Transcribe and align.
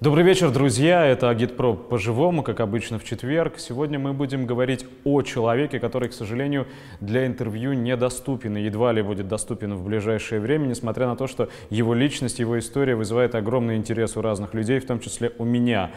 Добрый 0.00 0.22
вечер, 0.22 0.52
друзья. 0.52 1.04
Это 1.04 1.28
Агитпро 1.28 1.72
по-живому, 1.72 2.44
как 2.44 2.60
обычно 2.60 3.00
в 3.00 3.04
четверг. 3.04 3.58
Сегодня 3.58 3.98
мы 3.98 4.12
будем 4.12 4.46
говорить 4.46 4.86
о 5.02 5.22
человеке, 5.22 5.80
который, 5.80 6.08
к 6.08 6.12
сожалению, 6.12 6.68
для 7.00 7.26
интервью 7.26 7.72
недоступен 7.72 8.56
и 8.56 8.62
едва 8.62 8.92
ли 8.92 9.02
будет 9.02 9.26
доступен 9.26 9.74
в 9.74 9.82
ближайшее 9.82 10.40
время, 10.40 10.68
несмотря 10.68 11.08
на 11.08 11.16
то, 11.16 11.26
что 11.26 11.48
его 11.68 11.94
личность, 11.94 12.38
его 12.38 12.60
история 12.60 12.94
вызывает 12.94 13.34
огромный 13.34 13.74
интерес 13.74 14.16
у 14.16 14.22
разных 14.22 14.54
людей, 14.54 14.78
в 14.78 14.86
том 14.86 15.00
числе 15.00 15.32
у 15.36 15.44
меня. 15.44 15.90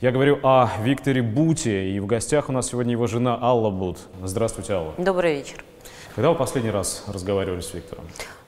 Я 0.00 0.10
говорю 0.10 0.40
о 0.42 0.68
Викторе 0.82 1.22
Буте, 1.22 1.90
и 1.90 2.00
в 2.00 2.06
гостях 2.06 2.48
у 2.48 2.52
нас 2.52 2.70
сегодня 2.70 2.90
его 2.90 3.06
жена 3.06 3.38
Алла 3.40 3.70
Бут. 3.70 3.98
Здравствуйте, 4.20 4.72
Алла. 4.72 4.94
Добрый 4.98 5.36
вечер. 5.36 5.62
Когда 6.16 6.30
вы 6.30 6.34
последний 6.34 6.72
раз 6.72 7.04
разговаривали 7.06 7.60
с 7.60 7.72
Виктором? 7.72 8.04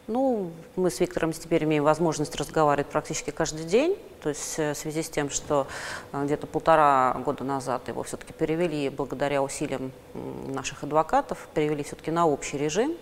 Ну, 0.08 0.52
мы 0.76 0.90
с 0.92 1.00
Виктором 1.00 1.32
теперь 1.32 1.64
имеем 1.64 1.82
возможность 1.82 2.36
разговаривать 2.36 2.86
практически 2.86 3.30
каждый 3.30 3.64
день. 3.64 3.98
То 4.22 4.28
есть 4.28 4.54
э, 4.56 4.72
в 4.72 4.76
связи 4.76 5.02
с 5.02 5.10
тем, 5.10 5.30
что 5.30 5.66
э, 6.12 6.24
где-то 6.24 6.46
полтора 6.46 7.12
года 7.24 7.42
назад 7.42 7.88
его 7.88 8.04
все-таки 8.04 8.32
перевели, 8.32 8.88
благодаря 8.88 9.42
усилиям 9.42 9.90
наших 10.46 10.84
адвокатов, 10.84 11.48
перевели 11.54 11.82
все-таки 11.82 12.12
на 12.12 12.24
общий 12.24 12.56
режим. 12.56 12.94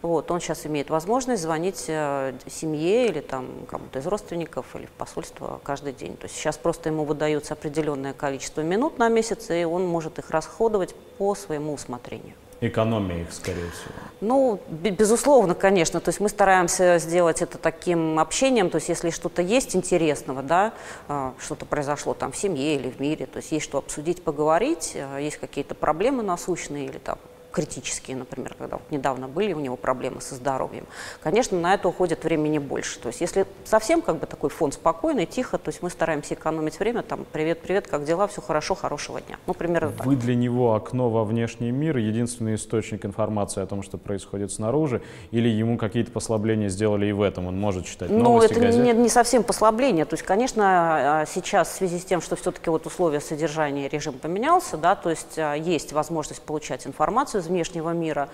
Вот, 0.00 0.30
он 0.30 0.40
сейчас 0.40 0.64
имеет 0.64 0.88
возможность 0.88 1.42
звонить 1.42 1.84
э, 1.88 2.32
семье 2.46 3.08
или 3.08 3.20
там 3.20 3.48
кому-то 3.68 3.98
из 3.98 4.06
родственников 4.06 4.74
или 4.76 4.86
в 4.86 4.92
посольство 4.92 5.60
каждый 5.62 5.92
день. 5.92 6.16
То 6.16 6.24
есть 6.24 6.36
сейчас 6.36 6.56
просто 6.56 6.88
ему 6.88 7.04
выдается 7.04 7.52
определенное 7.52 8.14
количество 8.14 8.62
минут 8.62 8.98
на 8.98 9.10
месяц, 9.10 9.50
и 9.50 9.64
он 9.64 9.86
может 9.86 10.18
их 10.18 10.30
расходовать 10.30 10.94
по 11.18 11.34
своему 11.34 11.74
усмотрению. 11.74 12.34
Экономия 12.60 13.22
их, 13.22 13.32
скорее 13.32 13.70
всего. 13.70 13.94
Ну, 14.20 14.60
безусловно, 14.68 15.54
конечно. 15.54 16.00
То 16.00 16.08
есть 16.08 16.20
мы 16.20 16.28
стараемся 16.28 16.98
сделать 16.98 17.42
это 17.42 17.58
таким 17.58 18.18
общением. 18.18 18.70
То 18.70 18.76
есть 18.76 18.88
если 18.88 19.10
что-то 19.10 19.42
есть 19.42 19.76
интересного, 19.76 20.42
да, 20.42 20.72
а, 21.08 21.34
что-то 21.38 21.66
произошло 21.66 22.14
там 22.14 22.32
в 22.32 22.36
семье 22.36 22.76
или 22.76 22.88
в 22.88 22.98
мире, 22.98 23.26
то 23.26 23.38
есть 23.38 23.52
есть 23.52 23.64
что 23.64 23.78
обсудить, 23.78 24.22
поговорить, 24.22 24.92
а, 24.94 25.18
есть 25.18 25.36
какие-то 25.36 25.74
проблемы 25.74 26.22
насущные 26.22 26.86
или 26.86 26.98
там 26.98 27.18
критические, 27.56 28.18
например, 28.18 28.54
когда 28.58 28.76
вот 28.76 28.90
недавно 28.90 29.28
были 29.28 29.54
у 29.54 29.60
него 29.60 29.76
проблемы 29.76 30.20
со 30.20 30.34
здоровьем, 30.34 30.84
конечно, 31.22 31.58
на 31.58 31.72
это 31.72 31.88
уходит 31.88 32.22
времени 32.22 32.58
больше. 32.58 33.00
То 33.00 33.08
есть 33.08 33.22
если 33.22 33.46
совсем 33.64 34.02
как 34.02 34.18
бы 34.18 34.26
такой 34.26 34.50
фон 34.50 34.72
спокойный, 34.72 35.24
тихо, 35.24 35.56
то 35.56 35.70
есть 35.70 35.80
мы 35.80 35.88
стараемся 35.88 36.34
экономить 36.34 36.78
время, 36.78 37.00
там, 37.02 37.24
привет, 37.32 37.62
привет, 37.62 37.86
как 37.86 38.04
дела, 38.04 38.26
все 38.26 38.42
хорошо, 38.42 38.74
хорошего 38.74 39.22
дня. 39.22 39.38
Ну, 39.46 39.54
примерно 39.54 39.92
так. 39.92 40.04
Вы 40.04 40.16
для 40.16 40.34
него 40.34 40.74
окно 40.74 41.08
во 41.08 41.24
внешний 41.24 41.70
мир, 41.70 41.96
единственный 41.96 42.56
источник 42.56 43.06
информации 43.06 43.62
о 43.62 43.66
том, 43.66 43.82
что 43.82 43.96
происходит 43.96 44.52
снаружи, 44.52 45.00
или 45.30 45.48
ему 45.48 45.78
какие-то 45.78 46.12
послабления 46.12 46.68
сделали 46.68 47.06
и 47.06 47.12
в 47.12 47.22
этом, 47.22 47.46
он 47.46 47.58
может 47.58 47.86
читать 47.86 48.10
ну, 48.10 48.18
новости, 48.18 48.52
это 48.52 48.60
газет? 48.60 48.84
Не, 48.84 48.92
не 48.92 49.08
совсем 49.08 49.42
послабление, 49.42 50.04
то 50.04 50.12
есть, 50.12 50.24
конечно, 50.26 51.20
а, 51.22 51.24
сейчас 51.24 51.70
в 51.70 51.72
связи 51.72 51.98
с 52.00 52.04
тем, 52.04 52.20
что 52.20 52.36
все-таки 52.36 52.68
вот 52.68 52.84
условия 52.84 53.20
содержания 53.20 53.88
режим 53.88 54.12
поменялся, 54.12 54.76
да, 54.76 54.94
то 54.94 55.08
есть 55.08 55.38
а, 55.38 55.54
есть 55.54 55.94
возможность 55.94 56.42
получать 56.42 56.86
информацию 56.86 57.45
из 57.46 57.48
внешнего 57.48 57.90
мира. 57.90 58.28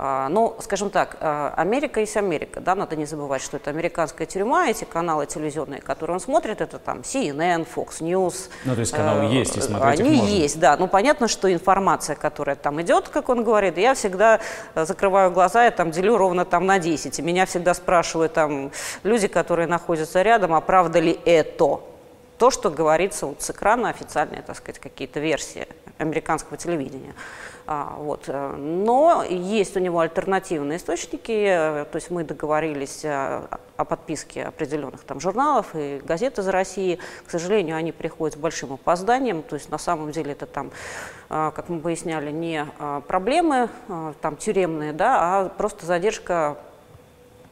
А, 0.00 0.28
ну, 0.28 0.56
скажем 0.60 0.90
так, 0.90 1.16
а, 1.20 1.52
Америка 1.56 1.98
есть 1.98 2.16
Америка, 2.16 2.60
да, 2.60 2.76
надо 2.76 2.94
не 2.94 3.04
забывать, 3.04 3.42
что 3.42 3.56
это 3.56 3.70
американская 3.70 4.28
тюрьма, 4.28 4.68
эти 4.68 4.84
каналы 4.84 5.26
телевизионные, 5.26 5.80
которые 5.80 6.14
он 6.14 6.20
смотрит, 6.20 6.60
это 6.60 6.78
там 6.78 7.00
CNN, 7.00 7.66
Fox 7.66 8.00
News. 8.00 8.48
Ну, 8.64 8.74
то 8.74 8.80
есть 8.80 8.92
каналы 8.92 9.24
э, 9.24 9.34
есть, 9.34 9.56
и 9.56 9.60
смотреть 9.60 10.00
Они 10.00 10.16
можно. 10.18 10.30
есть, 10.30 10.60
да. 10.60 10.76
Ну, 10.76 10.86
понятно, 10.86 11.26
что 11.26 11.52
информация, 11.52 12.14
которая 12.14 12.54
там 12.54 12.80
идет, 12.80 13.08
как 13.08 13.28
он 13.28 13.42
говорит, 13.42 13.76
я 13.76 13.94
всегда 13.94 14.38
э, 14.76 14.84
закрываю 14.84 15.32
глаза, 15.32 15.64
я 15.64 15.72
там 15.72 15.90
делю 15.90 16.16
ровно 16.16 16.44
там 16.44 16.64
на 16.64 16.78
10. 16.78 17.18
И 17.18 17.22
меня 17.22 17.44
всегда 17.46 17.74
спрашивают 17.74 18.34
там 18.34 18.70
люди, 19.02 19.26
которые 19.26 19.66
находятся 19.66 20.22
рядом, 20.22 20.54
а 20.54 20.60
правда 20.60 21.00
ли 21.00 21.18
это? 21.24 21.80
То, 22.38 22.52
что 22.52 22.70
говорится 22.70 23.26
вот 23.26 23.42
с 23.42 23.50
экрана, 23.50 23.88
официальные, 23.88 24.42
так 24.42 24.56
сказать, 24.56 24.78
какие-то 24.78 25.18
версии 25.18 25.66
американского 25.98 26.56
телевидения. 26.56 27.14
А, 27.70 27.96
вот. 27.98 28.24
Э, 28.28 28.56
но 28.56 29.22
есть 29.28 29.76
у 29.76 29.80
него 29.80 30.00
альтернативные 30.00 30.78
источники, 30.78 31.32
э, 31.32 31.84
то 31.84 31.96
есть 31.96 32.10
мы 32.10 32.24
договорились 32.24 33.04
э, 33.04 33.42
о 33.76 33.84
подписке 33.84 34.44
определенных 34.44 35.02
там 35.02 35.20
журналов 35.20 35.66
и 35.74 36.00
газет 36.02 36.38
из 36.38 36.48
России. 36.48 36.98
К 37.26 37.30
сожалению, 37.30 37.76
они 37.76 37.92
приходят 37.92 38.38
с 38.38 38.40
большим 38.40 38.72
опозданием, 38.72 39.42
то 39.42 39.54
есть 39.54 39.70
на 39.70 39.76
самом 39.76 40.12
деле 40.12 40.32
это 40.32 40.46
там, 40.46 40.70
как 41.28 41.68
мы 41.68 41.78
выясняли, 41.78 42.32
не 42.32 42.66
проблемы 43.06 43.68
там 44.20 44.36
тюремные, 44.36 44.92
да, 44.92 45.18
а 45.20 45.48
просто 45.50 45.86
задержка 45.86 46.56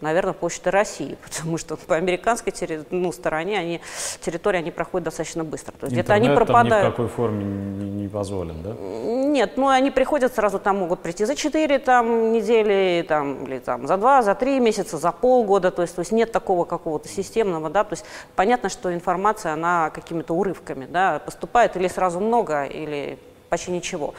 наверное, 0.00 0.32
Почта 0.32 0.70
России, 0.70 1.16
потому 1.22 1.58
что 1.58 1.76
по 1.76 1.96
американской 1.96 2.52
ну, 2.90 3.12
стороне 3.12 3.58
они, 3.58 3.80
территории 4.20 4.58
они 4.58 4.70
проходят 4.70 5.04
достаточно 5.04 5.44
быстро. 5.44 5.72
То 5.72 5.86
есть 5.86 5.92
где-то 5.92 6.14
они 6.14 6.28
пропадают. 6.28 6.70
Там 6.70 6.84
ни 6.84 6.88
в 6.88 6.90
какой 6.90 7.08
форме 7.08 7.44
не, 7.44 7.90
не 7.90 8.08
позволен, 8.08 8.62
да? 8.62 8.74
Нет, 8.74 9.56
ну 9.56 9.68
они 9.68 9.90
приходят 9.90 10.34
сразу, 10.34 10.58
там 10.58 10.78
могут 10.78 11.00
прийти 11.00 11.24
за 11.24 11.34
4 11.34 11.78
там, 11.78 12.32
недели, 12.32 13.04
там, 13.06 13.44
или 13.44 13.58
там, 13.58 13.86
за 13.86 13.96
2, 13.96 14.22
за 14.22 14.34
3 14.34 14.60
месяца, 14.60 14.98
за 14.98 15.12
полгода, 15.12 15.70
то 15.70 15.82
есть, 15.82 15.94
то 15.94 16.00
есть 16.00 16.12
нет 16.12 16.32
такого 16.32 16.64
какого-то 16.64 17.08
системного, 17.08 17.70
да, 17.70 17.84
то 17.84 17.94
есть 17.94 18.04
понятно, 18.34 18.68
что 18.68 18.92
информация, 18.92 19.52
она 19.52 19.90
какими-то 19.90 20.34
урывками, 20.34 20.86
да, 20.86 21.20
поступает 21.24 21.76
или 21.76 21.88
сразу 21.88 22.20
много, 22.20 22.64
или 22.64 23.18
почти 23.48 23.70
ничего. 23.70 24.14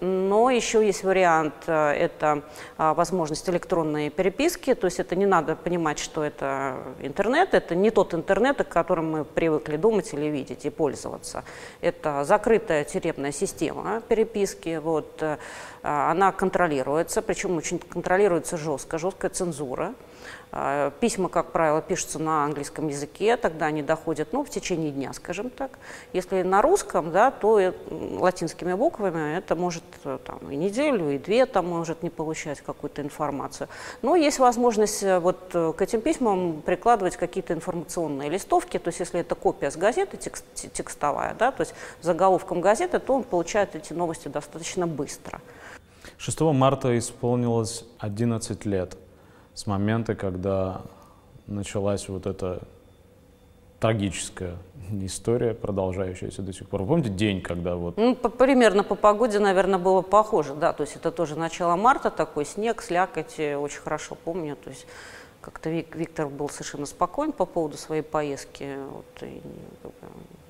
Но 0.00 0.50
еще 0.50 0.84
есть 0.84 1.04
вариант, 1.04 1.54
э, 1.66 1.92
это 1.92 2.42
а, 2.78 2.94
возможность 2.94 3.48
электронной 3.48 4.10
переписки, 4.10 4.74
то 4.74 4.86
есть 4.86 5.00
это 5.00 5.16
не 5.16 5.26
надо 5.26 5.56
понимать, 5.56 5.98
что 5.98 6.22
это 6.24 6.76
интернет, 7.00 7.54
это 7.54 7.74
не 7.74 7.90
тот 7.90 8.14
интернет, 8.14 8.60
о 8.60 8.64
котором 8.64 9.10
мы 9.12 9.24
привыкли 9.24 9.76
думать 9.76 10.12
или 10.12 10.26
видеть 10.26 10.64
и 10.64 10.70
пользоваться. 10.70 11.44
Это 11.80 12.24
закрытая 12.24 12.84
тюремная 12.84 13.32
система 13.32 14.00
переписки, 14.08 14.78
вот, 14.82 15.22
э, 15.22 15.38
она 15.82 16.32
контролируется, 16.32 17.22
причем 17.22 17.56
очень 17.56 17.78
контролируется 17.78 18.56
жестко, 18.56 18.98
жесткая 18.98 19.30
цензура. 19.30 19.94
А, 20.54 20.90
письма, 20.90 21.30
как 21.30 21.50
правило, 21.50 21.80
пишутся 21.80 22.18
на 22.18 22.44
английском 22.44 22.88
языке, 22.88 23.38
тогда 23.38 23.66
они 23.66 23.82
доходят 23.82 24.34
ну, 24.34 24.44
в 24.44 24.50
течение 24.50 24.90
дня, 24.90 25.14
скажем 25.14 25.48
так. 25.48 25.78
Если 26.12 26.42
на 26.42 26.60
русском, 26.60 27.10
да, 27.10 27.30
то 27.30 27.72
латинскими 27.90 28.74
буквами 28.74 29.38
это 29.38 29.56
может 29.56 29.82
э, 30.04 30.18
там, 30.22 30.50
и 30.50 30.56
неделю, 30.56 31.10
и 31.10 31.18
две 31.18 31.46
там 31.46 31.66
может 31.68 32.02
не 32.02 32.10
получать 32.10 32.60
какую-то 32.60 33.00
информацию. 33.00 33.68
Но 34.02 34.14
есть 34.14 34.38
возможность 34.40 35.02
э, 35.02 35.20
вот 35.20 35.38
э, 35.54 35.72
к 35.74 35.80
этим 35.80 36.02
письмам 36.02 36.60
прикладывать 36.60 37.16
какие-то 37.16 37.54
информационные 37.54 38.28
листовки, 38.28 38.78
то 38.78 38.88
есть 38.88 39.00
если 39.00 39.20
это 39.20 39.34
копия 39.34 39.70
с 39.70 39.76
газеты 39.76 40.18
текст, 40.18 40.44
текстовая, 40.54 41.34
да, 41.34 41.50
то 41.50 41.62
есть 41.62 41.74
заголовком 42.02 42.60
газеты, 42.60 42.98
то 42.98 43.14
он 43.14 43.22
получает 43.24 43.74
эти 43.74 43.94
новости 43.94 44.28
достаточно 44.28 44.86
быстро. 44.86 45.40
6 46.18 46.40
марта 46.42 46.98
исполнилось 46.98 47.86
11 48.00 48.66
лет 48.66 48.98
с 49.54 49.66
момента, 49.66 50.14
когда 50.14 50.82
началась 51.46 52.08
вот 52.08 52.26
эта 52.26 52.62
трагическая 53.80 54.56
история, 55.00 55.54
продолжающаяся 55.54 56.42
до 56.42 56.52
сих 56.52 56.68
пор. 56.68 56.86
помните 56.86 57.10
день, 57.10 57.40
когда 57.40 57.74
вот... 57.74 57.96
Ну, 57.96 58.14
по, 58.14 58.28
примерно 58.28 58.84
по 58.84 58.94
погоде, 58.94 59.38
наверное, 59.38 59.78
было 59.78 60.02
похоже, 60.02 60.54
да, 60.54 60.72
то 60.72 60.82
есть 60.82 60.96
это 60.96 61.10
тоже 61.10 61.36
начало 61.36 61.76
марта, 61.76 62.10
такой 62.10 62.44
снег, 62.44 62.82
слякоть, 62.82 63.40
очень 63.40 63.80
хорошо 63.80 64.14
помню, 64.14 64.56
то 64.56 64.70
есть 64.70 64.86
как-то 65.40 65.70
Виктор 65.70 66.28
был 66.28 66.48
совершенно 66.48 66.86
спокоен 66.86 67.32
по 67.32 67.44
поводу 67.44 67.76
своей 67.76 68.02
поездки. 68.02 68.76
Вот, 68.90 69.22
и, 69.22 69.42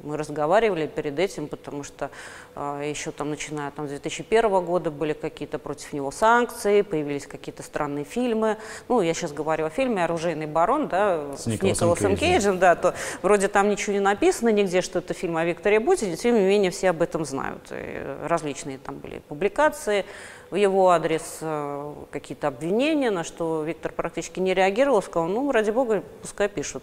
мы 0.03 0.17
разговаривали 0.17 0.87
перед 0.87 1.19
этим, 1.19 1.49
потому 1.49 1.85
что 1.85 2.11
э, 2.55 2.83
еще 2.91 3.11
там, 3.13 3.31
начиная 3.31 3.71
там, 3.71 3.87
с 3.87 3.91
2001 3.91 4.65
года 4.65 4.91
были 4.91 5.13
какие-то 5.13 5.59
против 5.59 5.93
него 5.93 6.11
санкции, 6.11 6.83
появились 6.83 7.27
какие-то 7.27 7.63
странные 7.63 8.05
фильмы. 8.05 8.57
Ну, 8.89 9.01
я 9.01 9.15
сейчас 9.15 9.33
говорю 9.33 9.67
о 9.67 9.71
фильме 9.71 10.05
«Оружейный 10.05 10.47
барон», 10.47 10.89
да, 10.89 11.37
с, 11.37 11.45
с 11.45 11.47
Николасом 11.47 12.17
Кейджем, 12.17 12.59
да, 12.59 12.75
то 12.75 12.95
вроде 13.23 13.49
там 13.49 13.69
ничего 13.69 13.95
не 13.95 14.01
написано 14.01 14.51
нигде, 14.51 14.83
что 14.83 14.99
это 14.99 15.15
фильм 15.15 15.37
о 15.37 15.45
Викторе 15.45 15.81
Бутине, 15.81 16.17
тем 16.17 16.35
не 16.35 16.45
менее 16.45 16.71
все 16.71 16.91
об 16.91 17.03
этом 17.03 17.25
знают. 17.25 17.69
И 17.71 18.17
различные 18.27 18.79
там 18.79 18.99
были 18.99 19.21
публикации, 19.29 20.05
в 20.51 20.57
его 20.57 20.91
адрес 20.91 21.39
э, 21.41 21.95
какие-то 22.11 22.49
обвинения, 22.49 23.11
на 23.11 23.25
что 23.25 23.63
Виктор 23.63 23.91
практически 23.91 24.39
не 24.39 24.53
реагировал, 24.53 25.01
сказал, 25.01 25.29
ну, 25.29 25.51
ради 25.51 25.71
бога, 25.71 26.03
пускай 26.21 26.49
пишут. 26.49 26.83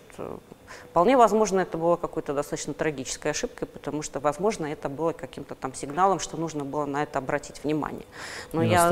Вполне 0.92 1.18
возможно, 1.18 1.62
это 1.62 1.78
было 1.78 1.96
какой-то 1.96 2.34
достаточно 2.34 2.74
трагической 2.74 3.32
ошибкой, 3.32 3.68
потому 3.68 4.02
что, 4.02 4.20
возможно, 4.20 4.66
это 4.66 4.90
было 4.90 5.12
каким-то 5.12 5.56
там 5.56 5.74
сигналом, 5.74 6.20
что 6.20 6.38
нужно 6.38 6.64
было 6.64 6.86
на 6.86 7.04
это 7.04 7.20
обратить 7.20 7.64
внимание. 7.64 8.06
Но 8.54 8.64
И 8.64 8.70
я. 8.70 8.90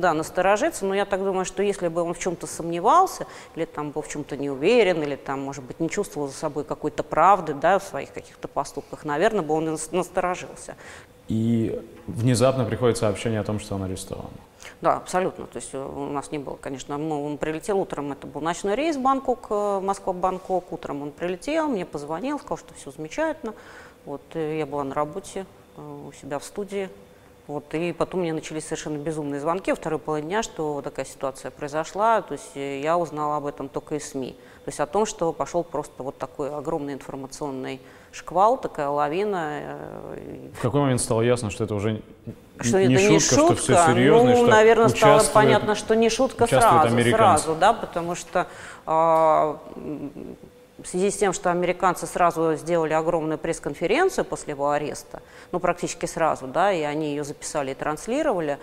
Да, 0.00 0.14
насторожиться, 0.14 0.84
но 0.84 0.94
я 0.94 1.04
так 1.04 1.22
думаю, 1.22 1.44
что 1.44 1.62
если 1.62 1.88
бы 1.88 2.02
он 2.02 2.14
в 2.14 2.18
чем-то 2.18 2.46
сомневался, 2.46 3.26
или 3.54 3.64
там 3.64 3.90
был 3.90 4.02
в 4.02 4.08
чем-то 4.08 4.36
не 4.36 4.50
уверен, 4.50 5.02
или 5.02 5.16
там, 5.16 5.40
может 5.40 5.64
быть, 5.64 5.80
не 5.80 5.90
чувствовал 5.90 6.28
за 6.28 6.34
собой 6.34 6.64
какой-то 6.64 7.02
правды, 7.02 7.54
да, 7.54 7.78
в 7.78 7.82
своих 7.82 8.12
каких-то 8.12 8.48
поступках, 8.48 9.04
наверное, 9.04 9.42
бы 9.42 9.54
он 9.54 9.78
насторожился 9.92 10.76
и 11.28 11.80
внезапно 12.06 12.64
приходит 12.64 12.96
сообщение 12.96 13.40
о 13.40 13.44
том, 13.44 13.60
что 13.60 13.74
он 13.74 13.84
арестован. 13.84 14.30
Да, 14.80 14.96
абсолютно. 14.96 15.46
То 15.46 15.56
есть 15.56 15.70
э, 15.72 15.78
у 15.78 16.10
нас 16.10 16.30
не 16.30 16.38
было, 16.38 16.56
конечно, 16.56 16.96
он 16.96 17.38
прилетел 17.38 17.78
утром, 17.78 18.12
это 18.12 18.26
был 18.26 18.40
ночной 18.40 18.74
рейс 18.74 18.96
Бангкок, 18.96 19.46
э, 19.50 19.80
Москва-Бангкок. 19.80 20.72
Утром 20.72 21.02
он 21.02 21.12
прилетел, 21.12 21.68
мне 21.68 21.84
позвонил, 21.84 22.38
сказал, 22.38 22.58
что 22.58 22.74
все 22.74 22.90
замечательно. 22.90 23.54
Вот, 24.04 24.22
я 24.34 24.64
была 24.66 24.84
на 24.84 24.94
работе 24.94 25.44
у 25.76 26.12
себя 26.12 26.38
в 26.38 26.44
студии, 26.44 26.88
вот, 27.46 27.72
и 27.74 27.92
потом 27.92 28.20
мне 28.20 28.32
начались 28.32 28.64
совершенно 28.64 28.98
безумные 28.98 29.40
звонки 29.40 29.72
второй 29.72 29.98
половине 29.98 30.28
дня, 30.28 30.42
что 30.42 30.82
такая 30.82 31.06
ситуация 31.06 31.50
произошла. 31.50 32.20
То 32.20 32.32
есть 32.32 32.54
я 32.54 32.98
узнала 32.98 33.36
об 33.36 33.46
этом 33.46 33.68
только 33.68 33.94
из 33.94 34.10
СМИ. 34.10 34.32
То 34.64 34.68
есть 34.68 34.80
о 34.80 34.86
том, 34.86 35.06
что 35.06 35.32
пошел 35.32 35.64
просто 35.64 36.02
вот 36.02 36.18
такой 36.18 36.54
огромный 36.54 36.92
информационный 36.92 37.80
шквал, 38.12 38.58
такая 38.58 38.88
лавина. 38.88 39.48
Э, 39.50 40.48
в 40.54 40.60
какой 40.62 40.80
момент 40.80 41.00
стало 41.00 41.22
ясно, 41.22 41.50
что 41.50 41.64
это 41.64 41.74
уже 41.74 42.02
что 42.60 42.84
не 42.84 42.94
это 42.94 43.02
шутка, 43.02 43.12
не 43.12 43.20
шутка, 43.20 43.54
что 43.54 43.56
все 43.56 43.86
серьезно, 43.86 44.30
ну, 44.30 44.36
что 44.36 44.46
наверное, 44.46 44.88
стало 44.88 45.22
понятно, 45.32 45.74
что 45.74 45.94
не 45.94 46.10
шутка 46.10 46.46
сразу, 46.46 47.02
сразу, 47.10 47.54
да, 47.54 47.72
потому 47.72 48.14
что 48.16 48.48
э, 48.86 48.90
в 50.82 50.86
связи 50.86 51.10
с 51.10 51.16
тем, 51.16 51.32
что 51.32 51.50
американцы 51.50 52.06
сразу 52.06 52.54
сделали 52.54 52.92
огромную 52.92 53.38
пресс-конференцию 53.38 54.24
после 54.24 54.52
его 54.52 54.70
ареста, 54.70 55.22
ну, 55.52 55.60
практически 55.60 56.06
сразу, 56.06 56.46
да, 56.46 56.72
и 56.72 56.82
они 56.82 57.10
ее 57.10 57.24
записали 57.24 57.72
и 57.72 57.74
транслировали, 57.74 58.52
а, 58.52 58.58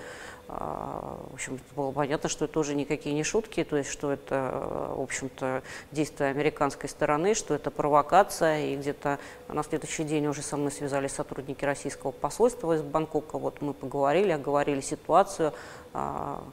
в 0.47 1.33
общем, 1.33 1.59
было 1.75 1.91
понятно, 1.91 2.29
что 2.29 2.45
это 2.45 2.59
уже 2.59 2.75
никакие 2.75 3.15
не 3.15 3.23
шутки, 3.23 3.63
то 3.63 3.77
есть, 3.77 3.89
что 3.89 4.11
это, 4.11 4.93
в 4.95 5.01
общем-то, 5.01 5.63
действие 5.91 6.29
американской 6.29 6.87
стороны, 6.87 7.33
что 7.33 7.55
это 7.55 7.71
провокация, 7.71 8.67
и 8.67 8.75
где-то 8.75 9.17
на 9.47 9.63
следующий 9.63 10.03
день 10.03 10.27
уже 10.27 10.43
со 10.43 10.55
мной 10.57 10.71
связались 10.71 11.13
сотрудники 11.13 11.65
российского 11.65 12.11
посольства 12.11 12.73
из 12.75 12.83
Бангкока, 12.83 13.39
вот 13.39 13.61
мы 13.61 13.73
поговорили, 13.73 14.31
оговорили 14.31 14.81
ситуацию, 14.81 15.53
а, 15.93 16.43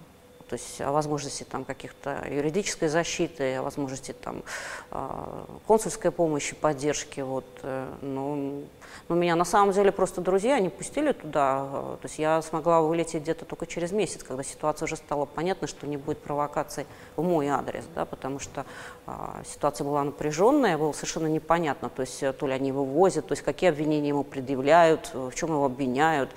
то 0.52 0.58
есть 0.58 0.82
о 0.82 0.93
возможности 0.93 1.44
там 1.44 1.64
каких-то 1.64 2.26
юридической 2.31 2.88
защиты, 2.88 3.54
о 3.54 3.62
возможности 3.62 4.12
там 4.12 4.43
а, 4.90 5.46
консульской 5.66 6.10
помощи, 6.10 6.54
поддержки, 6.54 7.22
вот, 7.22 7.46
э, 7.62 7.88
ну, 8.02 8.64
но 9.08 9.14
меня 9.14 9.34
на 9.34 9.46
самом 9.46 9.72
деле 9.72 9.93
просто 9.93 10.20
друзья 10.20 10.60
не 10.60 10.69
пустили 10.69 11.12
туда. 11.12 11.60
То 11.62 12.00
есть 12.02 12.19
я 12.19 12.43
смогла 12.43 12.82
вылететь 12.82 13.22
где-то 13.22 13.46
только 13.46 13.64
через 13.64 13.93
месяц, 13.93 14.22
когда 14.22 14.43
ситуация 14.43 14.84
уже 14.84 14.96
стала 14.96 15.25
понятна, 15.25 15.66
что 15.66 15.87
не 15.87 15.96
будет 15.96 16.19
провокаций 16.19 16.84
в 17.16 17.22
мой 17.22 17.48
адрес, 17.48 17.84
да, 17.94 18.05
потому 18.05 18.38
что 18.38 18.66
а, 19.06 19.40
ситуация 19.46 19.87
была 19.87 20.05
напряженная, 20.05 20.76
было 20.76 20.93
совершенно 20.93 21.28
непонятно, 21.28 21.88
то 21.88 22.02
есть 22.02 22.22
э, 22.22 22.34
то 22.34 22.46
ли 22.46 22.52
они 22.52 22.69
его 22.69 22.84
возят, 22.84 23.26
то 23.26 23.32
есть 23.32 23.43
какие 23.43 23.70
обвинения 23.70 24.08
ему 24.08 24.22
предъявляют, 24.22 25.12
э, 25.14 25.31
в 25.32 25.34
чем 25.34 25.48
его 25.48 25.64
обвиняют. 25.64 26.28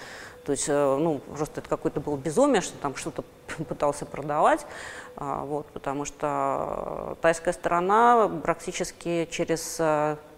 То 0.45 0.51
есть, 0.51 0.67
ну, 0.67 1.19
просто 1.35 1.59
это 1.61 1.69
какое-то 1.69 1.99
было 1.99 2.17
безумие, 2.17 2.61
что 2.61 2.77
там 2.77 2.95
что-то 2.95 3.23
пытался 3.67 4.05
продавать, 4.05 4.65
а, 5.15 5.43
вот, 5.43 5.65
потому 5.67 6.05
что 6.05 7.17
тайская 7.21 7.53
сторона 7.53 8.29
практически 8.43 9.27
через 9.31 9.81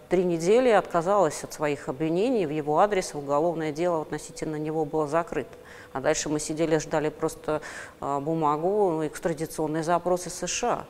три 0.08 0.24
недели 0.24 0.70
отказалась 0.70 1.44
от 1.44 1.52
своих 1.52 1.88
обвинений 1.88 2.46
в 2.46 2.50
его 2.50 2.78
адрес, 2.80 3.14
уголовное 3.14 3.72
дело 3.72 4.02
относительно 4.02 4.56
него 4.56 4.84
было 4.84 5.06
закрыто. 5.06 5.50
А 5.92 6.00
дальше 6.00 6.28
мы 6.28 6.40
сидели, 6.40 6.78
ждали 6.78 7.08
просто 7.08 7.60
э, 8.00 8.18
бумагу, 8.20 8.90
ну, 8.90 9.06
экстрадиционные 9.06 9.82
запросы 9.82 10.30
США. 10.30 10.86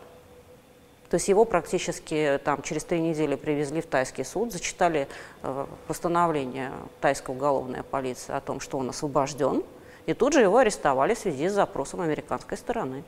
То 1.11 1.15
есть 1.15 1.29
его 1.29 1.45
практически 1.45 2.39
там 2.45 2.63
через 2.63 2.85
три 2.85 3.01
недели 3.01 3.35
привезли 3.35 3.81
в 3.81 3.87
тайский 3.87 4.25
суд, 4.25 4.53
зачитали 4.53 5.09
э, 5.43 5.67
постановление 5.87 6.73
тайской 7.01 7.35
уголовной 7.35 7.83
полиции 7.83 8.35
о 8.35 8.41
том, 8.41 8.61
что 8.61 8.77
он 8.77 8.91
освобожден, 8.91 9.63
и 10.05 10.13
тут 10.13 10.35
же 10.35 10.41
его 10.41 10.59
арестовали 10.59 11.15
в 11.15 11.19
связи 11.19 11.49
с 11.49 11.53
запросом 11.53 12.03
американской 12.03 12.59
стороны. 12.59 13.05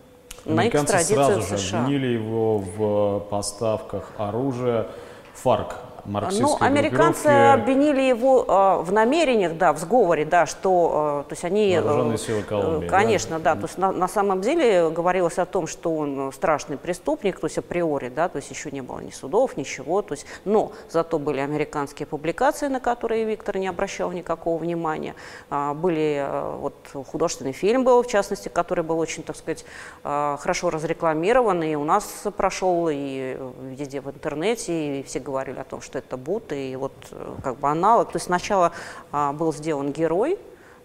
Американцы 0.46 0.92
на 0.92 1.02
экстрадицию 1.02 1.42
сразу 1.42 1.58
же 1.58 1.76
обвинили 1.76 2.06
его 2.06 2.58
в 2.58 3.20
поставках 3.28 4.10
оружия 4.16 4.86
ФАРК, 5.34 5.76
ну, 6.04 6.56
американцы 6.60 7.26
обвинили 7.26 8.02
его 8.02 8.44
э, 8.46 8.82
в 8.82 8.92
намерениях, 8.92 9.56
да, 9.56 9.72
в 9.72 9.78
сговоре, 9.78 10.24
да, 10.24 10.46
что, 10.46 11.24
э, 11.26 11.28
то 11.28 11.32
есть 11.32 11.44
они... 11.44 11.72
Э, 11.72 11.80
Вооруженные 11.80 12.18
силы 12.18 12.42
Колумбии, 12.42 12.88
Конечно, 12.88 13.38
да, 13.38 13.54
да 13.54 13.60
то 13.62 13.66
есть 13.66 13.78
на, 13.78 13.92
на 13.92 14.08
самом 14.08 14.40
деле 14.40 14.90
говорилось 14.90 15.38
о 15.38 15.46
том, 15.46 15.66
что 15.66 15.94
он 15.94 16.32
страшный 16.32 16.76
преступник, 16.76 17.38
то 17.40 17.46
есть 17.46 17.58
априори, 17.58 18.08
да, 18.08 18.28
то 18.28 18.36
есть 18.36 18.50
еще 18.50 18.70
не 18.70 18.80
было 18.80 19.00
ни 19.00 19.10
судов, 19.10 19.56
ничего, 19.56 20.02
то 20.02 20.14
есть, 20.14 20.26
но 20.44 20.72
зато 20.88 21.18
были 21.18 21.40
американские 21.40 22.06
публикации, 22.06 22.68
на 22.68 22.80
которые 22.80 23.24
Виктор 23.24 23.58
не 23.58 23.68
обращал 23.68 24.12
никакого 24.12 24.58
внимания, 24.58 25.14
а, 25.48 25.74
были, 25.74 26.24
э, 26.26 26.56
вот, 26.56 26.74
художественный 27.10 27.52
фильм 27.52 27.84
был, 27.84 28.02
в 28.02 28.06
частности, 28.06 28.48
который 28.48 28.84
был 28.84 28.98
очень, 28.98 29.22
так 29.22 29.36
сказать, 29.36 29.64
э, 30.04 30.36
хорошо 30.40 30.70
разрекламирован, 30.70 31.62
и 31.62 31.74
у 31.74 31.84
нас 31.84 32.24
прошел, 32.36 32.88
и 32.90 33.38
везде 33.62 34.00
в 34.00 34.08
интернете, 34.08 35.00
и 35.00 35.02
все 35.02 35.20
говорили 35.20 35.58
о 35.58 35.64
том, 35.64 35.80
что 35.80 35.89
это 35.96 36.16
Бут 36.16 36.52
и 36.52 36.76
вот 36.76 36.92
э, 37.10 37.34
как 37.42 37.58
бы 37.58 37.68
аналог. 37.68 38.12
То 38.12 38.16
есть 38.16 38.26
сначала 38.26 38.72
а, 39.12 39.32
был 39.32 39.52
сделан 39.52 39.92
герой, 39.92 40.38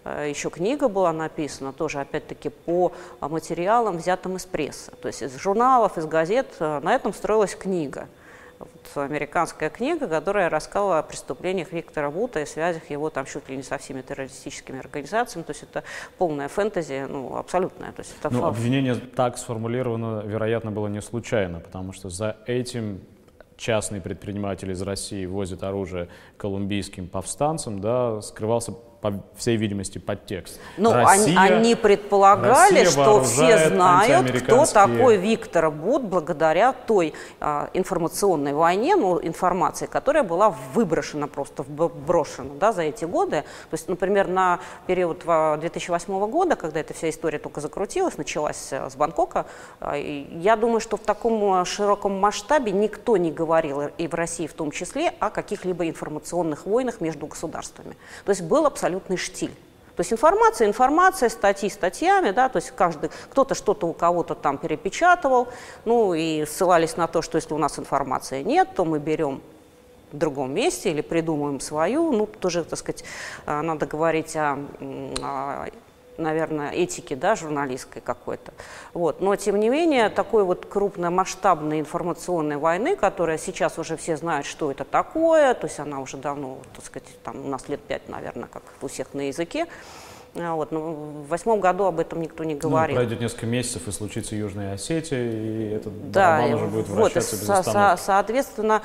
э, 0.04 0.26
еще 0.28 0.50
книга 0.50 0.88
была 0.88 1.12
написана, 1.12 1.72
тоже 1.72 2.00
опять-таки 2.00 2.48
по 2.48 2.92
материалам, 3.20 3.98
взятым 3.98 4.36
из 4.36 4.46
прессы, 4.46 4.92
то 5.00 5.08
есть 5.08 5.22
из 5.22 5.36
журналов, 5.36 5.98
из 5.98 6.06
газет. 6.06 6.48
Э, 6.60 6.80
на 6.80 6.94
этом 6.94 7.12
строилась 7.12 7.54
книга. 7.54 8.08
Вот, 8.58 8.70
американская 8.96 9.68
книга, 9.68 10.08
которая 10.08 10.48
рассказывала 10.48 11.00
о 11.00 11.02
преступлениях 11.02 11.72
Виктора 11.72 12.10
Бута 12.10 12.40
и 12.40 12.46
связях 12.46 12.88
его 12.88 13.10
там 13.10 13.26
чуть 13.26 13.48
ли 13.50 13.56
не 13.56 13.62
со 13.62 13.76
всеми 13.76 14.00
террористическими 14.00 14.78
организациями. 14.78 15.44
То 15.44 15.50
есть 15.50 15.62
это 15.62 15.84
полная 16.16 16.48
фэнтези, 16.48 17.06
ну, 17.08 17.36
абсолютная. 17.36 17.92
То 17.92 18.00
есть 18.00 18.14
это 18.18 18.30
ну, 18.32 18.46
обвинение 18.46 18.94
так 18.94 19.36
сформулировано, 19.36 20.22
вероятно, 20.24 20.70
было 20.70 20.86
не 20.88 21.02
случайно, 21.02 21.60
потому 21.60 21.92
что 21.92 22.08
за 22.08 22.36
этим 22.46 23.00
частный 23.56 24.00
предприниматель 24.00 24.70
из 24.70 24.82
России 24.82 25.26
возит 25.26 25.62
оружие 25.62 26.08
колумбийским 26.36 27.08
повстанцам, 27.08 27.80
да, 27.80 28.20
скрывался 28.20 28.72
по 29.00 29.22
всей 29.36 29.56
видимости, 29.56 29.98
подтекст. 29.98 30.58
Ну, 30.76 30.92
Россия, 30.92 31.38
они, 31.38 31.54
они 31.54 31.74
предполагали, 31.74 32.80
Россия 32.80 32.90
что 32.90 33.22
все 33.22 33.68
знают, 33.68 34.30
кто 34.42 34.64
такой 34.66 35.16
Виктор 35.16 35.70
Бут 35.70 36.02
благодаря 36.02 36.72
той 36.72 37.12
а, 37.40 37.70
информационной 37.74 38.54
войне, 38.54 38.96
ну, 38.96 39.20
информации, 39.22 39.86
которая 39.86 40.22
была 40.22 40.50
выброшена 40.74 41.26
просто, 41.26 41.62
брошена 41.62 42.50
да, 42.58 42.72
за 42.72 42.82
эти 42.82 43.04
годы. 43.04 43.42
То 43.70 43.74
есть, 43.74 43.88
например, 43.88 44.28
на 44.28 44.60
период 44.86 45.24
2008 45.24 46.30
года, 46.30 46.56
когда 46.56 46.80
эта 46.80 46.94
вся 46.94 47.10
история 47.10 47.38
только 47.38 47.60
закрутилась, 47.60 48.16
началась 48.16 48.68
э, 48.72 48.88
с 48.88 48.96
Бангкока, 48.96 49.46
а, 49.80 49.96
я 49.96 50.56
думаю, 50.56 50.80
что 50.80 50.96
в 50.96 51.02
таком 51.02 51.64
широком 51.64 52.18
масштабе 52.18 52.72
никто 52.72 53.16
не 53.16 53.30
говорил, 53.30 53.82
и 53.98 54.08
в 54.08 54.14
России 54.14 54.46
в 54.46 54.54
том 54.54 54.70
числе, 54.70 55.12
о 55.20 55.30
каких-либо 55.30 55.88
информационных 55.88 56.66
войнах 56.66 57.00
между 57.00 57.26
государствами. 57.26 57.96
То 58.24 58.30
есть 58.30 58.42
был 58.42 58.66
абсолютно 58.66 58.85
абсолютный 58.86 59.16
штиль. 59.16 59.52
То 59.96 60.00
есть 60.00 60.12
информация, 60.12 60.68
информация, 60.68 61.30
статьи 61.30 61.70
статьями, 61.70 62.30
да, 62.30 62.48
то 62.48 62.58
есть 62.58 62.70
каждый, 62.70 63.10
кто-то 63.30 63.54
что-то 63.54 63.86
у 63.86 63.94
кого-то 63.94 64.34
там 64.34 64.58
перепечатывал, 64.58 65.48
ну 65.86 66.12
и 66.12 66.44
ссылались 66.44 66.96
на 66.98 67.06
то, 67.06 67.22
что 67.22 67.36
если 67.36 67.54
у 67.54 67.58
нас 67.58 67.78
информации 67.78 68.42
нет, 68.42 68.68
то 68.76 68.84
мы 68.84 68.98
берем 68.98 69.40
в 70.12 70.18
другом 70.18 70.52
месте 70.52 70.90
или 70.90 71.00
придумаем 71.00 71.60
свою, 71.60 72.12
ну 72.12 72.26
тоже, 72.26 72.64
так 72.64 72.78
сказать, 72.78 73.04
а, 73.46 73.62
надо 73.62 73.86
говорить 73.86 74.36
о, 74.36 74.58
о 75.22 75.66
наверное, 76.18 76.70
этики 76.70 77.14
да, 77.14 77.36
журналистской 77.36 78.02
какой-то. 78.02 78.52
Вот. 78.94 79.20
Но, 79.20 79.36
тем 79.36 79.58
не 79.58 79.68
менее, 79.68 80.08
такой 80.08 80.44
вот 80.44 80.66
крупномасштабной 80.66 81.80
информационной 81.80 82.56
войны, 82.56 82.96
которая 82.96 83.38
сейчас 83.38 83.78
уже 83.78 83.96
все 83.96 84.16
знают, 84.16 84.46
что 84.46 84.70
это 84.70 84.84
такое, 84.84 85.54
то 85.54 85.66
есть 85.66 85.78
она 85.78 86.00
уже 86.00 86.16
давно, 86.16 86.58
так 86.74 86.84
сказать, 86.84 87.08
там 87.22 87.44
у 87.44 87.48
нас 87.48 87.68
лет 87.68 87.80
пять, 87.80 88.08
наверное, 88.08 88.48
как 88.52 88.62
у 88.82 88.88
всех 88.88 89.14
на 89.14 89.28
языке, 89.28 89.66
а 90.38 90.54
вот, 90.54 90.70
но 90.70 90.92
в 90.92 91.28
восьмом 91.28 91.60
году 91.60 91.84
об 91.84 91.98
этом 91.98 92.20
никто 92.20 92.44
не 92.44 92.54
ну, 92.54 92.60
говорил. 92.60 92.96
Ну, 92.96 93.02
пройдет 93.02 93.20
несколько 93.20 93.46
месяцев, 93.46 93.88
и 93.88 93.92
случится 93.92 94.36
Южная 94.36 94.74
Осетия, 94.74 95.18
и 95.18 95.70
этот 95.70 96.10
да, 96.10 96.38
барабан 96.38 96.54
уже 96.54 96.66
будет 96.66 96.88
вращаться 96.88 97.36
вот, 97.36 97.40
без 97.40 97.46
со- 97.46 97.62
со- 97.62 97.96
Соответственно, 97.96 98.82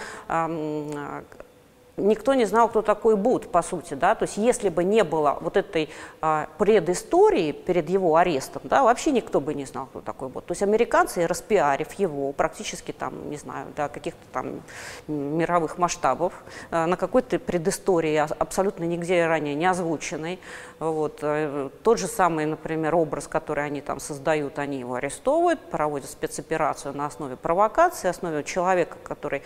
никто 2.02 2.34
не 2.34 2.46
знал, 2.46 2.70
кто 2.70 2.82
такой 2.82 3.16
Буд, 3.16 3.52
по 3.52 3.62
сути, 3.62 3.94
да, 3.94 4.16
то 4.16 4.24
есть 4.24 4.38
если 4.38 4.70
бы 4.70 4.84
не 4.84 5.04
было 5.04 5.38
вот 5.42 5.58
этой 5.58 5.90
а, 6.22 6.48
предыстории 6.58 7.52
перед 7.52 7.90
его 7.90 8.16
арестом, 8.16 8.62
да, 8.66 8.84
вообще 8.84 9.12
никто 9.12 9.40
бы 9.40 9.54
не 9.54 9.66
знал, 9.66 9.88
кто 9.88 10.02
такой 10.02 10.30
Буд. 10.30 10.46
То 10.46 10.52
есть 10.52 10.64
американцы, 10.64 11.28
распиарив 11.28 11.94
его 11.94 12.32
практически 12.32 12.92
там, 12.92 13.30
не 13.30 13.38
знаю, 13.38 13.68
до 13.76 13.90
каких-то 13.90 14.22
там 14.32 14.62
мировых 15.08 15.78
масштабов, 15.78 16.34
а, 16.72 16.88
на 16.88 16.98
какой-то 16.98 17.40
предыстории, 17.40 18.16
абсолютно 18.16 18.84
нигде 18.84 19.26
ранее 19.26 19.56
не 19.56 19.66
озвученной, 19.66 20.40
вот, 20.80 21.20
а, 21.22 21.70
тот 21.84 22.00
же 22.00 22.08
самый, 22.08 22.46
например, 22.46 22.96
образ, 22.96 23.28
который 23.28 23.66
они 23.66 23.82
там 23.82 24.00
создают, 24.00 24.60
они 24.60 24.80
его 24.80 24.96
арестовывают, 24.96 25.60
проводят 25.60 26.10
спецоперацию 26.10 26.96
на 26.96 27.06
основе 27.06 27.36
провокации, 27.36 28.08
основе 28.08 28.44
человека, 28.44 28.98
который, 29.04 29.44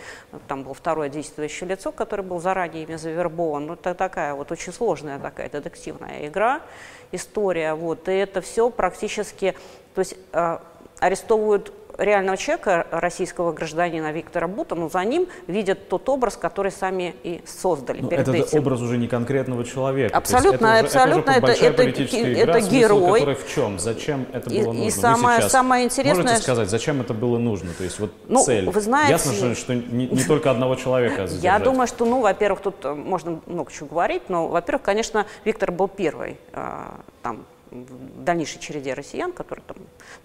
там 0.48 0.62
был 0.62 0.74
второе 0.74 1.08
действующее 1.08 1.68
лицо, 1.68 1.92
который 1.92 2.24
был 2.24 2.40
заранее 2.46 2.84
ими 2.84 2.94
завербован. 2.94 3.66
Ну, 3.66 3.72
это 3.74 3.92
такая 3.94 4.32
вот 4.34 4.52
очень 4.52 4.72
сложная 4.72 5.18
такая 5.18 5.48
детективная 5.50 6.28
игра, 6.28 6.60
история. 7.10 7.74
Вот, 7.74 8.08
и 8.08 8.12
это 8.12 8.40
все 8.40 8.70
практически, 8.70 9.56
то 9.96 9.98
есть 9.98 10.16
э, 10.32 10.58
арестовывают 11.00 11.72
реального 11.98 12.36
человека, 12.36 12.86
российского 12.90 13.52
гражданина 13.52 14.12
Виктора 14.12 14.48
Бута, 14.48 14.74
но 14.74 14.88
за 14.88 15.04
ним 15.04 15.26
видят 15.46 15.88
тот 15.88 16.08
образ, 16.08 16.36
который 16.36 16.72
сами 16.72 17.14
и 17.22 17.42
создали 17.46 18.00
но 18.00 18.08
перед 18.08 18.28
это 18.28 18.36
этим. 18.36 18.58
образ 18.58 18.80
уже 18.80 18.98
не 18.98 19.08
конкретного 19.08 19.64
человека. 19.64 20.16
Абсолютно, 20.16 20.66
это 20.66 20.86
абсолютно. 20.86 21.32
Уже, 21.32 21.40
это, 21.40 21.52
уже 21.52 21.64
это, 21.64 21.82
это, 21.82 22.02
игра, 22.02 22.58
это 22.58 22.60
герой. 22.60 23.20
который 23.20 23.34
в 23.34 23.48
чем? 23.48 23.78
Зачем 23.78 24.26
это 24.32 24.50
было 24.50 24.72
нужно? 24.72 24.82
И 24.82 24.90
самое, 24.90 25.48
самое 25.48 25.84
интересное... 25.84 26.22
Можете 26.22 26.42
сказать, 26.42 26.70
зачем 26.70 27.00
это 27.00 27.14
было 27.14 27.38
нужно? 27.38 27.70
То 27.72 27.84
есть 27.84 27.98
вот 27.98 28.12
ну, 28.28 28.44
цель. 28.44 28.68
Вы 28.68 28.80
знаете, 28.80 29.12
Ясно, 29.12 29.32
что, 29.32 29.54
что 29.54 29.74
не, 29.74 30.06
не 30.06 30.24
только 30.24 30.50
одного 30.50 30.76
человека 30.76 31.26
задержать. 31.26 31.42
Я 31.42 31.58
думаю, 31.58 31.86
что, 31.86 32.04
ну, 32.04 32.20
во-первых, 32.20 32.60
тут 32.60 32.84
э, 32.84 32.94
можно 32.94 33.40
много 33.46 33.72
чего 33.72 33.86
говорить, 33.88 34.22
но, 34.28 34.48
во-первых, 34.48 34.82
конечно, 34.82 35.26
Виктор 35.44 35.72
был 35.72 35.88
первый 35.88 36.36
э, 36.52 36.88
там 37.22 37.46
в 37.70 38.22
дальнейшей 38.22 38.60
череде 38.60 38.94
россиян, 38.94 39.32
которые 39.32 39.64
там 39.66 39.76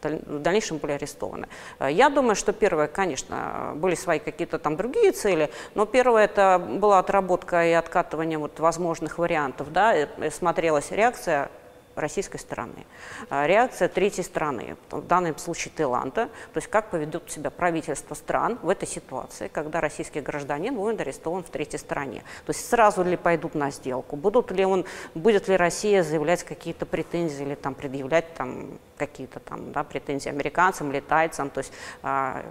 в 0.02 0.40
дальнейшем 0.40 0.78
были 0.78 0.94
арестованы. 0.94 1.48
Э, 1.80 1.90
я 1.92 2.10
думаю, 2.10 2.36
что 2.36 2.54
первое, 2.54 2.88
конечно, 2.88 3.74
были 3.76 3.96
свои 3.96 4.20
какие-то 4.20 4.60
там 4.60 4.76
другие 4.76 5.12
цели, 5.12 5.52
но 5.76 5.86
первое 5.86 6.26
это 6.26 6.60
была 6.60 7.00
отработка 7.00 7.66
и 7.66 7.72
откатывание 7.72 8.38
вот 8.38 8.60
возможных 8.60 9.18
вариантов, 9.18 9.72
да, 9.72 9.96
смотрелась 10.32 10.92
реакция 10.92 11.50
российской 11.96 12.38
стороны. 12.38 12.86
А, 13.30 13.48
реакция 13.48 13.88
третьей 13.88 14.24
страны, 14.24 14.78
в 14.90 15.02
данном 15.02 15.38
случае 15.38 15.72
Таиланда, 15.76 16.28
то 16.28 16.58
есть 16.58 16.68
как 16.68 16.90
поведут 16.90 17.32
себя 17.32 17.50
правительство 17.50 18.16
стран 18.16 18.60
в 18.62 18.70
этой 18.70 18.88
ситуации, 18.88 19.48
когда 19.48 19.82
российский 19.82 20.22
гражданин 20.22 20.76
будет 20.76 21.02
арестован 21.02 21.44
в 21.44 21.50
третьей 21.50 21.80
стране. 21.80 22.24
То 22.46 22.52
есть 22.52 22.68
сразу 22.70 23.04
ли 23.04 23.18
пойдут 23.18 23.56
на 23.56 23.72
сделку, 23.72 24.16
будут 24.16 24.52
ли 24.52 24.66
он, 24.66 24.86
будет 25.16 25.48
ли 25.48 25.56
Россия 25.56 26.04
заявлять 26.04 26.44
какие-то 26.44 26.86
претензии 26.86 27.44
или 27.44 27.56
там 27.56 27.76
предъявлять 27.76 28.34
там 28.36 28.80
какие-то 28.98 29.40
там 29.40 29.72
да, 29.72 29.84
претензии 29.84 30.30
американцам, 30.30 30.92
летайцам, 30.92 31.50
то 31.50 31.60
есть 31.60 31.74
а, 32.04 32.44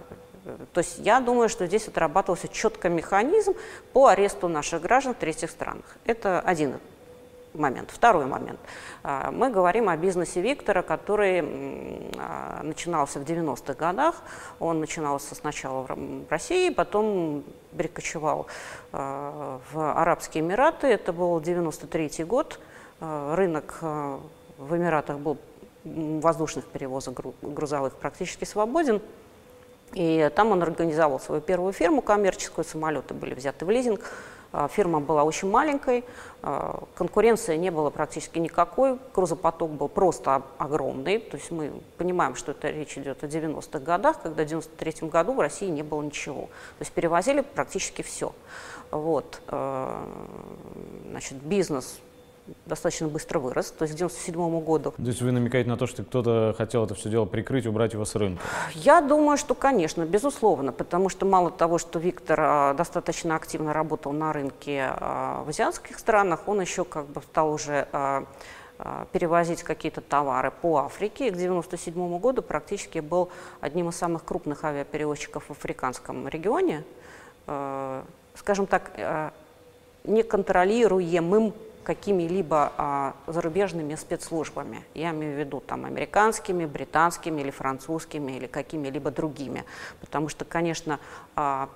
то 0.73 0.79
есть 0.79 0.97
я 0.99 1.19
думаю, 1.19 1.49
что 1.49 1.67
здесь 1.67 1.87
отрабатывался 1.87 2.47
четко 2.47 2.89
механизм 2.89 3.53
по 3.93 4.07
аресту 4.07 4.47
наших 4.47 4.81
граждан 4.81 5.13
в 5.13 5.17
третьих 5.17 5.51
странах. 5.51 5.85
Это 6.05 6.39
один 6.39 6.79
момент. 7.53 7.91
Второй 7.91 8.25
момент. 8.25 8.59
А, 9.03 9.31
мы 9.31 9.49
говорим 9.49 9.89
о 9.89 9.97
бизнесе 9.97 10.41
Виктора, 10.41 10.81
который 10.81 11.41
а, 12.17 12.61
начинался 12.63 13.19
в 13.19 13.23
90-х 13.23 13.73
годах. 13.73 14.21
Он 14.59 14.79
начинался 14.79 15.35
сначала 15.35 15.85
в 15.87 16.29
России, 16.29 16.69
потом 16.69 17.43
перекочевал 17.77 18.47
а, 18.91 19.59
в 19.71 19.91
Арабские 20.01 20.43
Эмираты. 20.43 20.87
Это 20.87 21.13
был 21.13 21.39
93 21.39 22.23
год. 22.25 22.59
Рынок 22.99 23.79
в 23.81 24.75
Эмиратах 24.77 25.17
был 25.17 25.39
воздушных 25.83 26.65
перевозок 26.65 27.19
грузовых 27.41 27.95
практически 27.95 28.45
свободен. 28.45 29.01
И 29.93 30.29
там 30.35 30.51
он 30.51 30.63
организовал 30.63 31.19
свою 31.19 31.41
первую 31.41 31.73
фирму 31.73 32.01
коммерческую, 32.01 32.63
самолеты 32.63 33.13
были 33.13 33.33
взяты 33.33 33.65
в 33.65 33.71
лизинг. 33.71 34.01
А, 34.51 34.67
фирма 34.67 34.99
была 34.99 35.23
очень 35.23 35.49
маленькой, 35.49 36.03
а, 36.41 36.83
конкуренции 36.95 37.55
не 37.55 37.69
было 37.69 37.89
практически 37.89 38.37
никакой, 38.39 38.99
грузопоток 39.13 39.71
был 39.71 39.87
просто 39.87 40.43
огромный. 40.57 41.19
То 41.19 41.37
есть 41.37 41.51
мы 41.51 41.71
понимаем, 41.97 42.35
что 42.35 42.51
это 42.51 42.69
речь 42.69 42.97
идет 42.97 43.23
о 43.23 43.27
90-х 43.27 43.79
годах, 43.79 44.21
когда 44.21 44.43
в 44.43 44.47
93 44.47 45.07
году 45.07 45.33
в 45.33 45.39
России 45.39 45.67
не 45.67 45.83
было 45.83 46.01
ничего. 46.01 46.43
То 46.77 46.81
есть 46.81 46.91
перевозили 46.91 47.41
практически 47.41 48.01
все. 48.01 48.33
Вот. 48.91 49.41
А, 49.47 50.05
значит, 51.09 51.37
бизнес 51.37 52.01
достаточно 52.65 53.07
быстро 53.07 53.39
вырос, 53.39 53.71
то 53.71 53.83
есть 53.83 53.93
к 53.93 54.01
1997 54.01 54.63
году. 54.63 54.91
То 54.91 55.03
есть 55.03 55.21
вы 55.21 55.31
намекаете 55.31 55.69
на 55.69 55.77
то, 55.77 55.87
что 55.87 56.03
кто-то 56.03 56.53
хотел 56.57 56.85
это 56.85 56.95
все 56.95 57.09
дело 57.09 57.25
прикрыть, 57.25 57.65
убрать 57.65 57.93
его 57.93 58.05
с 58.05 58.15
рынка? 58.15 58.41
Я 58.73 59.01
думаю, 59.01 59.37
что, 59.37 59.55
конечно, 59.55 60.05
безусловно, 60.05 60.71
потому 60.71 61.09
что 61.09 61.25
мало 61.25 61.51
того, 61.51 61.77
что 61.77 61.99
Виктор 61.99 62.39
а, 62.41 62.73
достаточно 62.73 63.35
активно 63.35 63.73
работал 63.73 64.11
на 64.11 64.33
рынке 64.33 64.87
а, 64.89 65.43
в 65.43 65.49
азиатских 65.49 65.99
странах, 65.99 66.47
он 66.47 66.61
еще 66.61 66.83
как 66.83 67.05
бы 67.07 67.21
стал 67.21 67.51
уже 67.51 67.87
а, 67.91 68.25
перевозить 69.11 69.61
какие-то 69.63 70.01
товары 70.01 70.51
по 70.51 70.79
Африке. 70.79 71.27
И 71.27 71.29
к 71.29 71.33
1997 71.33 72.19
году 72.19 72.41
практически 72.41 72.99
был 72.99 73.29
одним 73.59 73.89
из 73.89 73.95
самых 73.95 74.25
крупных 74.25 74.63
авиаперевозчиков 74.63 75.43
в 75.47 75.51
африканском 75.51 76.27
регионе. 76.27 76.83
Скажем 78.33 78.65
так, 78.65 78.91
неконтролируемым 80.03 81.53
какими-либо 81.83 82.71
а, 82.77 83.15
зарубежными 83.27 83.95
спецслужбами. 83.95 84.83
Я 84.93 85.11
имею 85.11 85.35
в 85.35 85.39
виду 85.39 85.59
там 85.59 85.85
американскими, 85.85 86.65
британскими 86.65 87.41
или 87.41 87.51
французскими 87.51 88.33
или 88.33 88.47
какими-либо 88.47 89.11
другими. 89.11 89.65
Потому 89.99 90.29
что, 90.29 90.45
конечно, 90.45 90.99
а, 91.35 91.69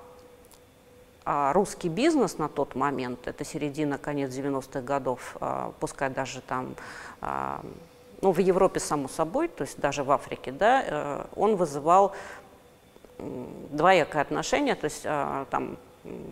а 1.26 1.54
русский 1.54 1.90
бизнес 1.90 2.38
на 2.38 2.48
тот 2.48 2.76
момент, 2.76 3.28
это 3.28 3.44
середина, 3.44 3.98
конец 3.98 4.32
90-х 4.32 4.82
годов, 4.82 5.36
а, 5.40 5.74
пускай 5.80 6.10
даже 6.10 6.42
там, 6.42 6.76
а, 7.22 7.62
ну, 8.22 8.32
в 8.32 8.40
Европе, 8.40 8.80
само 8.80 9.08
собой, 9.08 9.48
то 9.48 9.64
есть 9.64 9.80
даже 9.80 10.04
в 10.04 10.12
Африке, 10.12 10.52
да, 10.52 10.84
а, 10.88 11.30
он 11.36 11.56
вызывал 11.56 12.14
двоякое 13.18 14.22
отношение, 14.22 14.76
то 14.76 14.86
есть 14.86 15.02
а, 15.06 15.46
там 15.50 15.78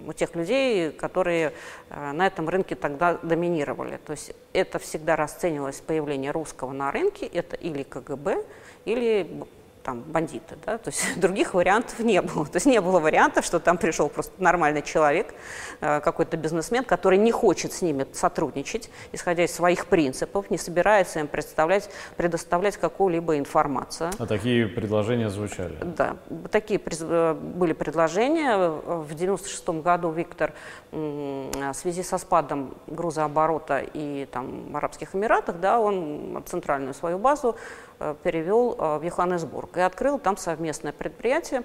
у 0.07 0.13
тех 0.13 0.35
людей, 0.35 0.91
которые 0.91 1.53
э, 1.89 2.11
на 2.11 2.27
этом 2.27 2.49
рынке 2.49 2.75
тогда 2.75 3.17
доминировали. 3.23 3.97
То 3.97 4.11
есть 4.11 4.33
это 4.53 4.79
всегда 4.79 5.15
расценивалось 5.15 5.81
появление 5.81 6.31
русского 6.31 6.71
на 6.71 6.91
рынке, 6.91 7.25
это 7.25 7.55
или 7.55 7.83
КГБ, 7.83 8.43
или 8.85 9.45
там 9.83 10.01
бандиты, 10.01 10.55
да, 10.65 10.77
то 10.77 10.89
есть 10.89 11.03
других 11.19 11.53
вариантов 11.53 11.99
не 11.99 12.21
было. 12.21 12.45
То 12.45 12.55
есть 12.55 12.65
не 12.65 12.79
было 12.81 12.99
вариантов, 12.99 13.45
что 13.45 13.59
там 13.59 13.77
пришел 13.77 14.09
просто 14.09 14.31
нормальный 14.41 14.81
человек, 14.81 15.33
э, 15.81 15.99
какой-то 15.99 16.37
бизнесмен, 16.37 16.83
который 16.83 17.17
не 17.17 17.31
хочет 17.31 17.73
с 17.73 17.81
ними 17.81 18.07
сотрудничать, 18.13 18.89
исходя 19.11 19.43
из 19.43 19.53
своих 19.53 19.87
принципов, 19.87 20.49
не 20.49 20.57
собирается 20.57 21.19
им 21.19 21.27
представлять, 21.27 21.89
предоставлять 22.17 22.77
какую-либо 22.77 23.37
информацию. 23.37 24.11
А 24.17 24.25
такие 24.25 24.67
предложения 24.67 25.29
звучали? 25.29 25.75
Да, 25.81 26.15
такие 26.49 26.79
э, 26.83 27.33
были 27.33 27.73
предложения. 27.73 28.53
В 28.57 29.13
96 29.13 29.69
году 29.69 30.11
Виктор 30.11 30.53
в 30.91 31.73
связи 31.73 32.03
со 32.03 32.17
спадом 32.17 32.75
грузооборота 32.87 33.79
и 33.79 34.25
там 34.31 34.71
в 34.71 34.77
Арабских 34.77 35.15
Эмиратах, 35.15 35.59
да, 35.59 35.79
он 35.79 36.43
центральную 36.45 36.93
свою 36.93 37.17
базу 37.17 37.55
Э, 37.92 37.92
перевел 38.23 38.75
э, 38.77 38.97
в 38.99 39.03
Йоханнесбург 39.03 39.77
и 39.77 39.81
открыл 39.81 40.19
там 40.19 40.37
совместное 40.37 40.91
предприятие 40.91 41.63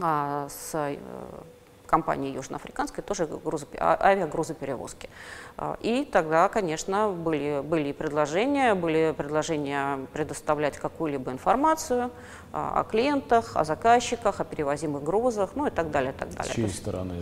а, 0.00 0.48
с 0.48 0.70
э, 0.74 0.96
компанией 1.86 2.34
южноафриканской, 2.34 3.04
тоже 3.04 3.26
грузо, 3.26 3.66
а, 3.78 3.96
авиагрузоперевозки. 4.00 5.08
И 5.80 6.06
тогда, 6.10 6.48
конечно, 6.48 7.10
были, 7.10 7.62
были 7.64 7.92
предложения, 7.92 8.74
были 8.74 9.14
предложения 9.16 10.06
предоставлять 10.12 10.76
какую-либо 10.76 11.30
информацию 11.30 12.10
о 12.52 12.84
клиентах, 12.84 13.56
о 13.56 13.64
заказчиках, 13.64 14.40
о 14.40 14.44
перевозимых 14.44 15.02
грузах, 15.02 15.50
ну 15.54 15.66
и 15.66 15.70
так 15.70 15.90
далее, 15.90 16.12
так 16.12 16.30
далее. 16.30 16.52
С 16.52 16.56
чьей 16.56 16.68
стороны? 16.68 17.14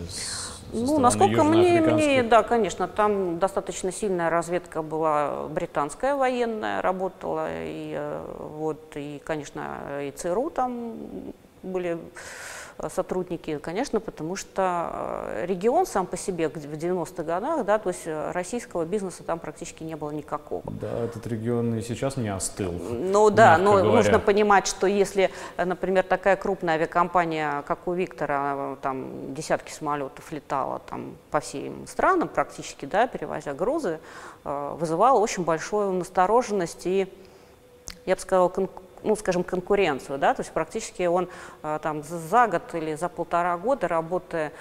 Ну, 0.74 0.98
насколько 0.98 1.44
мне, 1.44 1.80
мне, 1.80 2.22
да, 2.22 2.42
конечно, 2.42 2.88
там 2.88 3.38
достаточно 3.38 3.92
сильная 3.92 4.28
разведка 4.28 4.82
была 4.82 5.46
британская 5.48 6.16
военная, 6.16 6.82
работала, 6.82 7.46
и 7.50 7.94
э, 7.96 8.24
вот, 8.38 8.96
и, 8.96 9.22
конечно, 9.24 9.78
и 10.02 10.10
ЦРУ 10.10 10.50
там 10.50 10.94
были 11.62 11.98
сотрудники, 12.88 13.58
конечно, 13.58 14.00
потому 14.00 14.36
что 14.36 14.90
э, 14.92 15.46
регион 15.46 15.86
сам 15.86 16.06
по 16.06 16.16
себе 16.16 16.48
в 16.48 16.54
90-х 16.54 17.22
годах, 17.22 17.64
да, 17.64 17.78
то 17.78 17.90
есть 17.90 18.02
э, 18.06 18.32
российского 18.32 18.84
бизнеса 18.84 19.22
там 19.24 19.38
практически 19.38 19.82
не 19.82 19.96
было 19.96 20.10
никакого. 20.10 20.62
Да, 20.80 21.04
этот 21.04 21.26
регион 21.26 21.74
и 21.76 21.82
сейчас 21.82 22.16
не 22.16 22.28
остыл. 22.28 22.72
Ну 22.72 23.30
да, 23.30 23.58
но 23.58 23.74
говоря. 23.74 23.90
нужно 23.90 24.18
понимать, 24.18 24.66
что 24.66 24.86
если, 24.86 25.30
например, 25.56 26.04
такая 26.04 26.36
крупная 26.36 26.74
авиакомпания, 26.74 27.62
как 27.62 27.86
у 27.86 27.92
Виктора, 27.92 28.76
там 28.82 29.34
десятки 29.34 29.72
самолетов 29.72 30.30
летала 30.32 30.80
там 30.80 31.16
по 31.30 31.40
всем 31.40 31.86
странам 31.86 32.28
практически, 32.28 32.86
да, 32.86 33.06
перевозя 33.06 33.54
грузы, 33.54 33.98
вызывала 34.44 35.18
очень 35.18 35.44
большую 35.44 35.92
настороженность 35.92 36.86
и, 36.86 37.08
я 38.04 38.14
бы 38.14 38.20
сказала, 38.20 38.48
ну, 39.04 39.14
скажем, 39.16 39.44
конкуренцию, 39.44 40.18
да, 40.18 40.34
то 40.34 40.40
есть 40.40 40.52
практически 40.52 41.04
он 41.06 41.28
там 41.62 42.02
за 42.02 42.48
год 42.48 42.74
или 42.74 42.94
за 42.94 43.08
полтора 43.08 43.56
года, 43.58 43.86
работая 43.86 44.52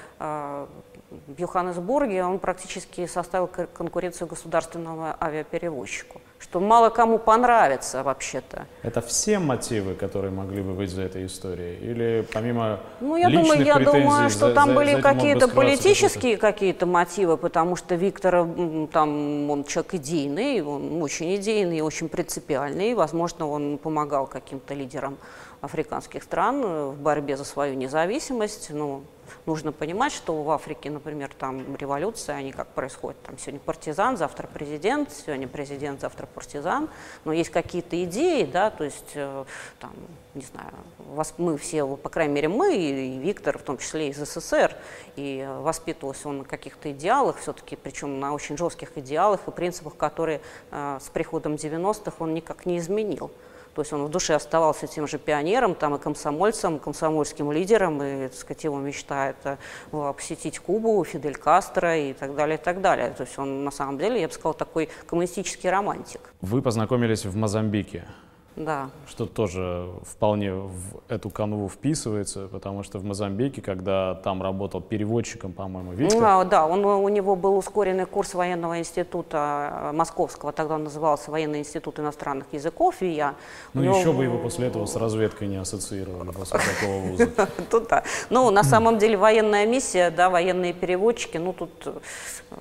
в 1.28 1.40
Йоханнесбурге, 1.40 2.24
он 2.24 2.40
практически 2.40 3.06
составил 3.08 3.48
конкуренцию 3.48 4.28
государственному 4.28 5.16
авиаперевозчику 5.20 6.22
что 6.44 6.60
мало 6.60 6.90
кому 6.90 7.20
понравится 7.20 8.04
вообще-то. 8.04 8.68
Это 8.84 9.02
все 9.02 9.40
мотивы, 9.40 9.96
которые 9.96 10.32
могли 10.32 10.62
бы 10.62 10.74
быть 10.74 10.90
за 10.90 11.04
этой 11.04 11.26
историей? 11.26 11.78
Или 11.78 12.28
помимо 12.34 12.80
Ну, 13.00 13.16
я 13.16 13.30
думаю, 13.30 13.64
я 13.64 13.80
думаю, 13.80 14.30
что 14.30 14.50
за, 14.50 14.54
там 14.54 14.70
за, 14.70 14.76
были 14.76 15.02
какие-то 15.02 15.48
политические 15.48 16.38
какие-то 16.38 16.86
мотивы, 16.86 17.38
потому 17.38 17.78
что 17.78 17.96
Виктор, 17.96 18.46
там, 18.92 19.50
он 19.50 19.64
человек 19.64 19.94
идейный, 19.94 20.62
он 20.62 21.02
очень 21.02 21.34
идейный, 21.36 21.80
очень 21.82 22.10
принципиальный, 22.10 22.94
возможно, 22.94 23.48
он 23.48 23.78
помогал 23.78 24.28
каким-то 24.28 24.74
лидерам 24.74 25.18
африканских 25.62 26.24
стран 26.24 26.62
в 26.92 26.98
борьбе 27.00 27.38
за 27.38 27.46
свою 27.46 27.76
независимость, 27.76 28.70
ну, 28.70 29.04
нужно 29.46 29.72
понимать, 29.72 30.14
что 30.14 30.42
в 30.44 30.50
Африке, 30.52 30.90
например, 30.90 31.32
там 31.38 31.76
революция, 31.76 32.36
они 32.36 32.52
как 32.52 32.68
происходят, 32.70 33.22
там 33.24 33.38
сегодня 33.38 33.60
партизан, 33.60 34.18
завтра 34.18 34.48
президент, 34.54 35.12
сегодня 35.12 35.48
президент, 35.48 36.02
завтра 36.02 36.26
партизан, 36.26 36.90
но 37.26 37.34
есть 37.34 37.50
какие-то 37.50 38.02
идеи, 38.04 38.44
да, 38.44 38.70
то 38.70 38.84
есть, 38.84 39.12
э, 39.16 39.46
там, 39.80 39.92
не 40.34 40.44
знаю, 40.44 40.72
вас, 40.98 41.34
мы 41.38 41.58
все, 41.58 41.86
по 41.86 42.10
крайней 42.10 42.34
мере, 42.34 42.48
мы, 42.50 42.76
и 42.76 43.18
Виктор, 43.20 43.58
в 43.58 43.64
том 43.64 43.78
числе 43.78 44.10
из 44.10 44.18
СССР, 44.18 44.76
и 45.16 45.48
воспитывался 45.60 46.30
он 46.30 46.40
на 46.40 46.44
каких-то 46.44 46.92
идеалах 46.92 47.38
все-таки, 47.38 47.76
причем 47.76 48.20
на 48.20 48.34
очень 48.34 48.58
жестких 48.58 48.98
идеалах 48.98 49.48
и 49.48 49.52
принципах, 49.52 49.96
которые 49.96 50.42
э, 50.72 51.00
с 51.02 51.10
приходом 51.10 51.54
90-х 51.54 52.16
он 52.20 52.34
никак 52.34 52.66
не 52.66 52.78
изменил. 52.78 53.32
То 53.76 53.82
есть 53.82 53.92
он 53.94 54.06
в 54.06 54.10
душе 54.10 54.36
оставался 54.36 54.88
тем 54.88 55.08
же 55.08 55.18
пионером, 55.18 55.74
там 55.74 55.96
и 55.96 56.00
комсомольцем, 56.00 56.80
комсомольским 56.80 57.52
лидером, 57.52 58.02
и, 58.04 58.28
так 58.28 58.38
сказать, 58.38 58.64
его 58.64 58.78
мечта 58.78 59.30
это 59.30 59.58
была 59.92 60.14
посетить 60.14 60.60
Кубу, 60.60 61.04
Фидель 61.04 61.36
Кастро 61.36 61.98
и 61.98 62.14
так 62.14 62.36
далее, 62.36 62.58
и 62.58 62.62
так 62.62 62.82
далее. 62.82 63.10
То 63.10 63.24
есть 63.24 63.38
он, 63.40 63.64
на 63.64 63.72
самом 63.72 63.98
деле, 63.98 64.22
я 64.22 64.28
бы 64.28 64.34
сказал, 64.34 64.54
такой 64.54 64.90
коммунистический 65.08 65.70
романтик. 65.70 66.22
Вы 66.42 66.62
познакомились 66.62 67.26
в 67.26 67.36
Мозамбике. 67.36 68.06
Да. 68.56 68.90
Что 69.08 69.26
тоже 69.26 69.90
вполне 70.04 70.54
в 70.54 71.02
эту 71.08 71.30
канву 71.30 71.68
вписывается, 71.68 72.48
потому 72.48 72.84
что 72.84 73.00
в 73.00 73.04
Мозамбике, 73.04 73.62
когда 73.62 74.16
там 74.16 74.44
работал 74.44 74.80
переводчиком, 74.80 75.54
по-моему, 75.54 75.94
Виктор... 75.94 76.20
Да, 76.20 76.44
да 76.44 76.66
он, 76.68 76.86
у 76.86 77.10
него 77.10 77.36
был 77.36 77.58
ускоренный 77.58 78.06
курс 78.06 78.36
военного 78.36 78.78
института 78.78 79.90
э, 79.90 79.92
московского, 79.94 80.52
тогда 80.52 80.76
он 80.76 80.84
назывался 80.84 81.32
Военный 81.32 81.60
институт 81.60 82.00
иностранных 82.00 82.46
языков, 82.52 83.02
и 83.02 83.08
я... 83.08 83.36
Ну 83.74 83.82
него... 83.82 83.98
еще 83.98 84.14
бы 84.14 84.24
его 84.24 84.38
после 84.38 84.68
этого 84.68 84.86
с 84.86 84.96
разведкой 84.96 85.48
не 85.48 85.58
ассоциировали, 85.58 86.32
после 86.32 86.60
такого 86.60 87.00
вуза. 87.00 87.28
Тут 87.72 87.88
да. 87.90 88.04
Ну, 88.30 88.52
на 88.52 88.64
самом 88.64 89.00
деле 89.00 89.18
военная 89.18 89.66
миссия, 89.66 90.12
да, 90.12 90.30
военные 90.30 90.74
переводчики, 90.74 91.38
ну 91.38 91.54
тут... 91.54 91.72
Э, 91.86 91.94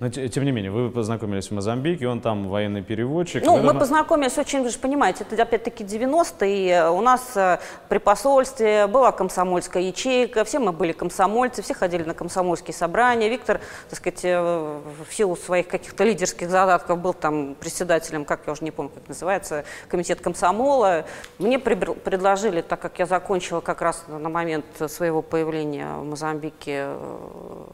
Но 0.01 0.09
тем 0.09 0.45
не 0.45 0.53
менее, 0.53 0.71
вы 0.71 0.91
познакомились 0.91 1.49
в 1.49 1.55
Мозамбике, 1.55 2.09
он 2.09 2.21
там 2.21 2.49
военный 2.49 2.83
переводчик. 2.83 3.45
Ну, 3.45 3.59
мы 3.59 3.75
познакомились 3.79 4.39
очень, 4.39 4.63
вы 4.63 4.71
же 4.71 4.79
понимаете, 4.79 5.27
это 5.29 5.43
опять-таки 5.43 5.82
все-таки 5.83 6.07
90-е 6.07 6.91
у 6.91 7.01
нас 7.01 7.37
э, 7.37 7.59
при 7.89 7.99
посольстве 7.99 8.87
была 8.87 9.13
комсомольская 9.13 9.83
ячейка, 9.83 10.45
все 10.45 10.59
мы 10.59 10.73
были 10.73 10.93
комсомольцы, 10.93 11.63
все 11.63 11.75
ходили 11.75 12.05
на 12.05 12.15
комсомольские 12.15 12.75
собрания. 12.75 13.29
Виктор, 13.29 13.61
так 13.89 13.99
сказать, 13.99 14.21
э, 14.25 14.41
в 14.41 15.13
силу 15.13 15.37
своих 15.37 15.69
каких-то 15.69 16.05
лидерских 16.05 16.51
задатков 16.51 16.99
был 16.99 17.15
там 17.15 17.55
председателем, 17.55 18.25
как 18.25 18.41
я 18.47 18.53
уже 18.53 18.65
не 18.65 18.71
помню, 18.71 18.91
как 18.95 19.09
называется, 19.09 19.65
комитет 19.89 20.21
комсомола. 20.21 21.05
Мне 21.39 21.59
предложили, 21.59 22.61
так 22.63 22.81
как 22.81 22.99
я 22.99 23.07
закончила 23.07 23.61
как 23.61 23.83
раз 23.83 24.05
на 24.09 24.29
момент 24.29 24.65
своего 24.89 25.23
появления 25.23 25.89
в 25.97 26.05
Мозамбике 26.05 26.87
э, 26.87 27.65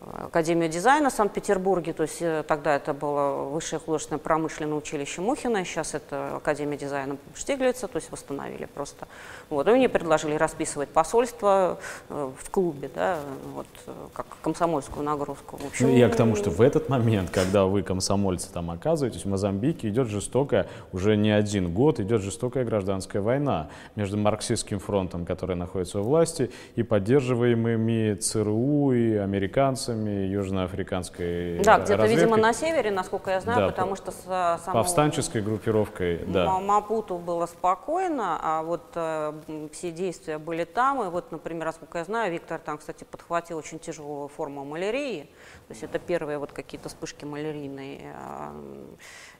Академию 0.00 0.68
дизайна 0.68 1.10
в 1.10 1.12
Санкт-Петербурге, 1.12 1.92
то 1.92 2.02
есть 2.02 2.18
э, 2.20 2.44
тогда 2.46 2.76
это 2.76 2.92
было 2.92 3.48
Высшее 3.48 3.80
художественное 3.80 4.18
промышленное 4.18 4.76
училище 4.76 5.20
Мухина, 5.20 5.64
сейчас 5.64 5.94
это 5.94 6.36
Академия 6.36 6.76
дизайна 6.76 7.16
Штиглица, 7.34 7.88
то 7.88 7.96
есть 7.96 8.10
восстановили 8.10 8.66
просто. 8.66 9.08
Вот, 9.50 9.66
и 9.68 9.70
мне 9.72 9.88
предложили 9.88 10.34
расписывать 10.34 10.88
посольство 10.90 11.78
э, 12.08 12.30
в 12.38 12.50
клубе, 12.50 12.90
да, 12.94 13.18
вот, 13.54 13.66
э, 13.86 13.92
как 14.12 14.26
комсомольскую 14.42 15.04
нагрузку. 15.04 15.56
В 15.56 15.66
общем, 15.66 15.88
ну, 15.88 15.96
я 15.96 16.08
к 16.08 16.16
тому, 16.16 16.36
что 16.36 16.50
в 16.50 16.60
этот 16.60 16.88
момент, 16.88 17.30
когда 17.30 17.64
вы, 17.64 17.82
комсомольцы, 17.82 18.52
там 18.52 18.70
оказываетесь, 18.70 19.24
в 19.24 19.28
Мозамбике 19.28 19.88
идет 19.88 20.08
жестокая, 20.08 20.68
уже 20.92 21.16
не 21.16 21.30
один 21.30 21.72
год, 21.72 22.00
идет 22.00 22.22
жестокая 22.22 22.64
гражданская 22.64 23.22
война 23.22 23.68
между 23.96 24.16
марксистским 24.16 24.78
фронтом, 24.78 25.26
который 25.26 25.56
находится 25.56 26.00
у 26.00 26.02
власти, 26.02 26.50
и 26.76 26.82
поддерживаемыми 26.82 28.14
ЦРУ 28.14 28.92
и 28.92 29.14
американцами, 29.14 29.87
интересами 29.88 30.26
южноафриканской 30.26 31.58
Да, 31.60 31.78
где-то, 31.78 32.06
видимо, 32.06 32.36
на 32.36 32.52
севере, 32.52 32.90
насколько 32.90 33.30
я 33.30 33.40
знаю, 33.40 33.60
да, 33.60 33.68
потому 33.68 33.96
что 33.96 34.10
с 34.10 34.22
самого... 34.24 34.82
Повстанческой 34.82 35.42
группировкой, 35.42 36.24
да. 36.26 36.58
Мапуту 36.58 37.18
было 37.18 37.46
спокойно, 37.46 38.38
а 38.40 38.62
вот 38.62 38.82
э, 38.94 39.68
все 39.72 39.90
действия 39.90 40.38
были 40.38 40.64
там, 40.64 41.02
и 41.02 41.10
вот, 41.10 41.32
например, 41.32 41.66
насколько 41.66 41.98
я 41.98 42.04
знаю, 42.04 42.32
Виктор 42.32 42.58
там, 42.58 42.78
кстати, 42.78 43.04
подхватил 43.04 43.58
очень 43.58 43.78
тяжелую 43.78 44.28
форму 44.28 44.64
малярии, 44.64 45.28
то 45.68 45.74
есть 45.74 45.82
это 45.82 45.98
первые 45.98 46.38
вот 46.38 46.52
какие-то 46.52 46.88
вспышки 46.88 47.24
малярийные, 47.24 48.14
э, 48.14 48.86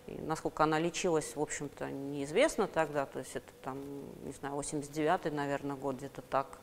и 0.07 0.21
насколько 0.23 0.65
она 0.65 0.79
лечилась, 0.79 1.37
в 1.37 1.41
общем-то, 1.41 1.91
неизвестно 1.91 2.67
тогда, 2.67 3.07
то 3.07 3.19
есть 3.19 3.37
это 3.37 3.53
там, 3.63 3.79
не 4.25 4.33
знаю, 4.33 4.55
89-й, 4.55 5.31
наверное, 5.31 5.77
год, 5.77 5.97
где-то 5.97 6.23
так. 6.23 6.59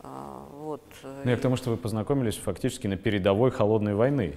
А, 0.00 0.46
вот. 0.52 0.82
Э, 1.02 1.22
ну, 1.24 1.30
я 1.30 1.36
к 1.36 1.40
тому, 1.40 1.56
что 1.56 1.70
вы 1.70 1.76
познакомились 1.76 2.36
фактически 2.36 2.86
на 2.86 2.96
передовой 2.96 3.50
холодной 3.50 3.94
войны. 3.94 4.34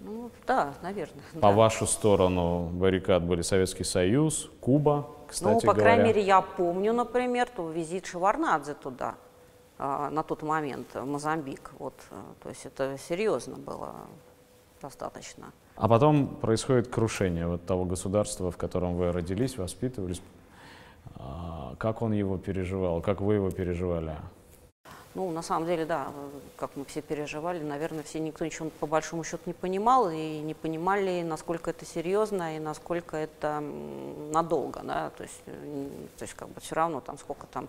Ну, 0.00 0.30
да, 0.46 0.74
наверное. 0.82 1.22
По 1.34 1.40
да. 1.40 1.50
вашу 1.50 1.86
сторону 1.86 2.68
баррикад 2.72 3.24
были 3.24 3.42
Советский 3.42 3.84
Союз, 3.84 4.50
Куба, 4.60 5.08
кстати 5.26 5.54
Ну, 5.54 5.60
по 5.60 5.74
говоря. 5.74 5.82
крайней 5.82 6.04
мере, 6.04 6.22
я 6.22 6.40
помню, 6.40 6.92
например, 6.92 7.48
то 7.54 7.68
визит 7.68 8.06
Шеварнадзе 8.06 8.74
туда 8.74 9.16
а, 9.76 10.10
на 10.10 10.22
тот 10.22 10.42
момент, 10.42 10.86
в 10.94 11.04
Мозамбик. 11.04 11.72
Вот, 11.78 11.94
э, 12.10 12.14
то 12.42 12.48
есть 12.48 12.64
это 12.64 12.96
серьезно 12.98 13.56
было 13.56 13.94
достаточно. 14.80 15.46
А 15.74 15.88
потом 15.88 16.28
происходит 16.28 16.88
крушение 16.88 17.46
вот 17.46 17.66
того 17.66 17.84
государства, 17.84 18.50
в 18.50 18.56
котором 18.56 18.96
вы 18.96 19.12
родились, 19.12 19.58
воспитывались. 19.58 20.22
А, 21.16 21.74
как 21.78 22.02
он 22.02 22.12
его 22.12 22.38
переживал, 22.38 23.00
как 23.00 23.20
вы 23.20 23.34
его 23.34 23.50
переживали? 23.50 24.16
Ну, 25.18 25.32
на 25.32 25.42
самом 25.42 25.66
деле, 25.66 25.84
да, 25.84 26.12
как 26.56 26.76
мы 26.76 26.84
все 26.84 27.02
переживали, 27.02 27.60
наверное, 27.60 28.04
все 28.04 28.20
никто 28.20 28.44
ничего 28.44 28.70
по 28.78 28.86
большому 28.86 29.24
счету 29.24 29.42
не 29.46 29.52
понимал 29.52 30.08
и 30.10 30.38
не 30.38 30.54
понимали, 30.54 31.22
насколько 31.22 31.70
это 31.70 31.84
серьезно 31.84 32.54
и 32.54 32.60
насколько 32.60 33.16
это 33.16 33.58
надолго, 33.58 34.80
да, 34.84 35.10
то 35.16 35.24
есть, 35.24 35.42
то 35.44 36.22
есть 36.22 36.34
как 36.34 36.50
бы 36.50 36.60
все 36.60 36.76
равно 36.76 37.00
там 37.00 37.18
сколько 37.18 37.48
там 37.48 37.68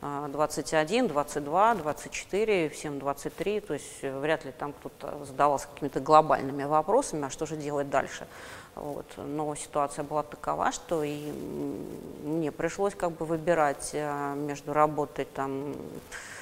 21, 0.00 1.06
22, 1.06 1.74
24, 1.76 2.68
всем 2.70 2.98
23, 2.98 3.60
то 3.60 3.74
есть 3.74 4.02
вряд 4.02 4.44
ли 4.44 4.50
там 4.50 4.72
кто-то 4.72 5.24
задавался 5.24 5.68
какими-то 5.72 6.00
глобальными 6.00 6.64
вопросами, 6.64 7.26
а 7.26 7.30
что 7.30 7.46
же 7.46 7.56
делать 7.56 7.90
дальше. 7.90 8.26
Вот. 8.74 9.06
Но 9.16 9.54
ситуация 9.54 10.02
была 10.02 10.24
такова, 10.24 10.72
что 10.72 11.04
и 11.04 11.30
мне 12.24 12.50
пришлось 12.50 12.96
как 12.96 13.12
бы 13.12 13.24
выбирать 13.24 13.92
а, 13.94 14.34
между 14.34 14.72
работой 14.72 15.26
там 15.26 15.74
Э, 15.74 16.37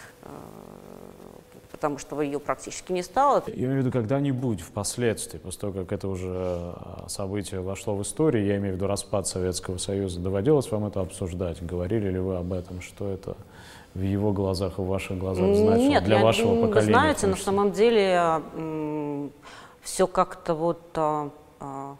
потому 1.76 1.98
что 1.98 2.20
ее 2.22 2.40
практически 2.40 2.92
не 2.92 3.02
стало. 3.02 3.42
Я 3.46 3.66
имею 3.66 3.74
в 3.74 3.78
виду, 3.80 3.92
когда-нибудь 3.92 4.60
впоследствии, 4.60 5.38
после 5.38 5.60
того, 5.60 5.72
как 5.74 5.92
это 5.92 6.08
уже 6.08 6.32
э, 6.32 6.72
событие 7.08 7.60
вошло 7.60 7.94
в 7.94 8.02
историю, 8.02 8.46
я 8.46 8.56
имею 8.56 8.74
в 8.74 8.76
виду 8.76 8.86
распад 8.86 9.26
Советского 9.26 9.76
Союза, 9.76 10.20
доводилось 10.20 10.70
вам 10.70 10.86
это 10.86 11.00
обсуждать? 11.00 11.64
Говорили 11.64 12.10
ли 12.10 12.18
вы 12.18 12.36
об 12.36 12.52
этом? 12.52 12.80
Что 12.80 13.10
это 13.10 13.36
в 13.94 14.00
его 14.00 14.32
глазах, 14.32 14.78
в 14.78 14.86
ваших 14.86 15.18
глазах 15.18 15.54
значило 15.54 15.74
Нет, 15.74 16.04
для 16.04 16.16
я, 16.18 16.24
вашего 16.24 16.66
поколения? 16.66 16.94
Вы 16.94 17.00
знаете, 17.00 17.26
на 17.26 17.36
самом 17.36 17.72
деле 17.72 18.42
все 19.82 20.06
как-то 20.06 20.54
вот 20.54 20.80
а, 20.94 21.30
а, 21.60 21.96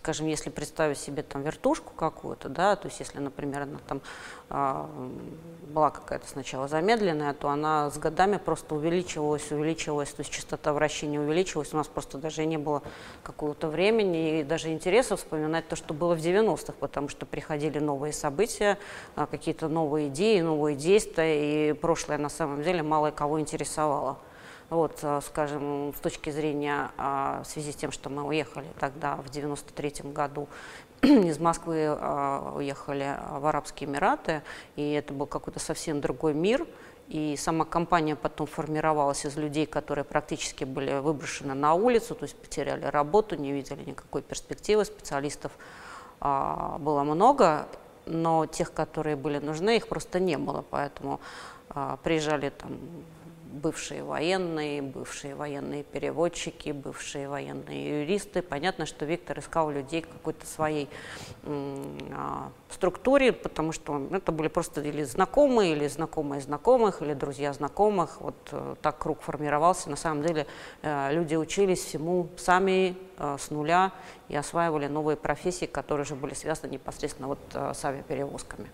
скажем, 0.00 0.28
если 0.28 0.48
представить 0.48 0.96
себе 0.96 1.22
там 1.22 1.42
вертушку 1.42 1.92
какую-то, 1.94 2.48
да, 2.48 2.74
то 2.74 2.88
есть 2.88 3.00
если, 3.00 3.18
например, 3.18 3.62
она 3.62 3.78
там 3.86 4.00
э, 4.48 4.86
была 5.68 5.90
какая-то 5.90 6.26
сначала 6.26 6.68
замедленная, 6.68 7.34
то 7.34 7.50
она 7.50 7.90
с 7.90 7.98
годами 7.98 8.38
просто 8.38 8.74
увеличивалась, 8.74 9.52
увеличивалась, 9.52 10.10
то 10.10 10.20
есть 10.20 10.32
частота 10.32 10.72
вращения 10.72 11.20
увеличивалась, 11.20 11.74
у 11.74 11.76
нас 11.76 11.86
просто 11.86 12.16
даже 12.16 12.46
не 12.46 12.56
было 12.56 12.82
какого-то 13.22 13.68
времени 13.68 14.40
и 14.40 14.42
даже 14.42 14.72
интереса 14.72 15.16
вспоминать 15.18 15.68
то, 15.68 15.76
что 15.76 15.92
было 15.92 16.14
в 16.14 16.18
90-х, 16.18 16.72
потому 16.80 17.10
что 17.10 17.26
приходили 17.26 17.78
новые 17.78 18.14
события, 18.14 18.78
э, 19.16 19.26
какие-то 19.30 19.68
новые 19.68 20.08
идеи, 20.08 20.40
новые 20.40 20.76
действия, 20.76 21.70
и 21.70 21.72
прошлое 21.74 22.16
на 22.16 22.30
самом 22.30 22.62
деле 22.62 22.82
мало 22.82 23.10
кого 23.10 23.38
интересовало. 23.38 24.16
Вот, 24.70 25.00
э, 25.02 25.20
скажем, 25.26 25.92
с 25.96 26.00
точки 26.00 26.30
зрения, 26.30 26.92
а, 26.96 27.42
в 27.42 27.46
связи 27.46 27.72
с 27.72 27.76
тем, 27.76 27.90
что 27.90 28.08
мы 28.08 28.22
уехали 28.22 28.68
тогда 28.78 29.16
в 29.16 29.28
93 29.28 30.12
году 30.12 30.48
из 31.02 31.38
Москвы 31.38 31.90
уехали 32.54 33.16
в 33.38 33.46
Арабские 33.46 33.90
Эмираты, 33.90 34.42
и 34.76 34.92
это 34.92 35.12
был 35.12 35.26
какой-то 35.26 35.58
совсем 35.58 36.00
другой 36.00 36.34
мир. 36.34 36.66
И 37.10 37.36
сама 37.36 37.64
компания 37.64 38.14
потом 38.14 38.46
формировалась 38.46 39.26
из 39.26 39.36
людей, 39.36 39.66
которые 39.66 40.04
практически 40.04 40.62
были 40.62 41.00
выброшены 41.00 41.54
на 41.54 41.74
улицу, 41.74 42.14
то 42.14 42.22
есть 42.22 42.36
потеряли 42.36 42.84
работу, 42.84 43.34
не 43.34 43.50
видели 43.50 43.82
никакой 43.82 44.22
перспективы, 44.22 44.84
специалистов 44.84 45.50
а, 46.20 46.78
было 46.78 47.02
много, 47.02 47.66
но 48.06 48.46
тех, 48.46 48.72
которые 48.72 49.16
были 49.16 49.38
нужны, 49.38 49.76
их 49.76 49.88
просто 49.88 50.20
не 50.20 50.38
было, 50.38 50.64
поэтому 50.70 51.18
а, 51.70 51.96
приезжали 51.96 52.50
там 52.50 52.78
бывшие 53.52 54.02
военные, 54.02 54.82
бывшие 54.82 55.34
военные 55.34 55.82
переводчики, 55.82 56.70
бывшие 56.70 57.28
военные 57.28 58.00
юристы. 58.02 58.42
Понятно, 58.42 58.86
что 58.86 59.04
Виктор 59.04 59.38
искал 59.38 59.70
людей 59.70 60.02
какой-то 60.02 60.46
своей 60.46 60.88
а, 61.44 62.50
структуре, 62.70 63.32
потому 63.32 63.72
что 63.72 64.08
это 64.12 64.32
были 64.32 64.48
просто 64.48 64.80
или 64.80 65.02
знакомые, 65.02 65.72
или 65.72 65.88
знакомые 65.88 66.40
знакомых, 66.40 67.02
или 67.02 67.14
друзья 67.14 67.52
знакомых. 67.52 68.20
Вот 68.20 68.36
э, 68.52 68.74
так 68.80 68.98
круг 68.98 69.20
формировался. 69.22 69.90
На 69.90 69.96
самом 69.96 70.22
деле 70.22 70.46
э, 70.82 71.12
люди 71.12 71.34
учились 71.34 71.80
всему 71.84 72.28
сами 72.36 72.96
э, 73.18 73.36
с 73.38 73.50
нуля 73.50 73.92
и 74.28 74.36
осваивали 74.36 74.86
новые 74.86 75.16
профессии, 75.16 75.66
которые 75.66 76.06
же 76.06 76.14
были 76.14 76.34
связаны 76.34 76.72
непосредственно 76.72 77.28
вот 77.28 77.40
с 77.52 77.84
авиаперевозками. 77.84 78.68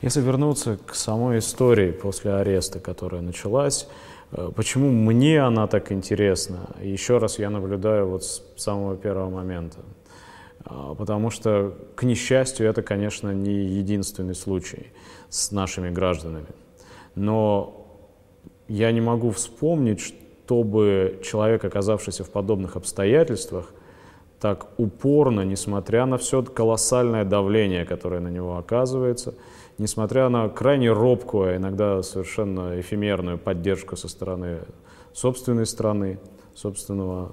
Если 0.00 0.20
вернуться 0.20 0.78
к 0.78 0.94
самой 0.94 1.38
истории 1.38 1.90
после 1.90 2.34
ареста, 2.34 2.80
которая 2.80 3.20
началась, 3.20 3.86
почему 4.54 4.90
мне 4.90 5.40
она 5.40 5.66
так 5.66 5.92
интересна? 5.92 6.70
Еще 6.82 7.18
раз 7.18 7.38
я 7.38 7.50
наблюдаю 7.50 8.08
вот 8.08 8.24
с 8.24 8.42
самого 8.56 8.96
первого 8.96 9.30
момента. 9.30 9.78
А, 10.64 10.94
потому 10.94 11.30
что, 11.30 11.76
к 11.94 12.02
несчастью, 12.02 12.68
это, 12.68 12.82
конечно, 12.82 13.32
не 13.32 13.64
единственный 13.64 14.34
случай 14.34 14.88
с 15.28 15.52
нашими 15.52 15.90
гражданами. 15.90 16.48
Но 17.14 17.86
я 18.68 18.90
не 18.92 19.00
могу 19.00 19.30
вспомнить, 19.30 20.00
чтобы 20.00 21.20
человек, 21.22 21.64
оказавшийся 21.64 22.24
в 22.24 22.30
подобных 22.30 22.76
обстоятельствах, 22.76 23.72
так 24.40 24.66
упорно, 24.76 25.42
несмотря 25.42 26.06
на 26.06 26.18
все 26.18 26.42
колоссальное 26.42 27.24
давление, 27.24 27.84
которое 27.84 28.20
на 28.20 28.28
него 28.28 28.58
оказывается, 28.58 29.34
несмотря 29.78 30.28
на 30.28 30.48
крайне 30.48 30.90
робкую, 30.90 31.52
а 31.52 31.56
иногда 31.56 32.02
совершенно 32.02 32.80
эфемерную 32.80 33.38
поддержку 33.38 33.96
со 33.96 34.08
стороны 34.08 34.60
собственной 35.12 35.66
страны, 35.66 36.18
собственного 36.54 37.32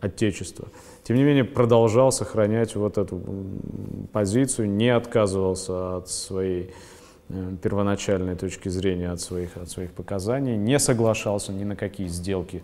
отечества, 0.00 0.68
тем 1.02 1.16
не 1.16 1.24
менее 1.24 1.44
продолжал 1.44 2.12
сохранять 2.12 2.76
вот 2.76 2.98
эту 2.98 3.20
позицию, 4.12 4.70
не 4.70 4.88
отказывался 4.88 5.96
от 5.96 6.08
своей 6.08 6.72
э, 7.28 7.56
первоначальной 7.62 8.36
точки 8.36 8.68
зрения, 8.68 9.10
от 9.10 9.20
своих, 9.20 9.56
от 9.56 9.70
своих 9.70 9.92
показаний, 9.92 10.56
не 10.56 10.78
соглашался 10.78 11.52
ни 11.52 11.64
на 11.64 11.76
какие 11.76 12.08
сделки 12.08 12.62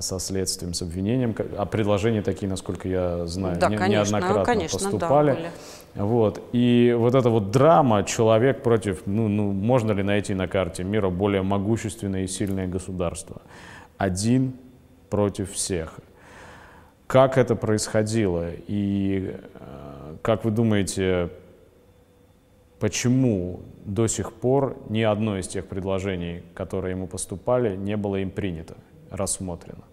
со 0.00 0.18
следствием, 0.20 0.74
с 0.74 0.82
обвинением. 0.82 1.34
А 1.58 1.66
предложения 1.66 2.22
такие, 2.22 2.48
насколько 2.48 2.88
я 2.88 3.26
знаю, 3.26 3.58
да, 3.58 3.68
не, 3.68 3.76
конечно, 3.76 4.16
неоднократно 4.16 4.44
конечно, 4.44 4.78
поступали. 4.78 5.30
Да, 5.30 5.36
были. 5.36 5.50
Вот. 5.96 6.42
И 6.52 6.94
вот 6.96 7.14
эта 7.14 7.30
вот 7.30 7.50
драма, 7.50 8.04
человек 8.04 8.62
против, 8.62 9.02
ну, 9.06 9.28
ну, 9.28 9.52
можно 9.52 9.92
ли 9.92 10.02
найти 10.02 10.34
на 10.34 10.46
карте 10.46 10.84
мира 10.84 11.10
более 11.10 11.42
могущественное 11.42 12.24
и 12.24 12.26
сильное 12.26 12.66
государство? 12.66 13.42
Один 13.96 14.54
против 15.08 15.52
всех. 15.52 15.98
Как 17.06 17.38
это 17.38 17.56
происходило? 17.56 18.50
И 18.66 19.36
э, 19.54 20.16
как 20.22 20.44
вы 20.44 20.50
думаете, 20.50 21.30
почему 22.78 23.60
до 23.84 24.06
сих 24.06 24.32
пор 24.32 24.76
ни 24.90 25.02
одно 25.02 25.38
из 25.38 25.48
тех 25.48 25.66
предложений, 25.66 26.42
которые 26.54 26.92
ему 26.92 27.06
поступали, 27.06 27.76
не 27.76 27.96
было 27.96 28.16
им 28.16 28.30
принято, 28.30 28.76
рассмотрено? 29.10 29.84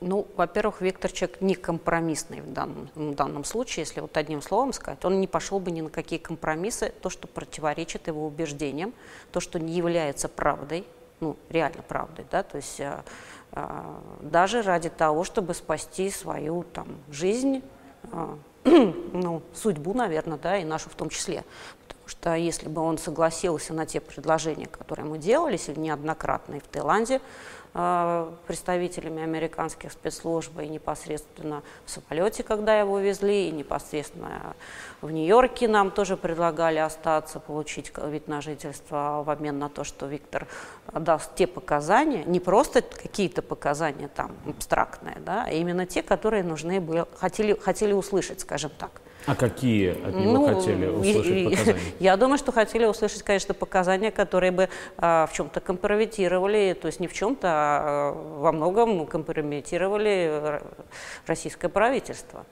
Ну, 0.00 0.26
во-первых, 0.36 0.82
Виктор 0.82 1.10
человек 1.10 1.40
не 1.40 1.54
компромиссный 1.54 2.42
в 2.42 2.52
данном, 2.52 2.90
в 2.94 3.14
данном 3.14 3.44
случае, 3.44 3.84
если 3.84 4.00
вот 4.00 4.16
одним 4.16 4.42
словом 4.42 4.74
сказать. 4.74 5.02
Он 5.04 5.18
не 5.18 5.26
пошел 5.26 5.60
бы 5.60 5.70
ни 5.70 5.80
на 5.80 5.88
какие 5.88 6.18
компромиссы, 6.18 6.92
то, 7.00 7.08
что 7.08 7.26
противоречит 7.26 8.06
его 8.06 8.26
убеждениям, 8.26 8.92
то, 9.32 9.40
что 9.40 9.58
не 9.58 9.72
является 9.72 10.28
правдой, 10.28 10.84
ну, 11.20 11.36
реально 11.48 11.82
правдой, 11.82 12.26
да, 12.30 12.42
то 12.42 12.56
есть 12.56 12.80
э, 12.80 13.02
э, 13.52 13.94
даже 14.20 14.60
ради 14.60 14.90
того, 14.90 15.24
чтобы 15.24 15.54
спасти 15.54 16.10
свою 16.10 16.64
там 16.64 16.88
жизнь, 17.10 17.62
э, 18.12 18.36
ну, 18.64 19.42
судьбу, 19.54 19.94
наверное, 19.94 20.38
да, 20.38 20.58
и 20.58 20.64
нашу 20.64 20.90
в 20.90 20.94
том 20.94 21.08
числе. 21.08 21.44
Потому 21.86 22.08
что 22.08 22.34
если 22.34 22.68
бы 22.68 22.82
он 22.82 22.98
согласился 22.98 23.72
на 23.72 23.86
те 23.86 24.00
предложения, 24.00 24.66
которые 24.66 25.06
мы 25.06 25.18
делали, 25.18 25.58
неоднократно 25.76 26.56
и 26.56 26.60
в 26.60 26.64
Таиланде, 26.64 27.20
представителями 27.74 29.22
американских 29.22 29.90
спецслужб 29.90 30.56
и 30.60 30.68
непосредственно 30.68 31.64
в 31.84 31.90
самолете, 31.90 32.44
когда 32.44 32.78
его 32.78 33.00
везли, 33.00 33.48
и 33.48 33.50
непосредственно 33.50 34.54
в 35.00 35.10
Нью-Йорке 35.10 35.66
нам 35.66 35.90
тоже 35.90 36.16
предлагали 36.16 36.78
остаться, 36.78 37.40
получить 37.40 37.92
вид 37.98 38.28
на 38.28 38.40
жительство 38.40 39.24
в 39.26 39.30
обмен 39.30 39.58
на 39.58 39.68
то, 39.68 39.82
что 39.82 40.06
Виктор 40.06 40.46
даст 40.92 41.34
те 41.34 41.48
показания, 41.48 42.22
не 42.24 42.38
просто 42.38 42.80
какие-то 42.82 43.42
показания 43.42 44.06
там 44.06 44.36
абстрактные, 44.46 45.16
да, 45.18 45.44
а 45.44 45.50
именно 45.50 45.84
те, 45.84 46.04
которые 46.04 46.44
нужны 46.44 46.80
были, 46.80 47.06
хотели, 47.16 47.58
хотели 47.58 47.92
услышать, 47.92 48.40
скажем 48.40 48.70
так. 48.78 49.00
А 49.26 49.34
какие 49.34 49.90
от 49.90 50.14
него 50.14 50.32
ну, 50.32 50.54
хотели 50.54 50.86
услышать 50.86 51.44
показания? 51.44 51.80
Я 51.98 52.16
думаю, 52.16 52.38
что 52.38 52.52
хотели 52.52 52.84
услышать, 52.84 53.22
конечно, 53.22 53.54
показания, 53.54 54.10
которые 54.10 54.52
бы 54.52 54.68
а, 54.96 55.26
в 55.26 55.32
чем-то 55.32 55.60
компрометировали, 55.60 56.76
то 56.80 56.86
есть 56.86 57.00
не 57.00 57.08
в 57.08 57.12
чем-то, 57.12 57.48
а 57.48 58.12
во 58.12 58.52
многом 58.52 59.06
компрометировали 59.06 60.60
российское 61.26 61.68
правительство. 61.68 62.44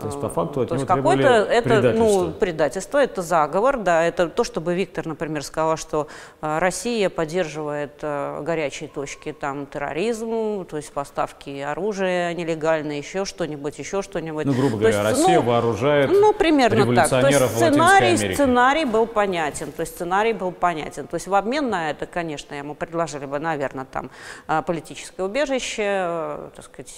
То 0.00 0.06
есть 0.06 0.18
по 0.20 0.30
факту 0.30 0.62
от 0.62 0.70
То 0.70 0.76
него 0.76 0.86
какое-то 0.86 1.28
это 1.28 1.92
ну 1.92 2.30
предательство, 2.30 2.96
это 2.96 3.20
заговор, 3.20 3.76
да, 3.76 4.02
это 4.02 4.28
то, 4.28 4.42
чтобы 4.42 4.74
Виктор, 4.74 5.06
например, 5.06 5.44
сказал, 5.44 5.76
что 5.76 6.06
э, 6.40 6.58
Россия 6.58 7.10
поддерживает 7.10 7.98
э, 8.00 8.40
горячие 8.42 8.88
точки, 8.88 9.32
там 9.32 9.66
терроризм, 9.66 10.64
то 10.64 10.78
есть 10.78 10.90
поставки 10.92 11.60
оружия 11.60 12.32
нелегальные, 12.32 13.00
еще 13.00 13.26
что-нибудь, 13.26 13.78
еще 13.78 14.00
что-нибудь. 14.00 14.46
Ну 14.46 14.54
грубо 14.54 14.78
говоря, 14.78 14.96
есть, 14.96 15.10
Россия 15.10 15.40
ну, 15.40 15.46
вооружает 15.46 16.10
ну 16.10 16.32
примерно 16.32 16.94
так. 16.94 17.10
То 17.10 17.26
есть 17.26 17.54
сценарий, 17.54 18.16
сценарий 18.16 18.86
был 18.86 19.06
понятен, 19.06 19.72
то 19.72 19.82
есть 19.82 19.94
сценарий 19.94 20.32
был 20.32 20.52
понятен, 20.52 21.06
то 21.06 21.16
есть 21.16 21.26
в 21.26 21.34
обмен 21.34 21.68
на 21.68 21.90
это, 21.90 22.06
конечно, 22.06 22.54
ему 22.54 22.74
предложили 22.74 23.26
бы, 23.26 23.38
наверное, 23.38 23.84
там 23.84 24.10
э, 24.48 24.62
политическое 24.62 25.24
убежище, 25.24 26.50
так 26.56 26.64
сказать 26.64 26.96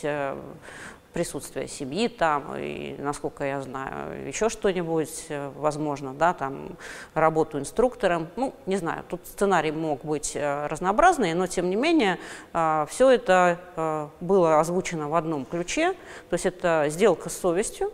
присутствие 1.15 1.69
семьи 1.69 2.09
там, 2.09 2.55
и, 2.57 2.97
насколько 2.99 3.45
я 3.45 3.63
знаю, 3.63 4.27
еще 4.27 4.49
что-нибудь, 4.49 5.27
э, 5.29 5.51
возможно, 5.57 6.13
да, 6.13 6.35
там, 6.35 6.77
работу 7.15 7.59
инструктором, 7.59 8.27
ну, 8.37 8.53
не 8.67 8.77
знаю, 8.77 9.05
тут 9.09 9.21
сценарий 9.25 9.71
мог 9.71 10.05
быть 10.05 10.33
э, 10.35 10.67
разнообразный, 10.67 11.33
но, 11.35 11.47
тем 11.47 11.71
не 11.71 11.77
менее, 11.77 12.19
э, 12.53 12.87
все 12.91 13.11
это 13.11 14.11
было 14.21 14.61
озвучено 14.61 15.09
в 15.09 15.15
одном 15.15 15.45
ключе, 15.45 15.93
то 16.29 16.35
есть 16.35 16.47
это 16.47 16.87
сделка 16.89 17.31
с 17.31 17.39
совестью, 17.39 17.93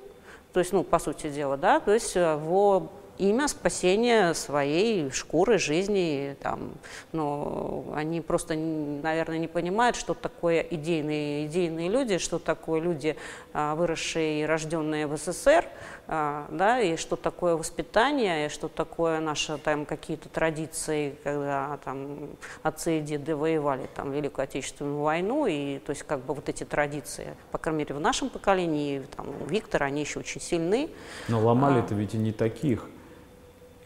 то 0.54 0.61
есть, 0.61 0.72
ну, 0.72 0.83
по 0.83 0.98
сути 0.98 1.28
дела, 1.28 1.59
да, 1.59 1.78
то 1.78 1.92
есть 1.92 2.16
в 2.16 2.88
имя 3.20 3.48
спасения 3.48 4.33
своей 4.35 5.11
шкуры, 5.11 5.59
жизни. 5.59 6.37
Там, 6.40 6.72
но 7.12 7.85
они 7.94 8.20
просто, 8.20 8.54
наверное, 8.54 9.38
не 9.38 9.48
понимают, 9.48 9.96
что 9.96 10.14
такое 10.14 10.61
идейные, 10.61 11.46
идейные 11.46 11.88
люди, 11.88 12.18
что 12.18 12.38
такое 12.38 12.80
люди, 12.80 13.16
а, 13.52 13.74
выросшие 13.74 14.42
и 14.42 14.44
рожденные 14.44 15.06
в 15.06 15.16
СССР, 15.16 15.66
а, 16.09 16.46
да, 16.50 16.80
и 16.80 16.96
что 16.96 17.16
такое 17.16 17.56
воспитание, 17.56 18.46
и 18.46 18.48
что 18.48 18.68
такое 18.68 19.20
наши 19.20 19.59
там 19.59 19.85
какие-то 19.85 20.28
традиции, 20.28 21.14
когда 21.22 21.78
там 21.85 22.30
отцы 22.62 22.98
и 22.98 23.00
деды 23.02 23.37
воевали 23.37 23.88
там 23.94 24.12
Великую 24.12 24.44
Отечественную 24.44 25.00
войну, 25.00 25.46
и 25.46 25.78
то 25.78 25.90
есть 25.90 26.04
как 26.04 26.20
бы 26.24 26.35
вот 26.35 26.48
эти 26.48 26.64
традиции, 26.64 27.37
по 27.52 27.59
крайней 27.59 27.80
мере 27.80 27.94
в 27.94 28.00
нашем 28.00 28.30
поколении, 28.30 29.02
там 29.14 29.28
у 29.28 29.44
Виктора 29.44 29.87
они 29.87 30.00
еще 30.00 30.20
очень 30.20 30.40
сильны. 30.40 30.90
Но 31.28 31.40
ломали-то 31.40 31.94
а, 31.94 31.98
ведь 31.98 32.14
и 32.14 32.18
не 32.18 32.33
таких. 32.33 32.88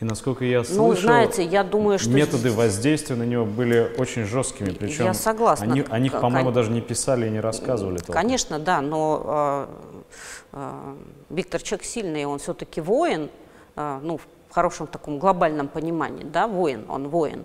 И 0.01 0.05
насколько 0.05 0.45
я 0.45 0.59
ну, 0.59 0.65
слышал, 0.65 0.89
ну, 0.89 0.97
знаете, 0.97 1.45
я 1.45 1.63
думаю, 1.63 1.99
что 1.99 2.11
методы 2.11 2.51
воздействия 2.51 3.15
на 3.15 3.23
него 3.23 3.45
были 3.45 3.93
очень 3.97 4.25
жесткими. 4.25 4.71
Причем 4.71 5.05
я 5.05 5.15
согласна. 5.15 5.67
Они, 5.67 5.85
о 5.89 5.99
них, 5.99 6.13
по-моему, 6.13 6.51
даже 6.51 6.73
не 6.73 6.81
писали 6.81 7.29
и 7.29 7.31
не 7.31 7.41
рассказывали. 7.41 7.99
Толком. 7.99 8.15
Конечно, 8.15 8.59
да, 8.59 8.81
но 8.81 9.69
э, 10.05 10.17
э, 10.53 10.95
Виктор 11.31 11.63
человек 11.63 11.87
сильный, 11.87 12.25
он 12.25 12.41
все-таки 12.41 12.81
воин, 12.81 13.31
э, 13.77 14.01
ну, 14.03 14.19
в 14.19 14.55
хорошем 14.55 14.89
таком 14.89 15.19
глобальном 15.19 15.69
понимании, 15.69 16.25
да, 16.25 16.49
воин, 16.49 16.85
он 16.89 17.09
воин. 17.09 17.45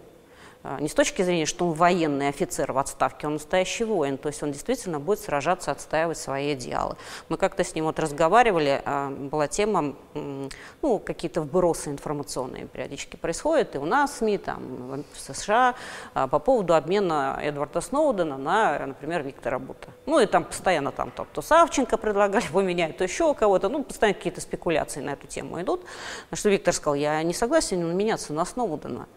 А, 0.62 0.80
не 0.82 0.89
с 0.89 0.93
точки 0.93 1.22
зрения, 1.22 1.45
что 1.45 1.65
он 1.65 1.74
военный 1.74 2.28
офицер 2.28 2.74
в 2.74 2.78
отставке, 2.78 3.28
он 3.28 3.34
настоящий 3.34 3.86
воин, 3.86 4.17
то 4.17 4.28
есть 4.28 4.43
он 4.43 4.52
действительно 4.52 5.00
будет 5.00 5.19
сражаться, 5.19 5.72
отстаивать 5.72 6.17
свои 6.17 6.54
идеалы. 6.54 6.98
Мы 7.30 7.38
как-то 7.38 7.63
с 7.63 7.76
ним 7.76 7.86
вот 7.86 7.98
разговаривали, 7.98 8.82
а, 8.84 9.10
была 9.10 9.48
тема, 9.48 9.95
ну, 10.82 11.00
какие-то 11.00 11.41
вбросы 11.41 11.91
информационные 11.91 12.65
периодически 12.65 13.15
происходят, 13.15 13.76
и 13.76 13.78
у 13.78 13.86
нас 13.86 14.17
СМИ, 14.17 14.38
там, 14.38 15.06
в 15.13 15.19
США, 15.19 15.76
а, 16.13 16.28
по 16.28 16.39
поводу 16.39 16.76
обмена 16.76 17.39
Эдварда 17.41 17.80
Сноудена 17.80 18.38
на, 18.38 18.86
например, 18.86 19.24
Виктора 19.24 19.60
Бута. 19.60 19.88
Ну, 20.06 20.19
и 20.19 20.26
там 20.26 20.43
постоянно 20.43 20.91
там 20.91 21.12
то, 21.12 21.26
то 21.34 21.41
Савченко 21.41 21.98
предлагали 21.98 22.43
его 22.50 22.62
менять, 22.62 22.98
то 22.98 23.06
еще 23.06 23.34
кого-то, 23.34 23.69
ну, 23.69 23.84
постоянно 23.84 24.17
какие-то 24.17 24.41
спекуляции 24.41 25.00
на 25.00 25.12
эту 25.12 25.26
тему 25.28 25.62
идут. 25.62 25.86
На 26.32 26.38
что 26.38 26.50
Виктор 26.50 26.74
сказал, 26.74 26.95
я 26.95 27.24
не 27.24 27.34
согласен 27.34 27.95
меняться 27.95 28.34
на 28.34 28.43
Сноудена. 28.43 29.08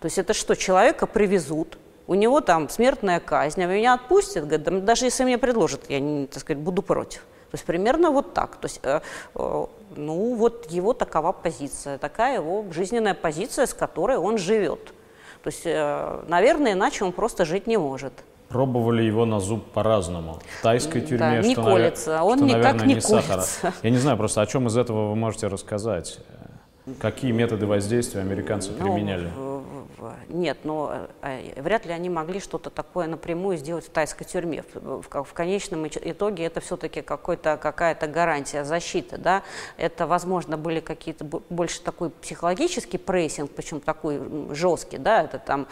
То 0.00 0.06
есть 0.06 0.18
это 0.18 0.32
что, 0.32 0.56
человека 0.56 1.06
привезут, 1.06 1.78
у 2.06 2.14
него 2.14 2.40
там 2.40 2.68
смертная 2.68 3.20
казнь, 3.20 3.62
а 3.62 3.66
меня 3.66 3.94
отпустят, 3.94 4.46
говорит, 4.46 4.84
даже 4.84 5.04
если 5.04 5.24
мне 5.24 5.38
предложат, 5.38 5.82
я, 5.88 6.26
так 6.26 6.40
сказать, 6.40 6.60
буду 6.60 6.82
против. 6.82 7.20
То 7.50 7.56
есть 7.56 7.64
примерно 7.64 8.10
вот 8.10 8.32
так. 8.32 8.56
То 8.56 8.66
есть, 8.66 8.80
э, 8.82 9.00
э, 9.34 9.66
ну 9.96 10.34
вот 10.34 10.70
его 10.70 10.92
такова 10.92 11.32
позиция, 11.32 11.98
такая 11.98 12.36
его 12.36 12.64
жизненная 12.72 13.14
позиция, 13.14 13.66
с 13.66 13.74
которой 13.74 14.16
он 14.16 14.38
живет. 14.38 14.92
То 15.42 15.50
есть, 15.50 15.62
э, 15.64 16.24
наверное, 16.28 16.72
иначе 16.72 17.04
он 17.04 17.12
просто 17.12 17.44
жить 17.44 17.66
не 17.66 17.76
может. 17.76 18.12
Пробовали 18.48 19.02
его 19.02 19.24
на 19.26 19.40
зуб 19.40 19.64
по-разному. 19.72 20.40
В 20.58 20.62
тайской 20.62 21.00
тюрьме, 21.00 21.18
да, 21.18 21.38
не 21.38 21.52
что, 21.52 21.62
колется, 21.62 22.10
навер... 22.10 22.24
он 22.24 22.38
что, 22.38 22.46
никак 22.46 22.62
наверное, 22.62 22.86
не, 22.86 22.94
не 22.94 23.00
колется. 23.00 23.42
сахара. 23.42 23.74
Я 23.82 23.90
не 23.90 23.98
знаю 23.98 24.16
просто, 24.16 24.40
о 24.40 24.46
чем 24.46 24.66
из 24.66 24.76
этого 24.76 25.10
вы 25.10 25.16
можете 25.16 25.46
рассказать. 25.46 26.18
Какие 27.00 27.30
методы 27.32 27.66
воздействия 27.66 28.20
американцы 28.20 28.70
ну, 28.72 28.84
применяли? 28.84 29.30
Нет, 30.28 30.58
но 30.64 31.08
э, 31.22 31.60
вряд 31.60 31.84
ли 31.86 31.92
они 31.92 32.08
могли 32.08 32.40
что-то 32.40 32.70
такое 32.70 33.06
напрямую 33.06 33.56
сделать 33.56 33.86
в 33.86 33.90
тайской 33.90 34.26
тюрьме. 34.26 34.64
В, 34.74 35.02
в, 35.02 35.24
в 35.24 35.32
конечном 35.32 35.86
итоге 35.86 36.44
это 36.44 36.60
все-таки 36.60 37.02
какая-то 37.02 38.06
гарантия 38.06 38.64
защиты. 38.64 39.18
Да? 39.18 39.42
Это, 39.76 40.06
возможно, 40.06 40.56
были 40.56 40.80
какие-то 40.80 41.24
больше 41.24 41.82
такой 41.82 42.10
психологический 42.10 42.98
прессинг, 42.98 43.50
причем 43.50 43.80
такой 43.80 44.20
жесткий. 44.54 44.98
Да? 44.98 45.22
Это 45.22 45.38
там, 45.38 45.66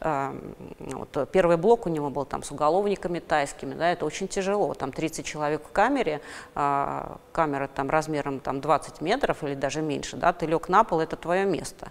э, 0.00 0.32
вот, 0.78 1.28
первый 1.30 1.56
блок 1.56 1.86
у 1.86 1.88
него 1.88 2.10
был 2.10 2.24
там, 2.24 2.42
с 2.42 2.50
уголовниками 2.50 3.18
тайскими. 3.18 3.74
Да? 3.74 3.90
Это 3.90 4.06
очень 4.06 4.28
тяжело. 4.28 4.74
Там 4.74 4.92
30 4.92 5.26
человек 5.26 5.62
в 5.66 5.72
камере, 5.72 6.20
э, 6.54 7.16
камера 7.32 7.68
там, 7.68 7.90
размером 7.90 8.40
там, 8.40 8.60
20 8.60 9.00
метров 9.00 9.42
или 9.42 9.54
даже 9.54 9.82
меньше. 9.82 10.16
Да? 10.16 10.32
Ты 10.32 10.46
лег 10.46 10.68
на 10.68 10.84
пол, 10.84 11.00
это 11.00 11.16
твое 11.16 11.44
место. 11.44 11.90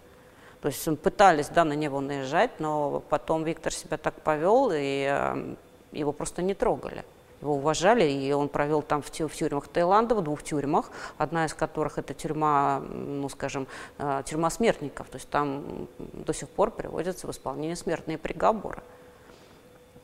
То 0.61 0.67
есть 0.67 0.99
пытались 0.99 1.49
да, 1.49 1.65
на 1.65 1.73
него 1.73 2.01
наезжать, 2.01 2.59
но 2.59 3.01
потом 3.09 3.43
Виктор 3.43 3.73
себя 3.73 3.97
так 3.97 4.13
повел, 4.21 4.69
и 4.71 5.07
э, 5.09 5.55
его 5.91 6.11
просто 6.11 6.43
не 6.43 6.53
трогали. 6.53 7.03
Его 7.41 7.55
уважали, 7.55 8.03
и 8.03 8.31
он 8.31 8.47
провел 8.47 8.83
там 8.83 9.01
в, 9.01 9.09
в 9.09 9.35
тюрьмах 9.35 9.67
Таиланда, 9.67 10.13
в 10.13 10.21
двух 10.21 10.43
тюрьмах, 10.43 10.91
одна 11.17 11.45
из 11.45 11.55
которых 11.55 11.97
это 11.97 12.13
тюрьма, 12.13 12.83
ну 12.89 13.27
скажем, 13.29 13.65
э, 13.97 14.21
тюрьма 14.27 14.51
смертников. 14.51 15.07
То 15.09 15.15
есть 15.15 15.29
там 15.29 15.87
до 15.97 16.33
сих 16.33 16.47
пор 16.47 16.69
приводятся 16.69 17.25
в 17.25 17.31
исполнение 17.31 17.75
смертные 17.75 18.19
приговоры. 18.19 18.83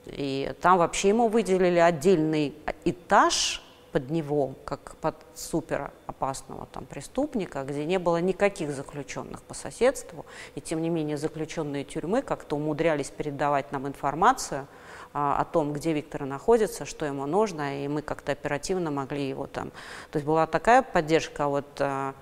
И 0.07 0.51
там 0.61 0.79
вообще 0.79 1.09
ему 1.09 1.27
выделили 1.27 1.79
отдельный 1.79 2.55
этаж, 2.83 3.61
под 3.97 4.11
него, 4.11 4.53
как 4.63 4.95
под 4.97 5.15
супер 5.33 5.91
опасного 6.05 6.67
там 6.67 6.85
преступника, 6.85 7.63
где 7.63 7.83
не 7.83 7.97
было 7.97 8.17
никаких 8.17 8.69
заключенных 8.69 9.41
по 9.41 9.55
соседству, 9.55 10.27
и 10.53 10.61
тем 10.61 10.83
не 10.83 10.89
менее 10.89 11.17
заключенные 11.17 11.83
тюрьмы 11.83 12.21
как-то 12.21 12.57
умудрялись 12.57 13.09
передавать 13.09 13.71
нам 13.71 13.87
информацию 13.87 14.67
а, 15.13 15.41
о 15.41 15.45
том, 15.45 15.73
где 15.73 15.93
Виктор 15.93 16.25
находится, 16.25 16.85
что 16.85 17.07
ему 17.07 17.25
нужно, 17.25 17.83
и 17.83 17.87
мы 17.87 18.03
как-то 18.03 18.33
оперативно 18.33 18.91
могли 18.91 19.27
его 19.27 19.47
там. 19.47 19.71
То 20.11 20.17
есть 20.17 20.27
была 20.27 20.45
такая 20.45 20.83
поддержка 20.83 21.47
вот 21.47 21.65
а 21.79 22.13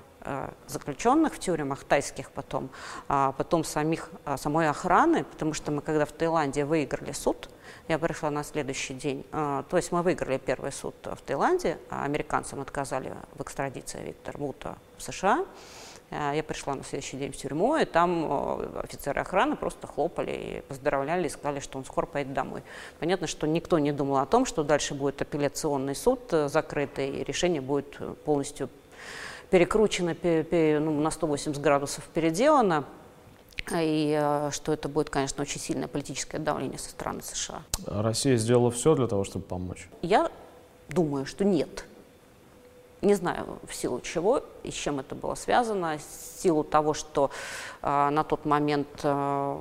заключенных 0.67 1.35
в 1.35 1.39
тюрьмах, 1.39 1.83
тайских 1.83 2.31
потом, 2.31 2.69
а 3.07 3.31
потом 3.33 3.63
самих, 3.63 4.09
а, 4.25 4.37
самой 4.37 4.69
охраны, 4.69 5.23
потому 5.23 5.53
что 5.53 5.71
мы 5.71 5.81
когда 5.81 6.05
в 6.05 6.11
Таиланде 6.11 6.65
выиграли 6.65 7.11
суд, 7.11 7.49
я 7.87 7.99
пришла 7.99 8.31
на 8.31 8.43
следующий 8.43 8.93
день. 8.93 9.25
А, 9.31 9.63
то 9.69 9.77
есть 9.77 9.91
мы 9.91 10.01
выиграли 10.01 10.37
первый 10.37 10.71
суд 10.71 10.95
в 11.03 11.21
Таиланде, 11.21 11.77
а 11.89 12.03
американцам 12.03 12.61
отказали 12.61 13.13
в 13.35 13.41
экстрадиции 13.41 13.99
Виктора 14.03 14.39
Бута 14.39 14.77
в 14.97 15.03
США. 15.03 15.45
А, 16.11 16.33
я 16.33 16.43
пришла 16.43 16.75
на 16.75 16.83
следующий 16.83 17.17
день 17.17 17.31
в 17.31 17.37
тюрьму, 17.37 17.75
и 17.77 17.85
там 17.85 18.79
офицеры 18.79 19.21
охраны 19.21 19.55
просто 19.55 19.87
хлопали 19.87 20.31
и 20.31 20.61
поздравляли, 20.61 21.27
и 21.27 21.29
сказали, 21.29 21.59
что 21.59 21.77
он 21.77 21.85
скоро 21.85 22.05
поедет 22.05 22.33
домой. 22.33 22.63
Понятно, 22.99 23.27
что 23.27 23.47
никто 23.47 23.79
не 23.79 23.91
думал 23.91 24.17
о 24.17 24.25
том, 24.25 24.45
что 24.45 24.63
дальше 24.63 24.95
будет 24.95 25.21
апелляционный 25.21 25.95
суд 25.95 26.21
э, 26.31 26.47
закрытый, 26.47 27.09
и 27.09 27.23
решение 27.23 27.61
будет 27.61 27.97
полностью 28.23 28.69
перекручено 29.49 30.15
ну, 30.23 31.01
на 31.01 31.11
180 31.11 31.61
градусов 31.61 32.03
переделано 32.13 32.85
и 33.71 34.15
э, 34.19 34.49
что 34.51 34.73
это 34.73 34.87
будет, 34.89 35.09
конечно, 35.09 35.41
очень 35.41 35.59
сильное 35.59 35.87
политическое 35.87 36.39
давление 36.39 36.77
со 36.77 36.89
стороны 36.89 37.21
США. 37.21 37.63
Россия 37.87 38.37
сделала 38.37 38.71
все 38.71 38.95
для 38.95 39.07
того, 39.07 39.23
чтобы 39.23 39.45
помочь? 39.45 39.89
Я 40.01 40.29
думаю, 40.89 41.25
что 41.25 41.43
нет. 41.43 41.85
Не 43.01 43.13
знаю, 43.13 43.59
в 43.67 43.73
силу 43.73 44.01
чего 44.01 44.41
и 44.63 44.71
с 44.71 44.73
чем 44.73 44.99
это 44.99 45.15
было 45.15 45.35
связано. 45.35 45.97
В 45.97 46.41
силу 46.41 46.63
того, 46.63 46.93
что 46.93 47.31
э, 47.81 48.09
на 48.09 48.23
тот 48.23 48.45
момент 48.45 48.87
э, 49.03 49.55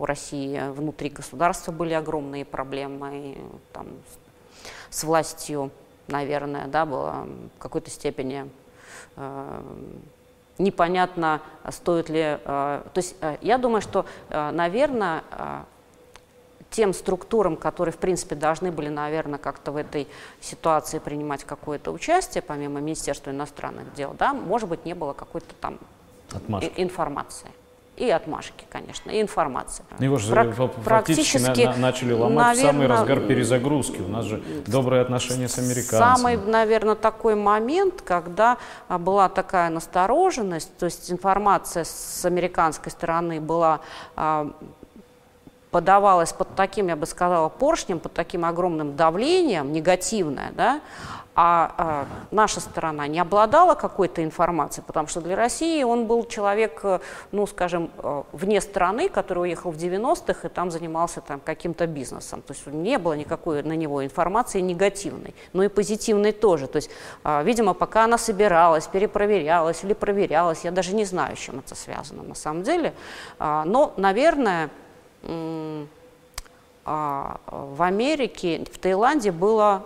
у 0.00 0.04
России 0.04 0.70
внутри 0.70 1.10
государства 1.10 1.72
были 1.72 1.92
огромные 1.92 2.44
проблемы, 2.44 3.34
и, 3.34 3.38
там, 3.72 3.88
с 4.90 5.04
властью, 5.04 5.70
наверное, 6.08 6.66
да, 6.66 6.84
было 6.86 7.26
в 7.56 7.58
какой-то 7.58 7.90
степени 7.90 8.50
непонятно, 10.60 11.40
стоит 11.70 12.08
ли... 12.08 12.20
Э, 12.20 12.38
то 12.44 12.98
есть 12.98 13.16
э, 13.20 13.36
я 13.40 13.58
думаю, 13.58 13.80
что, 13.80 14.06
э, 14.28 14.50
наверное, 14.50 15.24
тем 16.70 16.92
структурам, 16.94 17.56
которые, 17.56 17.92
в 17.92 17.96
принципе, 17.96 18.36
должны 18.36 18.70
были, 18.70 18.88
наверное, 18.88 19.40
как-то 19.40 19.72
в 19.72 19.76
этой 19.76 20.06
ситуации 20.40 21.00
принимать 21.00 21.42
какое-то 21.42 21.90
участие, 21.90 22.42
помимо 22.42 22.80
Министерства 22.80 23.30
иностранных 23.30 23.92
дел, 23.94 24.14
да, 24.16 24.32
может 24.32 24.68
быть, 24.68 24.84
не 24.84 24.94
было 24.94 25.12
какой-то 25.12 25.52
там 25.60 25.78
Отмашки. 26.32 26.72
информации 26.76 27.50
и 28.00 28.08
отмашки, 28.08 28.64
конечно, 28.70 29.10
и 29.10 29.20
информации. 29.20 29.84
Ну, 29.98 30.04
его 30.06 30.16
же 30.16 30.32
Прак- 30.32 30.54
на, 31.38 31.72
на, 31.72 31.76
начали 31.76 32.12
ломать 32.14 32.56
наверное, 32.56 32.62
в 32.62 32.66
самый 32.72 32.86
разгар 32.86 33.20
перезагрузки. 33.20 34.00
У 34.00 34.08
нас 34.08 34.24
же 34.24 34.42
добрые 34.66 35.02
отношения 35.02 35.48
с 35.48 35.58
американцами. 35.58 36.16
Самый, 36.16 36.38
наверное, 36.38 36.94
такой 36.94 37.34
момент, 37.34 38.00
когда 38.00 38.56
а, 38.88 38.96
была 38.96 39.28
такая 39.28 39.68
настороженность, 39.68 40.74
то 40.78 40.86
есть 40.86 41.12
информация 41.12 41.84
с 41.84 42.24
американской 42.24 42.90
стороны 42.90 43.38
была 43.38 43.80
а, 44.16 44.50
подавалась 45.70 46.32
под 46.32 46.54
таким, 46.56 46.88
я 46.88 46.96
бы 46.96 47.04
сказала, 47.04 47.50
поршнем, 47.50 47.98
под 47.98 48.14
таким 48.14 48.46
огромным 48.46 48.96
давлением, 48.96 49.72
негативная, 49.72 50.52
да, 50.52 50.80
а, 51.42 51.72
а 51.78 52.06
наша 52.30 52.60
сторона 52.60 53.06
не 53.06 53.18
обладала 53.18 53.74
какой-то 53.74 54.22
информацией, 54.22 54.84
потому 54.86 55.08
что 55.08 55.22
для 55.22 55.36
России 55.36 55.82
он 55.82 56.04
был 56.04 56.26
человек, 56.26 56.80
э, 56.82 57.00
ну, 57.32 57.46
скажем, 57.46 57.90
э, 57.96 58.24
вне 58.32 58.60
страны, 58.60 59.08
который 59.08 59.44
уехал 59.44 59.70
в 59.70 59.76
90-х 59.76 60.46
и 60.46 60.50
там 60.50 60.70
занимался 60.70 61.22
там, 61.22 61.40
каким-то 61.40 61.86
бизнесом. 61.86 62.42
То 62.42 62.52
есть 62.52 62.66
не 62.66 62.98
было 62.98 63.14
никакой 63.14 63.62
на 63.62 63.72
него 63.72 64.04
информации 64.04 64.60
негативной, 64.60 65.34
но 65.54 65.62
и 65.62 65.68
позитивной 65.68 66.32
тоже. 66.32 66.66
То 66.66 66.76
есть, 66.76 66.90
а, 67.24 67.42
видимо, 67.42 67.72
пока 67.72 68.04
она 68.04 68.18
собиралась, 68.18 68.86
перепроверялась 68.86 69.82
или 69.82 69.94
проверялась, 69.94 70.64
я 70.64 70.70
даже 70.70 70.94
не 70.94 71.06
знаю, 71.06 71.36
с 71.36 71.38
чем 71.38 71.60
это 71.60 71.74
связано 71.74 72.22
на 72.22 72.34
самом 72.34 72.64
деле. 72.64 72.92
А, 73.38 73.64
но, 73.64 73.94
наверное, 73.96 74.68
в 76.84 77.82
Америке, 77.82 78.64
в 78.70 78.78
Таиланде 78.78 79.32
было 79.32 79.84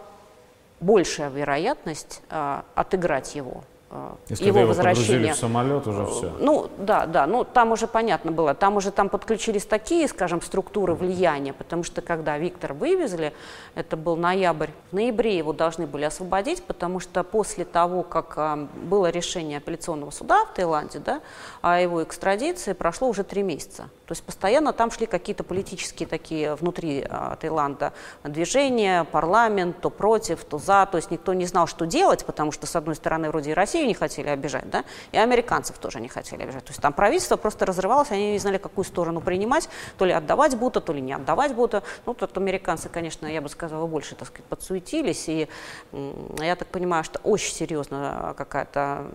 большая 0.81 1.31
вероятность 1.31 2.23
э, 2.31 2.63
отыграть 2.75 3.35
его. 3.35 3.65
Э, 3.95 4.15
Если 4.29 4.47
его, 4.47 4.59
его 4.59 4.69
возвращение. 4.69 5.35
в 5.35 5.37
самолет, 5.37 5.87
уже 5.87 6.05
все. 6.07 6.33
Ну, 6.41 6.69
да, 6.79 7.07
да, 7.07 7.27
ну 7.27 7.45
там 7.45 7.71
уже 7.71 7.87
понятно 7.87 8.33
было, 8.33 8.53
там 8.55 8.77
уже 8.77 8.91
там 8.91 9.09
подключились 9.09 9.65
такие, 9.65 10.09
скажем, 10.09 10.43
структуры 10.43 10.95
влияния, 10.95 11.53
потому 11.53 11.85
что 11.85 12.03
когда 12.03 12.37
Виктор 12.37 12.73
вывезли, 12.73 13.33
это 13.77 13.97
был 13.97 14.17
ноябрь, 14.17 14.71
в 14.91 14.95
ноябре 14.95 15.39
его 15.39 15.53
должны 15.53 15.87
были 15.87 16.05
освободить, 16.05 16.65
потому 16.65 16.99
что 16.99 17.23
после 17.23 17.65
того, 17.65 18.03
как 18.03 18.35
а, 18.37 18.69
было 18.75 19.11
решение 19.11 19.59
апелляционного 19.59 20.11
суда 20.11 20.45
в 20.45 20.55
Таиланде, 20.55 20.99
да, 20.99 21.21
о 21.63 21.81
его 21.81 22.03
экстрадиции, 22.03 22.73
прошло 22.73 23.09
уже 23.09 23.23
три 23.23 23.43
месяца. 23.43 23.89
То 24.07 24.13
есть 24.13 24.25
постоянно 24.25 24.73
там 24.73 24.91
шли 24.91 25.07
какие-то 25.07 25.45
политические 25.45 26.09
такие 26.09 26.57
внутри 26.57 27.07
а, 27.09 27.37
Таиланда 27.37 27.93
движения, 28.25 29.05
парламент, 29.05 29.81
то 29.81 29.89
против, 29.89 30.45
то 30.45 30.59
за, 30.59 30.87
то 30.91 30.99
есть 30.99 31.13
никто 31.13 31.33
не 31.33 31.47
знал, 31.47 31.69
что 31.69 31.87
делать, 31.87 32.25
потому 32.25 32.51
что, 32.51 32.67
с 32.67 32.75
одной 32.75 32.97
стороны, 32.97 33.29
вроде 33.29 33.53
и 33.53 33.55
Россия 33.55 33.84
Россию 33.85 33.89
не 33.89 33.95
хотели 33.95 34.29
обижать, 34.29 34.71
да, 34.71 34.85
и 35.13 35.19
американцев 35.19 35.79
тоже 35.79 36.01
не 36.01 36.09
хотели 36.09 36.43
обижать. 36.43 36.65
То 36.65 36.71
есть 36.71 36.81
там 36.81 36.93
правительство 36.93 37.37
просто 37.37 37.67
разрывалось, 37.67 38.11
они 38.11 38.33
не 38.33 38.39
знали, 38.39 38.59
какую 38.59 38.85
сторону 38.85 39.21
принимать, 39.21 39.69
то 39.99 40.07
ли 40.07 40.13
отдавать 40.13 40.57
будто, 40.57 40.81
то 40.81 40.93
ли 40.93 41.01
не 41.01 41.13
отдавать 41.13 41.55
будто. 41.55 41.83
Ну, 42.07 42.15
тут 42.15 42.37
американцы, 42.39 42.89
конечно, 42.89 43.27
я 43.27 43.41
бы 43.41 43.49
сказала, 43.49 43.87
больше, 43.87 44.15
так 44.15 44.29
сказать, 44.29 44.45
подсуетились, 44.49 45.29
и 45.29 45.49
я 46.41 46.57
так 46.57 46.69
понимаю, 46.69 47.05
что 47.05 47.21
очень 47.23 47.55
серьезно 47.55 48.35
какая-то 48.37 49.07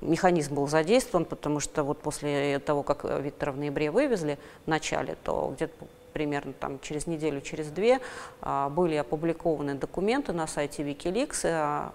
механизм 0.00 0.54
был 0.54 0.68
задействован, 0.68 1.24
потому 1.24 1.60
что 1.60 1.84
вот 1.84 1.98
после 1.98 2.58
того, 2.58 2.82
как 2.82 3.04
Виктора 3.04 3.52
в 3.52 3.58
ноябре 3.58 3.90
вывезли 3.90 4.38
в 4.64 4.68
начале, 4.68 5.16
то 5.24 5.52
где-то 5.54 5.86
примерно 6.12 6.52
там 6.52 6.78
через 6.80 7.06
неделю, 7.06 7.40
через 7.40 7.68
две 7.68 7.98
а, 8.42 8.68
были 8.68 8.96
опубликованы 8.96 9.74
документы 9.74 10.32
на 10.32 10.46
сайте 10.46 10.82
Wikileaks. 10.82 11.92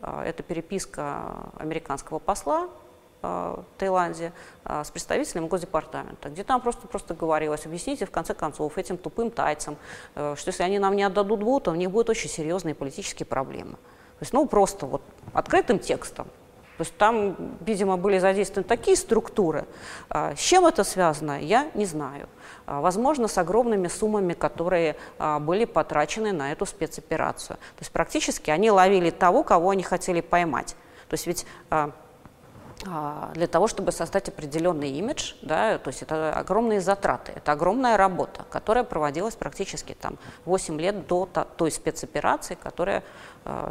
А, 0.00 0.22
а, 0.22 0.24
это 0.24 0.42
переписка 0.42 1.50
американского 1.56 2.18
посла 2.18 2.68
в 3.22 3.66
Таиланде 3.76 4.32
с 4.64 4.90
представителем 4.90 5.46
Госдепартамента, 5.46 6.30
где 6.30 6.42
там 6.42 6.62
просто, 6.62 6.88
просто 6.88 7.12
говорилось, 7.12 7.66
объясните 7.66 8.06
в 8.06 8.10
конце 8.10 8.32
концов 8.32 8.78
этим 8.78 8.96
тупым 8.96 9.30
тайцам, 9.30 9.76
э, 10.14 10.36
что 10.38 10.48
если 10.48 10.62
они 10.62 10.78
нам 10.78 10.96
не 10.96 11.02
отдадут 11.02 11.42
ВУ, 11.42 11.60
то 11.60 11.70
у 11.70 11.74
них 11.74 11.90
будут 11.90 12.08
очень 12.08 12.30
серьезные 12.30 12.74
политические 12.74 13.26
проблемы. 13.26 13.72
То 13.72 14.22
есть, 14.22 14.32
ну, 14.32 14.46
просто 14.46 14.86
вот 14.86 15.02
открытым 15.34 15.78
текстом. 15.78 16.28
То 16.78 16.82
есть 16.82 16.96
там, 16.96 17.36
видимо, 17.60 17.98
были 17.98 18.18
задействованы 18.18 18.66
такие 18.66 18.96
структуры. 18.96 19.66
С 20.08 20.38
чем 20.38 20.64
это 20.64 20.82
связано, 20.82 21.38
я 21.38 21.70
не 21.74 21.84
знаю. 21.84 22.26
А, 22.70 22.80
возможно, 22.80 23.26
с 23.26 23.36
огромными 23.36 23.88
суммами, 23.88 24.32
которые 24.32 24.94
а, 25.18 25.40
были 25.40 25.64
потрачены 25.64 26.30
на 26.30 26.52
эту 26.52 26.66
спецоперацию. 26.66 27.56
То 27.56 27.80
есть 27.80 27.90
практически 27.90 28.50
они 28.50 28.70
ловили 28.70 29.10
того, 29.10 29.42
кого 29.42 29.70
они 29.70 29.82
хотели 29.82 30.20
поймать. 30.20 30.76
То 31.08 31.14
есть 31.14 31.26
ведь 31.26 31.46
а, 31.68 31.90
для 33.34 33.48
того, 33.48 33.66
чтобы 33.66 33.90
создать 33.90 34.28
определенный 34.28 34.88
имидж, 34.92 35.34
да, 35.42 35.78
то 35.78 35.88
есть 35.88 36.02
это 36.02 36.32
огромные 36.32 36.80
затраты, 36.80 37.32
это 37.34 37.52
огромная 37.52 37.96
работа, 37.96 38.44
которая 38.48 38.84
проводилась 38.84 39.34
практически 39.34 39.96
там 40.00 40.16
8 40.44 40.80
лет 40.80 41.08
до 41.08 41.26
той 41.26 41.72
спецоперации, 41.72 42.54
которая 42.54 43.02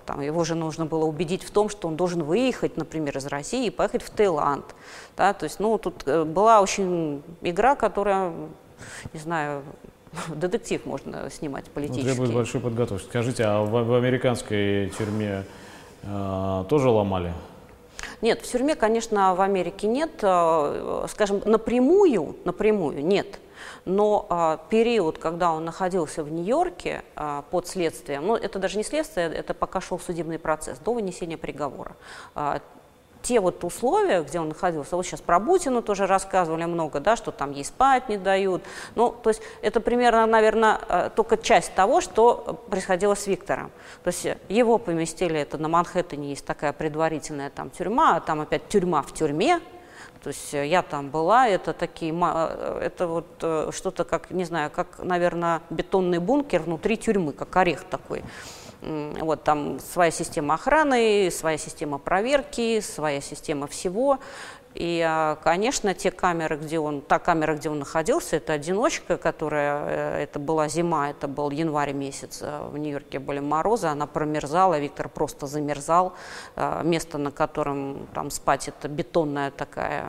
там, 0.05 0.21
его 0.21 0.43
же 0.43 0.53
нужно 0.53 0.85
было 0.85 1.05
убедить 1.05 1.43
в 1.43 1.49
том, 1.49 1.69
что 1.69 1.87
он 1.87 1.95
должен 1.95 2.21
выехать, 2.21 2.77
например, 2.77 3.17
из 3.17 3.25
России 3.25 3.65
и 3.65 3.69
поехать 3.71 4.03
в 4.03 4.11
Таиланд. 4.11 4.75
Да, 5.17 5.33
то 5.33 5.45
есть, 5.45 5.59
ну, 5.59 5.77
тут 5.79 6.03
э, 6.05 6.23
была 6.23 6.61
очень 6.61 7.23
игра, 7.41 7.75
которая 7.75 8.31
не 9.13 9.19
знаю, 9.19 9.63
детектив 10.35 10.85
можно 10.85 11.29
снимать 11.29 11.65
политический. 11.65 12.03
Ну, 12.03 12.13
требует 12.13 12.33
большой 12.33 12.61
подготовки. 12.61 13.05
Скажите, 13.05 13.43
а 13.45 13.61
в, 13.61 13.71
в 13.71 13.93
американской 13.93 14.91
тюрьме 14.97 15.45
э, 16.03 16.63
тоже 16.69 16.89
ломали? 16.89 17.33
Нет, 18.21 18.41
в 18.41 18.51
тюрьме, 18.51 18.75
конечно, 18.75 19.35
в 19.35 19.41
Америке 19.41 19.87
нет. 19.87 20.11
Э, 20.21 21.05
скажем, 21.09 21.41
напрямую, 21.45 22.35
напрямую 22.45 23.05
нет. 23.05 23.39
Но 23.85 24.25
а, 24.29 24.57
период, 24.69 25.17
когда 25.17 25.51
он 25.51 25.65
находился 25.65 26.23
в 26.23 26.31
Нью-Йорке 26.31 27.03
а, 27.15 27.43
под 27.49 27.67
следствием, 27.67 28.27
ну 28.27 28.35
это 28.35 28.59
даже 28.59 28.77
не 28.77 28.83
следствие, 28.83 29.27
это 29.33 29.53
пока 29.53 29.81
шел 29.81 29.99
судебный 29.99 30.39
процесс, 30.39 30.79
до 30.79 30.93
вынесения 30.93 31.37
приговора. 31.37 31.95
А, 32.35 32.61
те 33.21 33.39
вот 33.39 33.63
условия, 33.63 34.21
где 34.23 34.39
он 34.39 34.49
находился, 34.49 34.95
вот 34.95 35.05
сейчас 35.05 35.21
про 35.21 35.39
Бутину 35.39 35.81
тоже 35.81 36.07
рассказывали 36.07 36.65
много, 36.65 36.99
да, 36.99 37.15
что 37.15 37.31
там 37.31 37.51
ей 37.51 37.65
спать 37.65 38.09
не 38.09 38.17
дают. 38.17 38.63
Ну, 38.95 39.11
то 39.11 39.29
есть 39.29 39.41
это 39.61 39.79
примерно, 39.81 40.25
наверное, 40.25 40.79
э, 40.87 41.09
только 41.15 41.37
часть 41.37 41.73
того, 41.75 42.01
что 42.01 42.59
происходило 42.69 43.15
с 43.15 43.27
Виктором. 43.27 43.71
То 44.03 44.09
есть 44.09 44.27
его 44.47 44.77
поместили, 44.77 45.39
это 45.39 45.57
на 45.57 45.67
Манхэттене 45.67 46.29
есть 46.29 46.45
такая 46.45 46.73
предварительная 46.73 47.49
там 47.49 47.69
тюрьма, 47.69 48.17
а 48.17 48.19
там 48.21 48.41
опять 48.41 48.67
тюрьма 48.69 49.01
в 49.01 49.13
тюрьме, 49.13 49.59
то 50.23 50.29
есть 50.29 50.51
я 50.51 50.81
там 50.81 51.09
была, 51.09 51.47
это 51.47 51.73
такие, 51.73 52.13
э, 52.13 52.79
это 52.81 53.07
вот 53.07 53.27
э, 53.41 53.69
что-то 53.71 54.03
как, 54.03 54.31
не 54.31 54.43
знаю, 54.43 54.69
как, 54.69 54.99
наверное, 54.99 55.61
бетонный 55.69 56.19
бункер 56.19 56.61
внутри 56.61 56.97
тюрьмы, 56.97 57.31
как 57.31 57.55
орех 57.55 57.83
такой. 57.85 58.23
Вот 58.81 59.43
там 59.43 59.79
своя 59.79 60.09
система 60.09 60.53
охраны, 60.53 61.29
своя 61.31 61.57
система 61.57 61.97
проверки, 61.97 62.79
своя 62.79 63.19
система 63.19 63.67
всего. 63.67 64.19
И, 64.75 65.03
а, 65.05 65.35
конечно, 65.37 65.93
те 65.93 66.11
камеры, 66.11 66.55
где 66.57 66.79
он, 66.79 67.01
та 67.01 67.17
камера, 67.17 67.55
где 67.55 67.69
он 67.69 67.79
находился, 67.79 68.35
это 68.35 68.53
одиночка, 68.53 69.17
которая, 69.17 70.19
э, 70.19 70.23
это 70.23 70.37
была 70.37 70.67
зима, 70.67 71.09
это 71.09 71.27
был 71.27 71.49
январь 71.49 71.91
месяц, 71.93 72.39
э, 72.41 72.67
в 72.69 72.77
Нью-Йорке 72.77 73.17
были 73.17 73.39
морозы, 73.39 73.87
она 73.87 74.05
промерзала, 74.05 74.77
Виктор 74.77 75.09
просто 75.09 75.47
замерзал. 75.47 76.13
Э, 76.55 76.81
место, 76.83 77.17
на 77.17 77.31
котором 77.31 78.07
там 78.13 78.29
спать, 78.29 78.67
это 78.67 78.87
бетонная 78.87 79.49
такая, 79.51 80.05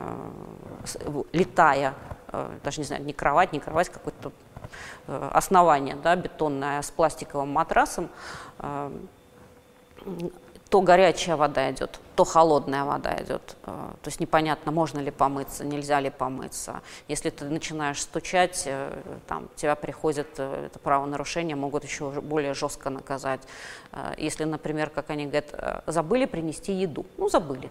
летая, 1.33 1.95
даже 2.63 2.79
не 2.79 2.85
знаю, 2.85 3.03
не 3.03 3.13
кровать, 3.13 3.53
не 3.53 3.59
кровать, 3.59 3.89
какой-то 3.89 4.31
Э, 4.31 4.50
основание 5.07 5.95
да, 5.95 6.15
бетонное 6.15 6.81
с 6.81 6.91
пластиковым 6.91 7.49
матрасом, 7.49 8.09
э, 8.59 8.91
то 10.69 10.81
горячая 10.81 11.35
вода 11.35 11.69
идет, 11.71 11.99
то 12.15 12.23
холодная 12.23 12.85
вода 12.85 13.21
идет. 13.21 13.57
Э, 13.65 13.89
то 14.01 14.07
есть 14.07 14.19
непонятно, 14.19 14.71
можно 14.71 14.99
ли 14.99 15.11
помыться, 15.11 15.65
нельзя 15.65 15.99
ли 15.99 16.09
помыться. 16.09 16.81
Если 17.07 17.29
ты 17.29 17.45
начинаешь 17.45 18.01
стучать, 18.01 18.67
там, 19.27 19.49
тебя 19.55 19.75
приходит 19.75 20.39
это 20.39 20.79
правонарушение, 20.79 21.55
могут 21.55 21.83
еще 21.83 22.09
более 22.21 22.53
жестко 22.53 22.89
наказать. 22.89 23.41
Если, 24.17 24.45
например, 24.45 24.89
как 24.89 25.09
они 25.09 25.25
говорят, 25.25 25.83
забыли 25.87 26.25
принести 26.25 26.71
еду, 26.71 27.05
ну 27.17 27.27
забыли. 27.27 27.69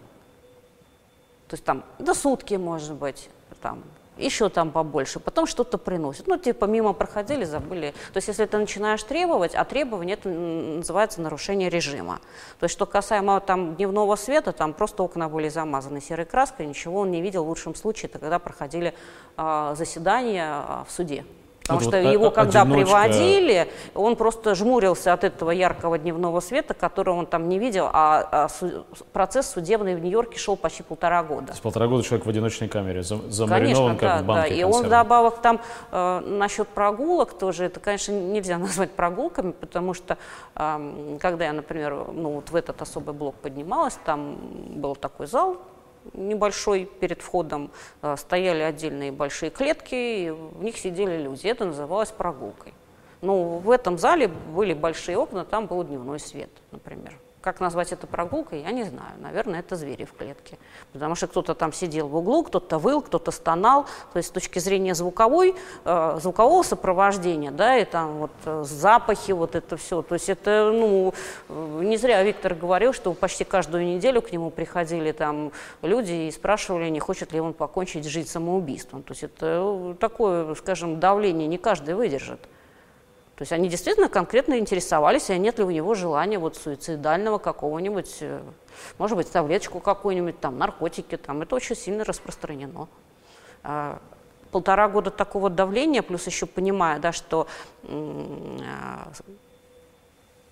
То 1.49 1.55
есть 1.55 1.65
там 1.65 1.85
до 1.99 2.15
сутки, 2.15 2.55
может 2.55 2.95
быть, 2.95 3.29
там 3.61 3.83
еще 4.21 4.49
там 4.49 4.71
побольше, 4.71 5.21
потом 5.21 5.47
что-то 5.47 5.79
приносят. 5.79 6.27
Ну, 6.27 6.39
типа, 6.39 6.65
мимо 6.67 6.93
проходили, 6.93 7.45
забыли. 7.45 7.95
То 8.13 8.19
есть, 8.19 8.29
если 8.29 8.47
ты 8.47 8.59
начинаешь 8.59 9.03
требовать, 9.03 9.55
а 9.55 9.65
требование 9.65 10.15
это 10.15 10.29
называется 10.29 11.21
нарушение 11.21 11.69
режима. 11.69 12.21
То 12.59 12.65
есть, 12.65 12.75
что 12.75 12.87
касаемо 12.87 13.41
там 13.41 13.77
дневного 13.77 14.17
света, 14.17 14.53
там 14.53 14.73
просто 14.73 15.03
окна 15.03 15.29
были 15.29 15.49
замазаны 15.49 16.01
серой 16.01 16.27
краской, 16.27 16.67
ничего 16.67 17.01
он 17.01 17.11
не 17.11 17.23
видел 17.23 17.45
в 17.45 17.49
лучшем 17.49 17.75
случае, 17.75 18.09
это 18.09 18.19
когда 18.19 18.39
проходили 18.39 18.95
э, 19.37 19.75
заседания 19.77 20.65
э, 20.67 20.85
в 20.87 20.93
суде. 20.93 21.25
Потому 21.63 21.81
вот 21.81 21.89
что 21.89 22.03
вот 22.03 22.13
его, 22.13 22.31
когда 22.31 22.63
одиночка... 22.63 22.85
приводили, 22.85 23.69
он 23.95 24.17
просто 24.17 24.55
жмурился 24.55 25.13
от 25.13 25.25
этого 25.25 25.51
яркого 25.51 25.99
дневного 25.99 26.41
света, 26.41 26.75
который 26.75 27.15
он 27.15 27.27
там 27.27 27.49
не 27.49 27.59
видел, 27.59 27.89
а, 27.93 28.29
а 28.31 28.49
су 28.49 28.85
процесс 29.13 29.51
судебный 29.51 29.95
в 29.95 30.01
Нью-Йорке 30.01 30.39
шел 30.39 30.57
почти 30.57 30.83
полтора 30.83 31.23
года. 31.23 31.55
С 31.55 31.61
полтора 31.61 31.87
года 31.87 32.03
человек 32.03 32.27
в 32.27 32.29
одиночной 32.29 32.69
камере, 32.69 33.03
замаринован 33.03 33.97
конечно, 33.97 33.97
как 33.97 34.01
да, 34.01 34.23
в 34.23 34.27
банке 34.27 34.49
да. 34.51 34.55
И 34.57 34.63
он 34.65 34.89
добавок 34.89 35.39
там 35.39 35.61
э, 35.93 36.21
насчет 36.21 36.67
прогулок 36.69 37.39
тоже, 37.39 37.65
это, 37.65 37.79
конечно, 37.79 38.13
нельзя 38.13 38.59
назвать 38.59 38.91
прогулками, 38.93 39.53
потому 39.53 39.95
что 39.95 40.19
э, 40.57 41.19
когда 41.21 41.45
я, 41.45 41.53
например, 41.53 42.07
ну 42.13 42.31
вот 42.31 42.51
в 42.51 42.57
этот 42.57 42.81
особый 42.83 43.15
блок 43.15 43.37
поднималась, 43.37 43.99
там 44.05 44.39
был 44.71 44.97
такой 44.97 45.27
зал, 45.27 45.59
небольшой 46.15 46.85
перед 46.85 47.23
входом 47.23 47.71
э, 48.03 48.17
стояли 48.17 48.63
отдельные 48.63 49.13
большие 49.13 49.51
клетки, 49.51 49.95
и 49.95 50.31
в 50.31 50.63
них 50.63 50.77
сидели 50.77 51.17
люди. 51.17 51.47
Это 51.47 51.65
называлось 51.65 52.11
прогулкой. 52.11 52.75
Ну, 53.23 53.59
в 53.59 53.71
этом 53.71 53.99
зале 53.99 54.29
были 54.29 54.73
большие 54.73 55.19
окна, 55.19 55.45
там 55.45 55.67
был 55.67 55.85
дневной 55.85 56.19
свет, 56.19 56.51
например. 56.71 57.19
Как 57.41 57.59
назвать 57.59 57.91
это 57.91 58.07
прогулкой, 58.07 58.61
я 58.61 58.71
не 58.71 58.85
знаю. 58.85 59.15
Наверное, 59.19 59.61
это 59.61 59.75
звери 59.75 60.05
в 60.05 60.13
клетке. 60.13 60.59
Потому 60.93 61.15
что 61.15 61.27
кто-то 61.27 61.55
там 61.55 61.73
сидел 61.73 62.07
в 62.09 62.17
углу, 62.17 62.45
кто-то 62.45 62.79
выл, 62.79 63.01
кто-то 63.01 63.31
стонал. 63.31 63.87
То 64.13 64.19
есть 64.19 64.29
с 64.29 64.33
точки 64.33 64.59
зрения 64.59 64.95
звуковой, 64.95 65.57
э, 65.87 66.19
звукового 66.21 66.63
сопровождения, 66.63 67.51
да, 67.51 67.79
и 67.79 67.87
там 67.87 68.19
вот 68.19 68.31
э, 68.45 68.65
запахи, 68.67 69.33
вот 69.33 69.55
это 69.55 69.79
все. 69.79 70.03
То 70.03 70.17
есть 70.17 70.29
это, 70.29 70.71
ну, 70.71 71.15
э, 71.49 71.81
не 71.83 71.97
зря 71.97 72.23
Виктор 72.23 72.55
говорил, 72.55 72.93
что 72.93 73.15
почти 73.15 73.45
каждую 73.45 73.87
неделю 73.87 74.21
к 74.21 74.33
нему 74.33 74.51
приходили 74.51 75.13
там 75.13 75.51
люди 75.81 76.13
и 76.13 76.31
спрашивали, 76.31 76.91
не 76.91 77.01
хочет 77.01 77.33
ли 77.33 77.41
он 77.41 77.55
покончить 77.55 78.05
жизнь 78.05 78.29
самоубийством. 78.29 79.03
То 79.03 79.13
есть 79.13 79.23
это 79.23 79.47
э, 79.47 79.95
такое, 79.99 80.55
скажем, 80.57 81.01
давление 81.01 81.49
не 81.49 81.57
каждый 81.57 81.95
выдержит. 81.95 82.41
То 83.41 83.45
есть 83.45 83.53
они 83.53 83.71
действительно 83.71 84.11
конкретно 84.11 84.59
интересовались, 84.59 85.31
а 85.31 85.39
нет 85.39 85.57
ли 85.57 85.65
у 85.65 85.71
него 85.71 85.95
желания 85.95 86.39
вот 86.39 86.57
суицидального 86.59 87.39
какого-нибудь, 87.39 88.19
э, 88.21 88.43
может 88.99 89.17
быть, 89.17 89.33
таблеточку 89.33 89.81
какую-нибудь, 89.81 90.39
там, 90.41 90.59
наркотики, 90.59 91.17
там, 91.17 91.41
это 91.41 91.57
очень 91.57 91.75
сильно 91.75 92.05
распространено. 92.05 92.87
А, 93.63 93.99
полтора 94.51 94.91
года 94.91 95.11
такого 95.11 95.49
давления, 95.49 96.03
плюс 96.03 96.27
еще 96.27 96.45
понимая, 96.45 96.99
да, 96.99 97.13
что 97.13 97.47
а, 97.89 99.11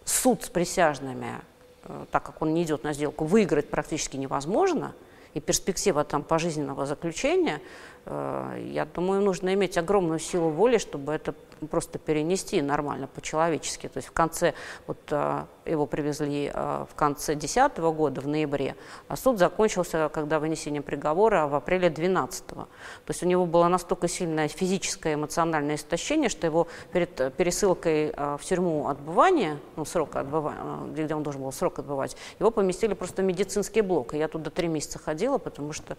суд 0.06 0.44
с 0.44 0.48
присяжными, 0.48 1.42
э, 1.84 2.06
так 2.10 2.22
как 2.22 2.40
он 2.40 2.54
не 2.54 2.62
идет 2.62 2.84
на 2.84 2.94
сделку, 2.94 3.26
выиграть 3.26 3.68
практически 3.68 4.16
невозможно, 4.16 4.94
и 5.34 5.40
перспектива 5.40 6.04
там 6.04 6.22
пожизненного 6.22 6.86
заключения– 6.86 7.60
я 8.10 8.86
думаю, 8.86 9.22
нужно 9.22 9.54
иметь 9.54 9.76
огромную 9.78 10.18
силу 10.18 10.50
воли, 10.50 10.78
чтобы 10.78 11.12
это 11.12 11.34
просто 11.66 11.98
перенести 11.98 12.62
нормально, 12.62 13.08
по-человечески. 13.08 13.88
То 13.88 13.98
есть 13.98 14.08
в 14.08 14.12
конце, 14.12 14.54
вот 14.86 14.98
э, 15.10 15.44
его 15.66 15.86
привезли 15.86 16.50
э, 16.52 16.86
в 16.90 16.94
конце 16.94 17.34
2010 17.34 17.78
года, 17.78 18.20
в 18.20 18.28
ноябре, 18.28 18.76
а 19.08 19.16
суд 19.16 19.38
закончился, 19.38 20.08
когда 20.12 20.38
вынесение 20.38 20.82
приговора 20.82 21.46
в 21.46 21.54
апреле 21.54 21.88
2012. 21.90 22.46
То 22.46 22.66
есть 23.08 23.22
у 23.22 23.26
него 23.26 23.46
было 23.46 23.68
настолько 23.68 24.08
сильное 24.08 24.48
физическое 24.48 25.14
эмоциональное 25.14 25.74
истощение, 25.74 26.28
что 26.28 26.46
его 26.46 26.68
перед 26.92 27.20
э, 27.20 27.30
пересылкой 27.30 28.12
в 28.16 28.40
тюрьму 28.42 28.88
отбывания, 28.88 29.58
ну, 29.76 29.84
срок 29.84 30.16
отбывания, 30.16 30.92
где 30.92 31.14
он 31.14 31.22
должен 31.22 31.42
был 31.42 31.52
срок 31.52 31.78
отбывать, 31.78 32.16
его 32.38 32.50
поместили 32.50 32.94
просто 32.94 33.22
в 33.22 33.24
медицинский 33.24 33.80
блок. 33.80 34.14
И 34.14 34.18
я 34.18 34.28
туда 34.28 34.50
три 34.50 34.68
месяца 34.68 34.98
ходила, 34.98 35.38
потому 35.38 35.72
что 35.72 35.96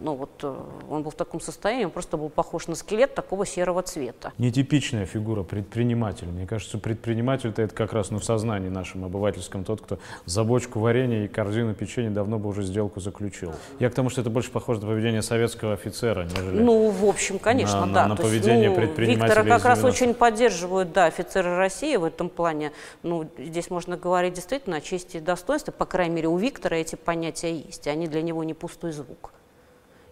ну, 0.00 0.14
вот, 0.14 0.44
он 0.44 1.02
был 1.02 1.12
таком 1.18 1.40
состоянии, 1.40 1.84
он 1.84 1.90
просто 1.90 2.16
был 2.16 2.30
похож 2.30 2.66
на 2.66 2.74
скелет 2.74 3.14
такого 3.14 3.44
серого 3.44 3.82
цвета. 3.82 4.32
Не 4.38 4.50
типичная 4.50 5.04
фигура 5.04 5.42
предпринимателя. 5.42 6.28
Мне 6.28 6.46
кажется, 6.46 6.78
предприниматель 6.78 7.50
это 7.50 7.74
как 7.74 7.92
раз 7.92 8.10
ну, 8.10 8.18
в 8.18 8.24
сознании 8.24 8.68
нашем 8.68 9.04
обывательском 9.04 9.64
тот, 9.64 9.82
кто 9.82 9.98
за 10.24 10.44
бочку 10.44 10.80
варенья 10.80 11.24
и 11.24 11.28
корзину 11.28 11.74
печенья 11.74 12.10
давно 12.10 12.38
бы 12.38 12.48
уже 12.48 12.62
сделку 12.62 13.00
заключил. 13.00 13.52
Я 13.78 13.90
к 13.90 13.94
тому, 13.94 14.08
что 14.08 14.22
это 14.22 14.30
больше 14.30 14.50
похоже 14.50 14.80
на 14.80 14.86
поведение 14.86 15.22
советского 15.22 15.74
офицера, 15.74 16.24
нежели 16.24 16.60
Ну, 16.60 16.90
в 16.90 17.04
общем, 17.04 17.38
конечно, 17.38 17.86
на, 17.86 17.92
да. 17.92 18.02
На, 18.02 18.08
на 18.08 18.16
поведение 18.16 18.64
есть, 18.64 18.76
ну, 18.76 18.86
предпринимателя 18.86 19.42
Виктора 19.42 19.58
как 19.58 19.64
раз 19.64 19.84
очень 19.84 20.14
поддерживают, 20.14 20.92
да, 20.92 21.06
офицеры 21.06 21.56
России 21.56 21.96
в 21.96 22.04
этом 22.04 22.28
плане. 22.28 22.72
Ну, 23.02 23.28
здесь 23.38 23.70
можно 23.70 23.96
говорить 23.96 24.34
действительно 24.34 24.76
о 24.76 24.80
чести 24.80 25.18
и 25.18 25.20
достоинстве. 25.20 25.72
По 25.72 25.84
крайней 25.84 26.14
мере, 26.14 26.28
у 26.28 26.36
Виктора 26.36 26.76
эти 26.76 26.94
понятия 26.94 27.54
есть. 27.54 27.86
Они 27.88 28.06
для 28.06 28.22
него 28.22 28.44
не 28.44 28.54
пустой 28.54 28.92
звук 28.92 29.32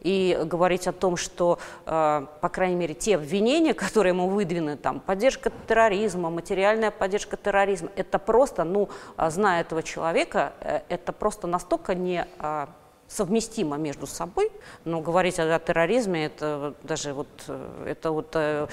и 0.00 0.38
говорить 0.44 0.86
о 0.86 0.92
том, 0.92 1.16
что, 1.16 1.58
э, 1.86 2.26
по 2.40 2.48
крайней 2.48 2.76
мере, 2.76 2.94
те 2.94 3.16
обвинения, 3.16 3.74
которые 3.74 4.12
ему 4.12 4.28
выдвинуты, 4.28 4.76
там, 4.76 5.00
поддержка 5.00 5.50
терроризма, 5.66 6.30
материальная 6.30 6.90
поддержка 6.90 7.36
терроризма, 7.36 7.90
это 7.96 8.18
просто, 8.18 8.64
ну, 8.64 8.88
а, 9.16 9.30
зная 9.30 9.60
этого 9.62 9.82
человека, 9.82 10.52
э, 10.60 10.80
это 10.88 11.12
просто 11.12 11.46
настолько 11.46 11.94
не 11.94 12.26
э, 12.38 12.66
совместимо 13.08 13.76
между 13.76 14.06
собой, 14.06 14.50
но 14.84 15.00
говорить 15.00 15.38
о, 15.38 15.54
о 15.54 15.58
терроризме, 15.58 16.26
это 16.26 16.74
даже 16.82 17.12
вот, 17.12 17.28
э, 17.48 17.86
это 17.88 18.10
вот, 18.10 18.30
э, 18.34 18.66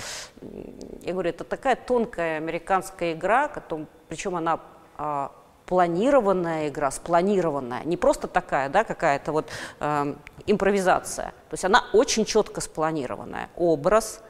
я 1.02 1.14
говорю, 1.14 1.30
это 1.30 1.44
такая 1.44 1.76
тонкая 1.76 2.38
американская 2.38 3.14
игра, 3.14 3.52
причем 4.10 4.36
она 4.36 4.60
э, 4.98 5.28
планированная 5.66 6.70
игра, 6.70 6.92
спланированная, 6.92 7.84
не 7.84 7.98
просто 7.98 8.28
такая, 8.28 8.70
да, 8.70 8.84
какая-то 8.84 9.32
вот 9.32 9.50
э, 9.80 10.16
импровизация. 10.48 11.28
То 11.50 11.54
есть 11.54 11.66
она 11.66 11.86
очень 11.94 12.26
четко 12.26 12.62
спланированная. 12.62 13.50
Образ, 13.56 14.22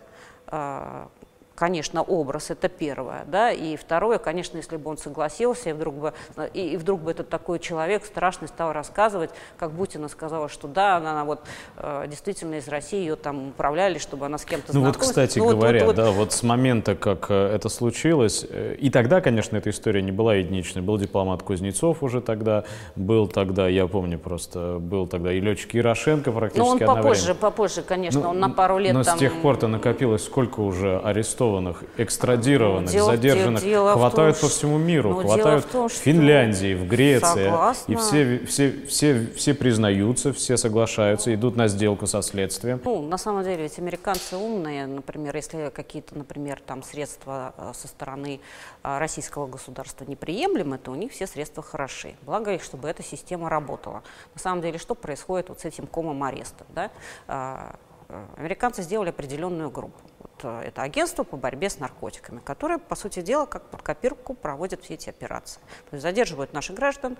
э, 0.48 1.08
конечно, 1.56 2.02
образ 2.02 2.50
это 2.50 2.68
первое, 2.68 3.26
да, 3.28 3.52
и 3.52 3.76
второе, 3.76 4.18
конечно, 4.18 4.58
если 4.58 4.78
бы 4.78 4.90
он 4.90 4.98
согласился, 4.98 5.70
и 5.70 5.74
вдруг 5.74 5.96
бы, 5.96 6.14
и, 6.54 6.74
и 6.74 6.78
вдруг 6.78 7.02
бы 7.02 7.12
этот 7.12 7.30
такой 7.30 7.60
человек 7.60 8.06
страшный 8.06 8.48
стал 8.48 8.74
рассказывать, 8.74 9.30
как 9.58 9.72
Бутина 9.72 10.08
сказала, 10.08 10.50
что 10.50 10.68
да, 10.68 10.98
она, 10.98 11.12
она 11.12 11.26
вот 11.26 11.42
э, 11.78 12.06
действительно 12.10 12.56
из 12.56 12.68
России 12.68 13.00
ее 13.00 13.16
там 13.16 13.50
управляли, 13.50 14.00
чтобы 14.00 14.26
она 14.26 14.38
с 14.38 14.46
кем-то 14.46 14.74
Ну 14.74 14.84
вот, 14.84 14.98
кстати 14.98 15.40
ну, 15.40 15.50
говоря, 15.50 15.86
вот, 15.86 15.88
вот, 15.88 15.96
да, 15.96 16.12
вот 16.12 16.34
с 16.34 16.42
момента, 16.42 16.96
как 16.96 17.28
э, 17.30 17.56
это 17.56 17.70
случилось, 17.70 18.46
э, 18.50 18.76
и 18.80 18.90
тогда, 18.90 19.22
конечно, 19.22 19.56
эта 19.56 19.70
история 19.70 20.02
не 20.02 20.12
была 20.12 20.36
единичной, 20.36 20.82
был 20.82 20.98
дипломат 20.98 21.44
Кузнецов 21.44 22.02
уже 22.02 22.22
тогда, 22.22 22.64
был 22.96 23.28
тогда, 23.28 23.68
я 23.68 23.86
помню 23.88 24.18
просто, 24.18 24.80
был 24.80 25.06
тогда 25.06 25.32
и 25.32 25.40
летчик 25.40 25.76
Ярошенко 25.76 26.32
практически 26.32 26.66
Ну 26.66 26.72
он 26.72 26.80
попозже, 26.80 27.36
попозже, 27.36 27.84
конечно, 27.84 28.22
ну, 28.22 28.30
он 28.30 28.40
на 28.40 28.50
пару 28.50 28.80
лет 28.80 28.94
но 28.94 29.04
там... 29.04 29.18
с 29.18 29.20
тех 29.20 29.40
пор-то 29.42 29.68
накопилось 29.68 30.24
сколько 30.24 30.62
уже 30.62 31.00
арестованных 31.00 31.43
арестованных, 31.44 31.84
экстрадированных, 31.98 32.92
дело, 32.92 33.12
задержанных 33.12 33.64
дело 33.64 33.94
хватают 33.94 34.40
том, 34.40 34.50
по 34.50 34.54
всему 34.54 34.78
миру, 34.78 35.10
ну, 35.10 35.22
хватают 35.22 35.66
в, 35.66 35.70
том, 35.70 35.90
в 35.90 35.92
Финляндии, 35.92 36.74
в 36.76 36.88
Греции. 36.88 37.46
Согласна. 37.46 37.92
И 37.92 37.96
все, 37.96 38.46
все, 38.46 38.86
все, 38.88 39.28
все 39.36 39.54
признаются, 39.54 40.34
все 40.34 40.58
соглашаются, 40.58 41.34
идут 41.34 41.56
на 41.56 41.68
сделку 41.68 42.08
со 42.08 42.22
следствием. 42.22 42.82
Ну, 42.84 43.02
на 43.02 43.18
самом 43.18 43.44
деле, 43.44 43.64
ведь 43.64 43.78
американцы 43.80 44.38
умные, 44.38 44.86
например, 44.88 45.36
если 45.36 45.70
какие-то, 45.70 46.18
например, 46.18 46.62
там 46.66 46.84
средства 46.84 47.54
э, 47.58 47.72
со 47.74 47.88
стороны 47.88 48.40
э, 48.84 48.98
российского 48.98 49.48
государства 49.48 50.06
неприемлемы, 50.06 50.78
то 50.78 50.92
у 50.92 50.96
них 50.96 51.12
все 51.12 51.28
средства 51.28 51.64
хороши. 51.64 52.16
Благо 52.24 52.54
их, 52.54 52.64
чтобы 52.64 52.88
эта 52.88 53.04
система 53.04 53.50
работала. 53.50 54.04
На 54.34 54.40
самом 54.40 54.62
деле, 54.62 54.78
что 54.78 54.96
происходит 54.96 55.50
вот 55.50 55.62
с 55.62 55.66
этим 55.66 55.88
комом 55.88 56.24
арестов? 56.24 56.68
Да? 56.74 56.92
Американцы 58.36 58.82
сделали 58.82 59.10
определенную 59.10 59.70
группу. 59.70 60.00
Э, 60.44 60.62
это 60.66 60.82
агентство 60.82 61.24
по 61.24 61.38
борьбе 61.38 61.70
с 61.70 61.80
наркотиками, 61.80 62.40
которое, 62.44 62.78
по 62.78 62.96
сути 62.96 63.22
дела, 63.22 63.46
как 63.46 63.70
под 63.70 63.82
копирку 63.82 64.34
проводит 64.34 64.84
все 64.84 64.96
эти 64.96 65.10
операции. 65.10 65.60
То 65.90 65.96
есть 65.96 66.04
задерживают 66.04 66.54
наших 66.54 66.76
граждан, 66.76 67.18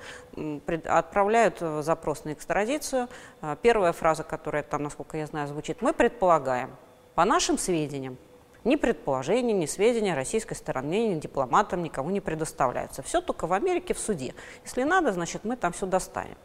отправляют 0.86 1.58
э, 1.62 1.82
запрос 1.82 2.26
на 2.26 2.34
экстрадицию. 2.34 3.08
Э, 3.42 3.56
первая 3.62 3.94
фраза, 3.94 4.24
которая 4.24 4.64
там, 4.64 4.84
насколько 4.84 5.18
я 5.18 5.26
знаю, 5.28 5.48
звучит, 5.48 5.82
мы 5.82 5.94
предполагаем, 5.94 6.76
по 7.16 7.26
нашим 7.26 7.58
сведениям, 7.58 8.18
ни 8.64 8.76
предположения, 8.78 9.54
ни 9.54 9.66
сведения 9.66 10.16
российской 10.16 10.54
стороны, 10.54 11.10
ни 11.10 11.20
дипломатам 11.20 11.84
никому 11.84 12.10
не 12.10 12.22
предоставляются. 12.22 13.04
Все 13.04 13.22
только 13.22 13.46
в 13.46 13.54
Америке 13.54 13.94
в 13.94 14.00
суде. 14.00 14.34
Если 14.64 14.84
надо, 14.84 15.12
значит, 15.12 15.44
мы 15.44 15.58
там 15.58 15.74
все 15.74 15.86
достанем. 15.86 16.38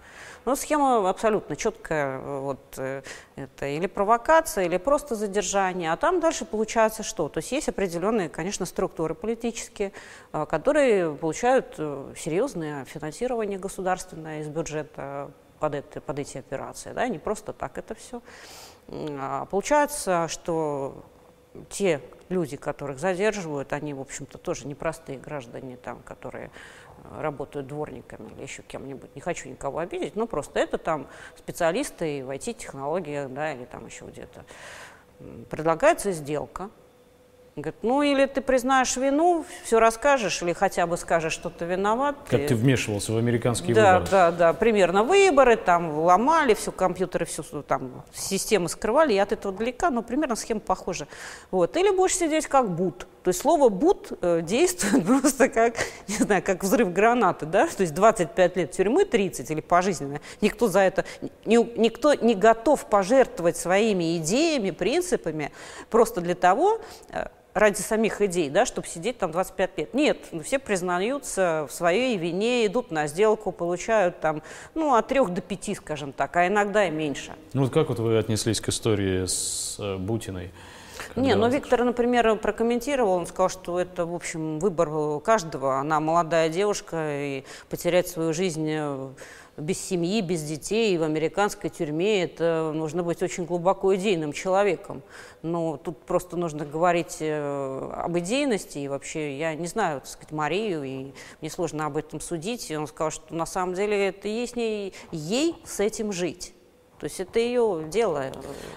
Но 0.49 0.57
схема 0.57 1.11
абсолютно 1.11 1.57
четкая. 1.57 2.21
Вот, 2.21 2.79
э, 2.79 3.03
это 3.37 3.67
или 3.67 3.87
провокация, 3.87 4.65
или 4.65 4.79
просто 4.79 5.15
задержание. 5.15 5.93
А 5.93 5.97
там 5.99 6.21
дальше 6.21 6.47
получается 6.47 7.03
что? 7.03 7.29
То 7.29 7.41
есть 7.41 7.53
есть 7.53 7.69
определенные, 7.69 8.31
конечно, 8.31 8.65
структуры 8.65 9.15
политические, 9.15 9.93
э, 10.33 10.47
которые 10.49 11.15
получают 11.15 11.75
э, 11.77 12.15
серьезное 12.17 12.87
финансирование 12.87 13.59
государственное 13.59 14.41
из 14.41 14.49
бюджета 14.49 15.33
под, 15.61 15.75
это, 15.75 16.01
под 16.01 16.19
эти 16.19 16.39
операции. 16.39 16.95
Да? 16.95 17.07
Не 17.09 17.19
просто 17.19 17.53
так 17.53 17.77
это 17.77 17.95
все. 17.95 18.23
А 18.91 19.45
получается, 19.51 20.29
что 20.29 21.05
те 21.69 22.01
люди, 22.31 22.57
которых 22.57 22.99
задерживают, 22.99 23.75
они, 23.75 23.93
в 23.93 24.01
общем-то, 24.01 24.39
тоже 24.39 24.67
непростые 24.67 25.19
граждане, 25.19 25.77
там, 25.77 26.01
которые 26.01 26.51
работают 27.17 27.67
дворниками 27.67 28.31
или 28.35 28.43
еще 28.43 28.63
кем-нибудь. 28.63 29.15
Не 29.15 29.21
хочу 29.21 29.49
никого 29.49 29.79
обидеть, 29.79 30.17
но 30.17 30.27
просто 30.27 30.61
это 30.61 30.79
там 30.79 31.07
специалисты 31.37 32.25
в 32.25 32.31
IT-технологиях, 32.31 33.31
да, 33.31 33.53
или 33.53 33.65
там 33.65 33.87
еще 33.87 34.07
где-то. 34.07 34.45
Предлагается 35.51 36.13
сделка, 36.13 36.71
Говорит, 37.59 37.83
ну 37.83 38.03
или 38.03 38.27
ты 38.27 38.41
признаешь 38.41 38.97
вину, 38.97 39.45
все 39.65 39.81
расскажешь, 39.81 40.41
или 40.43 40.53
хотя 40.53 40.87
бы 40.87 40.97
скажешь, 40.97 41.33
что 41.33 41.51
ты 41.51 41.65
виноват. 41.65 42.15
Как 42.29 42.47
ты 42.47 42.55
вмешивался 42.55 43.13
в 43.13 43.17
американские 43.17 43.75
да, 43.75 43.95
выборы. 43.95 44.11
Да, 44.13 44.31
да, 44.31 44.53
примерно 44.53 45.03
выборы, 45.03 45.57
там 45.57 45.99
ломали, 45.99 46.55
все 46.55 46.71
компьютеры, 46.71 47.27
все 47.27 47.43
там 47.63 48.05
системы 48.13 48.69
скрывали, 48.69 49.13
я 49.13 49.25
от 49.25 49.33
этого 49.33 49.53
далека, 49.53 49.91
но 49.91 50.03
примерно 50.03 50.37
схема 50.37 50.61
похожа. 50.61 51.09
Вот. 51.51 51.77
Или 51.77 51.91
будешь 51.91 52.15
сидеть 52.15 52.47
как 52.47 52.71
бут. 52.71 53.09
То 53.29 53.31
есть 53.31 53.43
слово 53.43 53.69
«бут» 53.69 54.13
э, 54.23 54.41
действует 54.41 55.05
просто 55.21 55.51
как, 55.51 55.75
не 56.09 56.15
знаю, 56.15 56.43
как 56.43 56.65
взрыв 56.65 56.95
гранаты, 56.95 57.45
да? 57.45 57.67
То 57.67 57.83
есть 57.83 57.93
25 57.93 58.57
лет 58.57 58.71
тюрьмы, 58.71 59.05
30 59.05 59.51
или 59.51 59.61
пожизненно. 59.61 60.19
Никто 60.41 60.67
за 60.67 60.81
это, 60.81 61.05
ни, 61.45 61.57
никто 61.79 62.15
не 62.15 62.35
готов 62.35 62.87
пожертвовать 62.87 63.59
своими 63.59 64.17
идеями, 64.17 64.71
принципами 64.71 65.53
просто 65.91 66.23
для 66.23 66.35
того, 66.35 66.81
э, 67.11 67.27
ради 67.53 67.81
самих 67.83 68.23
идей, 68.23 68.49
да, 68.49 68.65
чтобы 68.65 68.87
сидеть 68.87 69.19
там 69.19 69.31
25 69.31 69.77
лет. 69.77 69.93
Нет, 69.93 70.19
ну, 70.33 70.43
все 70.43 70.59
признаются 70.59 71.67
в 71.69 71.73
своей 71.75 72.17
вине, 72.17 72.65
идут 72.65 72.91
на 72.91 73.09
сделку, 73.09 73.53
получают 73.53 74.21
там, 74.21 74.43
ну, 74.75 74.95
от 74.95 75.07
трех 75.09 75.35
до 75.35 75.43
пяти, 75.43 75.75
скажем 75.75 76.13
так, 76.13 76.35
а 76.39 76.47
иногда 76.47 76.87
и 76.87 76.91
меньше. 76.91 77.33
Ну 77.53 77.65
вот 77.65 77.75
как 77.75 77.91
вот 77.91 77.99
вы 77.99 78.17
отнеслись 78.17 78.63
к 78.63 78.71
истории 78.71 79.27
с 79.27 79.77
э, 79.79 79.99
Бутиной? 79.99 80.51
Не, 81.21 81.35
ну 81.35 81.49
Виктор, 81.49 81.85
например, 81.85 82.37
прокомментировал, 82.37 83.13
он 83.13 83.27
сказал, 83.27 83.49
что 83.49 83.81
это, 83.81 84.07
в 84.07 84.15
общем, 84.15 84.59
выбор 84.59 85.21
каждого. 85.21 85.79
Она 85.79 86.01
молодая 86.01 86.49
девушка, 86.49 86.97
и 87.11 87.45
потерять 87.69 88.09
свою 88.09 88.33
жизнь 88.33 88.67
э, 88.69 89.09
без 89.57 89.81
семьи, 89.81 90.21
без 90.21 90.43
детей 90.43 90.97
в 90.97 91.03
американской 91.03 91.71
тюрьме, 91.71 92.23
это 92.23 92.73
нужно 92.75 93.03
быть 93.03 93.23
очень 93.23 93.45
глубоко 93.45 93.95
идейным 93.97 94.33
человеком. 94.33 95.03
Но 95.43 95.77
тут 95.77 95.99
просто 95.99 96.37
нужно 96.37 96.65
говорить 96.65 97.17
э, 97.21 97.91
об 97.95 98.17
идейности, 98.19 98.79
и 98.79 98.89
вообще 98.89 99.37
я 99.37 99.55
не 99.55 99.67
знаю, 99.67 100.01
так 100.01 100.09
сказать, 100.09 100.33
Марию, 100.33 100.85
и 100.85 101.13
мне 101.41 101.51
сложно 101.51 101.87
об 101.87 101.97
этом 101.97 102.21
судить. 102.21 102.71
И 102.71 102.77
он 102.77 102.87
сказал, 102.87 103.11
что 103.11 103.35
на 103.35 103.47
самом 103.47 103.75
деле 103.75 104.09
это 104.09 104.29
есть 104.29 104.57
не 104.57 104.93
ей 105.11 105.57
с 105.65 105.81
этим 105.81 106.13
жить. 106.13 106.55
То 106.99 107.05
есть 107.05 107.21
это 107.21 107.39
ее 107.39 107.87
дело, 107.89 108.25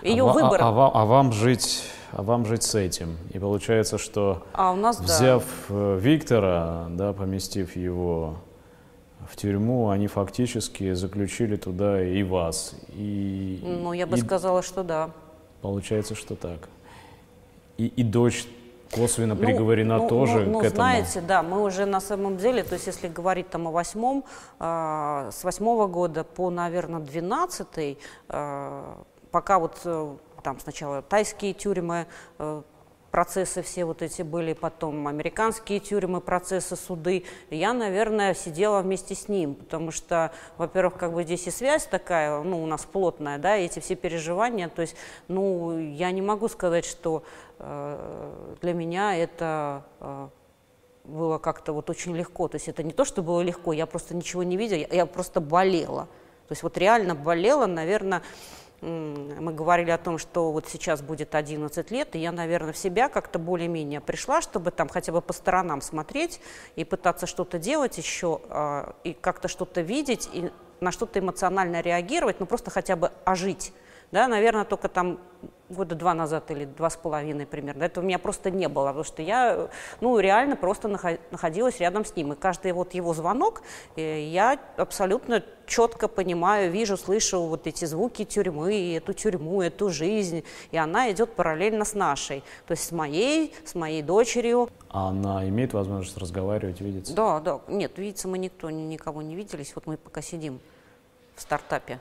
ее 0.03 0.29
а, 0.29 0.33
выбор. 0.33 0.61
А, 0.61 0.69
а, 0.69 0.91
а 0.93 1.05
вам 1.05 1.31
жить, 1.31 1.83
а 2.11 2.21
вам 2.21 2.45
жить 2.45 2.61
с 2.61 2.75
этим. 2.75 3.17
И 3.31 3.39
получается, 3.39 3.97
что 3.97 4.43
а 4.53 4.71
у 4.71 4.75
нас, 4.75 4.99
взяв 4.99 5.43
да. 5.69 5.75
Э, 5.75 5.99
Виктора, 5.99 6.87
да, 6.91 7.13
поместив 7.13 7.75
его 7.75 8.35
в 9.27 9.35
тюрьму, 9.35 9.89
они 9.89 10.05
фактически 10.05 10.93
заключили 10.93 11.55
туда 11.55 12.03
и 12.03 12.21
вас. 12.21 12.75
И, 12.89 13.59
ну, 13.63 13.93
я 13.93 14.05
бы 14.05 14.17
и, 14.17 14.21
сказала, 14.21 14.61
что 14.61 14.83
да. 14.83 15.09
Получается, 15.61 16.13
что 16.13 16.35
так. 16.35 16.69
И, 17.77 17.87
и 17.87 18.03
дочь 18.03 18.45
косвенно 18.91 19.35
ну, 19.35 19.41
приговорена 19.41 19.97
ну, 19.97 20.07
тоже 20.07 20.45
ну, 20.45 20.51
ну, 20.51 20.59
к 20.59 20.63
этому. 20.63 20.75
знаете, 20.75 21.21
да, 21.21 21.43
мы 21.43 21.63
уже 21.63 21.85
на 21.85 22.01
самом 22.01 22.37
деле, 22.37 22.63
то 22.63 22.73
есть 22.73 22.87
если 22.87 23.07
говорить 23.07 23.49
там 23.49 23.67
о 23.67 23.71
восьмом, 23.71 24.25
э, 24.59 25.29
с 25.31 25.43
восьмого 25.43 25.87
года 25.87 26.23
по, 26.23 26.49
наверное, 26.49 26.99
двенадцатый, 26.99 27.97
э, 28.29 28.93
пока 29.31 29.59
вот 29.59 29.79
э, 29.85 30.15
там 30.43 30.59
сначала 30.59 31.01
тайские 31.01 31.53
тюрьмы, 31.53 32.07
э, 32.39 32.61
процессы 33.11 33.61
все 33.61 33.85
вот 33.85 34.01
эти 34.01 34.21
были, 34.21 34.53
потом 34.53 35.07
американские 35.07 35.79
тюрьмы, 35.79 36.21
процессы, 36.21 36.75
суды. 36.75 37.25
Я, 37.49 37.73
наверное, 37.73 38.33
сидела 38.33 38.81
вместе 38.81 39.13
с 39.13 39.27
ним, 39.27 39.55
потому 39.55 39.91
что, 39.91 40.31
во-первых, 40.57 40.97
как 40.97 41.13
бы 41.13 41.23
здесь 41.23 41.45
и 41.47 41.51
связь 41.51 41.85
такая, 41.85 42.41
ну, 42.41 42.63
у 42.63 42.65
нас 42.65 42.85
плотная, 42.85 43.37
да, 43.37 43.57
эти 43.57 43.79
все 43.79 43.95
переживания, 43.95 44.69
то 44.69 44.81
есть, 44.81 44.95
ну, 45.27 45.77
я 45.77 46.11
не 46.11 46.21
могу 46.21 46.47
сказать, 46.47 46.85
что 46.85 47.23
э, 47.59 48.55
для 48.61 48.73
меня 48.73 49.17
это 49.17 49.83
э, 49.99 50.29
было 51.03 51.37
как-то 51.37 51.73
вот 51.73 51.89
очень 51.89 52.15
легко, 52.15 52.47
то 52.47 52.55
есть 52.55 52.69
это 52.69 52.81
не 52.81 52.93
то, 52.93 53.03
что 53.03 53.21
было 53.21 53.41
легко, 53.41 53.73
я 53.73 53.85
просто 53.85 54.15
ничего 54.15 54.43
не 54.43 54.55
видела, 54.55 54.79
я, 54.79 54.87
я 54.91 55.05
просто 55.05 55.41
болела, 55.41 56.05
то 56.47 56.53
есть 56.53 56.63
вот 56.63 56.77
реально 56.77 57.15
болела, 57.15 57.65
наверное, 57.65 58.21
мы 58.81 59.53
говорили 59.53 59.91
о 59.91 59.97
том, 59.99 60.17
что 60.17 60.51
вот 60.51 60.67
сейчас 60.67 61.01
будет 61.01 61.35
11 61.35 61.91
лет, 61.91 62.15
и 62.15 62.19
я, 62.19 62.31
наверное, 62.31 62.73
в 62.73 62.77
себя 62.77 63.09
как-то 63.09 63.37
более-менее 63.37 64.01
пришла, 64.01 64.41
чтобы 64.41 64.71
там 64.71 64.89
хотя 64.89 65.11
бы 65.11 65.21
по 65.21 65.33
сторонам 65.33 65.81
смотреть 65.81 66.41
и 66.75 66.83
пытаться 66.83 67.27
что-то 67.27 67.59
делать 67.59 67.97
еще, 67.99 68.41
а, 68.49 68.95
и 69.03 69.13
как-то 69.13 69.47
что-то 69.47 69.81
видеть, 69.81 70.29
и 70.33 70.51
на 70.79 70.91
что-то 70.91 71.19
эмоционально 71.19 71.81
реагировать, 71.81 72.39
ну 72.39 72.47
просто 72.47 72.71
хотя 72.71 72.95
бы 72.95 73.11
ожить. 73.23 73.71
Да, 74.11 74.27
наверное, 74.27 74.65
только 74.65 74.89
там 74.89 75.19
года 75.71 75.95
два 75.95 76.13
назад 76.13 76.51
или 76.51 76.65
два 76.65 76.89
с 76.89 76.95
половиной 76.95 77.45
примерно. 77.45 77.83
Этого 77.83 78.03
у 78.03 78.07
меня 78.07 78.19
просто 78.19 78.51
не 78.51 78.67
было, 78.67 78.87
потому 78.87 79.03
что 79.03 79.21
я, 79.21 79.69
ну, 79.99 80.19
реально 80.19 80.55
просто 80.55 80.87
находилась 80.87 81.79
рядом 81.79 82.05
с 82.05 82.15
ним. 82.15 82.33
И 82.33 82.35
каждый 82.35 82.71
вот 82.73 82.93
его 82.93 83.13
звонок 83.13 83.61
э, 83.95 84.23
я 84.27 84.59
абсолютно 84.77 85.43
четко 85.65 86.07
понимаю, 86.07 86.69
вижу, 86.69 86.97
слышу 86.97 87.41
вот 87.43 87.65
эти 87.65 87.85
звуки 87.85 88.25
тюрьмы, 88.25 88.95
эту 88.95 89.13
тюрьму, 89.13 89.61
эту 89.61 89.89
жизнь. 89.89 90.43
И 90.71 90.77
она 90.77 91.11
идет 91.11 91.33
параллельно 91.33 91.85
с 91.85 91.93
нашей. 91.93 92.43
То 92.67 92.73
есть 92.73 92.83
с 92.83 92.91
моей, 92.91 93.53
с 93.63 93.73
моей 93.75 94.01
дочерью. 94.01 94.69
А 94.89 95.09
она 95.09 95.47
имеет 95.47 95.73
возможность 95.73 96.17
разговаривать, 96.17 96.81
видеться? 96.81 97.13
Да, 97.13 97.39
да. 97.39 97.61
Нет, 97.67 97.97
видеться 97.97 98.27
мы 98.27 98.37
никто, 98.37 98.69
никого 98.69 99.21
не 99.21 99.35
виделись. 99.35 99.71
Вот 99.75 99.87
мы 99.87 99.97
пока 99.97 100.21
сидим 100.21 100.59
в 101.35 101.41
стартапе 101.41 101.99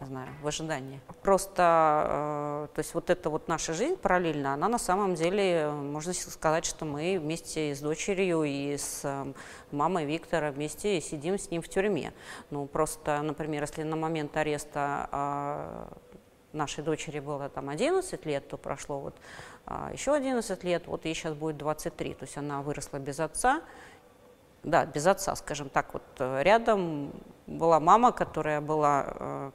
не 0.00 0.06
знаю, 0.06 0.28
в 0.42 0.46
ожидании. 0.46 1.00
Просто, 1.22 2.66
э, 2.70 2.74
то 2.74 2.78
есть 2.78 2.94
вот 2.94 3.10
эта 3.10 3.30
вот 3.30 3.48
наша 3.48 3.72
жизнь 3.72 3.96
параллельно, 3.96 4.54
она 4.54 4.68
на 4.68 4.78
самом 4.78 5.14
деле, 5.14 5.70
можно 5.70 6.12
сказать, 6.12 6.64
что 6.64 6.84
мы 6.84 7.18
вместе 7.20 7.74
с 7.74 7.80
дочерью 7.80 8.44
и 8.44 8.76
с 8.76 9.00
э, 9.04 9.32
мамой 9.70 10.04
Виктора 10.04 10.50
вместе 10.50 11.00
сидим 11.00 11.38
с 11.38 11.50
ним 11.50 11.62
в 11.62 11.68
тюрьме. 11.68 12.12
Ну, 12.50 12.66
просто, 12.66 13.22
например, 13.22 13.62
если 13.62 13.82
на 13.82 13.96
момент 13.96 14.36
ареста 14.36 15.08
э, 15.12 15.94
нашей 16.54 16.84
дочери 16.84 17.20
было 17.20 17.48
там 17.48 17.68
11 17.68 18.26
лет, 18.26 18.48
то 18.48 18.56
прошло 18.56 18.98
вот 19.00 19.16
э, 19.66 19.90
еще 19.92 20.14
11 20.14 20.64
лет, 20.64 20.86
вот 20.86 21.04
ей 21.04 21.14
сейчас 21.14 21.34
будет 21.34 21.56
23, 21.58 22.14
то 22.14 22.24
есть 22.24 22.36
она 22.36 22.62
выросла 22.62 22.98
без 22.98 23.20
отца, 23.20 23.62
да, 24.62 24.86
без 24.86 25.06
отца, 25.06 25.36
скажем 25.36 25.68
так, 25.68 25.92
вот 25.92 26.02
э, 26.18 26.42
рядом 26.42 27.12
была 27.46 27.80
мама, 27.80 28.12
которая 28.12 28.60
была 28.60 29.06
э, 29.06 29.50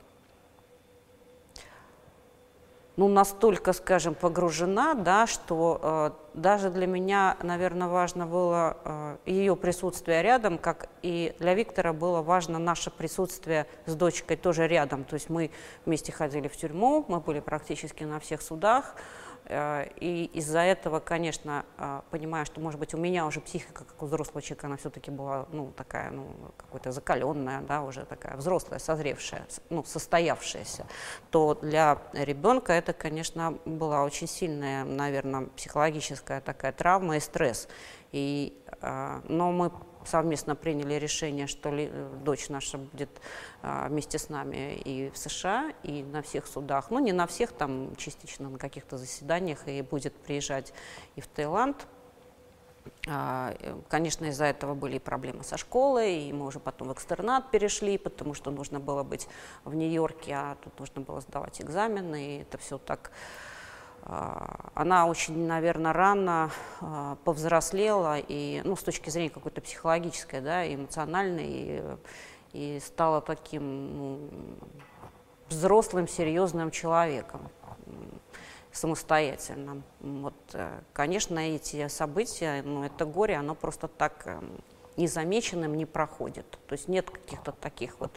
ну, 3.00 3.08
настолько, 3.08 3.72
скажем, 3.72 4.14
погружена, 4.14 4.94
да, 4.94 5.26
что 5.26 5.80
э, 5.82 6.12
даже 6.34 6.70
для 6.70 6.86
меня, 6.86 7.38
наверное, 7.42 7.88
важно 7.88 8.28
было 8.28 8.76
э, 8.84 9.18
ее 9.26 9.56
присутствие 9.56 10.22
рядом, 10.22 10.58
как 10.58 10.90
и 11.02 11.34
для 11.40 11.54
Виктора 11.54 11.94
было 11.94 12.22
важно 12.22 12.60
наше 12.60 12.92
присутствие 12.92 13.68
с 13.86 13.96
дочкой 13.96 14.36
тоже 14.36 14.68
рядом. 14.68 15.06
То 15.06 15.14
есть 15.14 15.30
мы 15.30 15.50
вместе 15.86 16.12
ходили 16.12 16.50
в 16.50 16.58
тюрьму, 16.58 17.06
мы 17.08 17.22
были 17.22 17.40
практически 17.40 18.04
на 18.04 18.20
всех 18.20 18.42
судах, 18.42 18.96
и 19.52 20.30
из-за 20.34 20.60
этого, 20.60 21.00
конечно, 21.00 21.66
э, 21.78 22.02
понимаю, 22.12 22.46
что, 22.46 22.62
может 22.62 22.80
быть, 22.80 22.94
у 22.94 22.98
меня 22.98 23.26
уже 23.26 23.42
психика, 23.42 23.84
как 23.84 24.04
у 24.04 24.06
взрослого 24.06 24.44
человека, 24.44 24.68
она 24.68 24.78
все-таки 24.78 25.10
была, 25.10 25.48
ну, 25.52 25.72
такая, 25.76 26.12
ну, 26.12 26.28
какой-то 26.56 26.92
закаленная, 26.92 27.62
да, 27.62 27.82
уже 27.82 28.06
такая 28.06 28.38
взрослая, 28.38 28.78
созревшая, 28.78 29.48
ну, 29.72 29.84
состоявшаяся, 29.84 30.86
то 31.32 31.56
для 31.56 31.98
ребенка 32.14 32.74
это, 32.74 32.94
конечно, 32.94 33.58
была 33.66 34.04
очень 34.04 34.28
сильная, 34.28 34.84
наверное, 34.84 35.48
психологическая 35.56 36.42
такая 36.42 36.72
травма 36.72 37.18
и 37.18 37.20
стресс. 37.20 37.68
И, 38.12 38.56
э, 38.82 39.22
но 39.28 39.52
мы 39.52 39.72
совместно 40.10 40.56
приняли 40.56 40.96
решение, 40.96 41.48
что 41.48 41.70
э, 41.70 42.10
дочь 42.24 42.50
наша 42.50 42.78
будет 42.78 43.10
а, 43.62 43.88
вместе 43.88 44.18
с 44.18 44.30
нами 44.30 44.76
и 44.76 45.10
в 45.12 45.18
США, 45.18 45.72
и 45.84 46.04
на 46.04 46.22
всех 46.22 46.48
судах. 46.48 46.90
Ну, 46.90 47.00
не 47.00 47.14
на 47.14 47.28
всех, 47.28 47.52
там 47.52 47.96
частично 47.96 48.50
на 48.50 48.58
каких-то 48.58 48.98
заседаниях, 48.98 49.68
и 49.68 49.82
будет 49.82 50.14
приезжать 50.16 50.74
и 51.16 51.22
в 51.22 51.28
Таиланд. 51.28 51.88
А, 53.08 53.56
э, 53.60 53.76
конечно, 53.88 54.26
из-за 54.26 54.46
этого 54.46 54.74
были 54.74 54.98
проблемы 54.98 55.44
со 55.44 55.58
школой, 55.58 56.24
и 56.24 56.34
мы 56.34 56.46
уже 56.46 56.60
потом 56.60 56.90
в 56.90 56.94
экстернат 56.94 57.52
перешли, 57.52 57.98
потому 57.98 58.34
что 58.34 58.52
нужно 58.52 58.80
было 58.80 59.04
быть 59.04 59.28
в 59.64 59.74
Нью-Йорке, 59.76 60.34
а 60.34 60.58
тут 60.64 60.80
нужно 60.80 61.02
было 61.02 61.22
сдавать 61.22 61.62
экзамены, 61.62 62.38
и 62.38 62.42
это 62.42 62.58
все 62.58 62.78
так 62.78 63.12
она 64.04 65.06
очень, 65.08 65.46
наверное, 65.46 65.94
рано 65.94 66.52
а, 66.82 67.18
повзрослела 67.24 68.18
и, 68.18 68.62
ну, 68.64 68.76
с 68.76 68.84
точки 68.84 69.10
зрения 69.10 69.30
какой-то 69.30 69.62
психологической, 69.62 70.42
да, 70.42 70.74
эмоциональной, 70.74 71.48
и, 71.48 71.84
и 72.54 72.80
стала 72.80 73.22
таким 73.22 73.98
ну, 73.98 74.30
взрослым, 75.50 76.08
серьезным 76.08 76.72
человеком 76.72 77.50
самостоятельным. 78.72 79.84
Вот, 80.00 80.36
э, 80.54 80.82
конечно, 80.94 81.40
эти 81.40 81.88
события, 81.88 82.62
ну, 82.64 82.84
это 82.84 83.06
горе, 83.06 83.36
оно 83.36 83.56
просто 83.56 83.88
так 83.88 84.28
эм, 84.28 84.62
незамеченным 85.00 85.76
не 85.76 85.86
проходит. 85.86 86.46
То 86.68 86.74
есть 86.74 86.88
нет 86.88 87.10
каких-то 87.10 87.52
таких 87.52 88.00
вот 88.00 88.12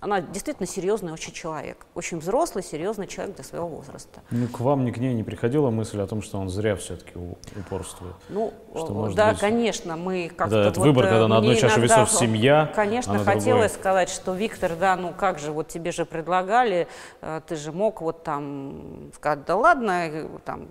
она 0.00 0.20
действительно 0.20 0.66
серьезный 0.66 1.12
очень 1.12 1.32
человек, 1.32 1.86
очень 1.94 2.18
взрослый, 2.18 2.62
серьезный 2.62 3.06
человек 3.06 3.36
для 3.36 3.44
своего 3.44 3.68
возраста. 3.68 4.20
Ну, 4.30 4.48
к 4.48 4.60
вам, 4.60 4.84
ни 4.84 4.90
к 4.90 4.98
ней 4.98 5.14
не 5.14 5.22
приходила 5.22 5.70
мысль 5.70 6.00
о 6.00 6.06
том, 6.06 6.20
что 6.20 6.38
он 6.38 6.50
зря 6.50 6.76
все-таки 6.76 7.12
упорствует? 7.56 8.14
Ну, 8.28 8.52
что, 8.74 9.12
да, 9.14 9.30
быть... 9.30 9.40
конечно, 9.40 9.96
мы 9.96 10.28
как-то... 10.28 10.64
Да, 10.64 10.68
вот, 10.68 10.76
выбор, 10.76 11.06
когда 11.06 11.26
на 11.26 11.38
одной 11.38 11.56
чаше 11.56 11.80
весов 11.80 12.10
семья, 12.10 12.70
Конечно, 12.74 13.14
а 13.14 13.18
хотелось 13.18 13.72
другой... 13.72 13.80
сказать, 13.80 14.08
что 14.10 14.34
Виктор, 14.34 14.76
да, 14.76 14.96
ну 14.96 15.14
как 15.16 15.38
же, 15.38 15.52
вот 15.52 15.68
тебе 15.68 15.90
же 15.90 16.04
предлагали, 16.04 16.86
э, 17.22 17.40
ты 17.46 17.56
же 17.56 17.72
мог 17.72 18.02
вот 18.02 18.24
там 18.24 19.10
сказать, 19.14 19.46
да 19.46 19.56
ладно, 19.56 20.08
э, 20.08 20.28
там, 20.44 20.68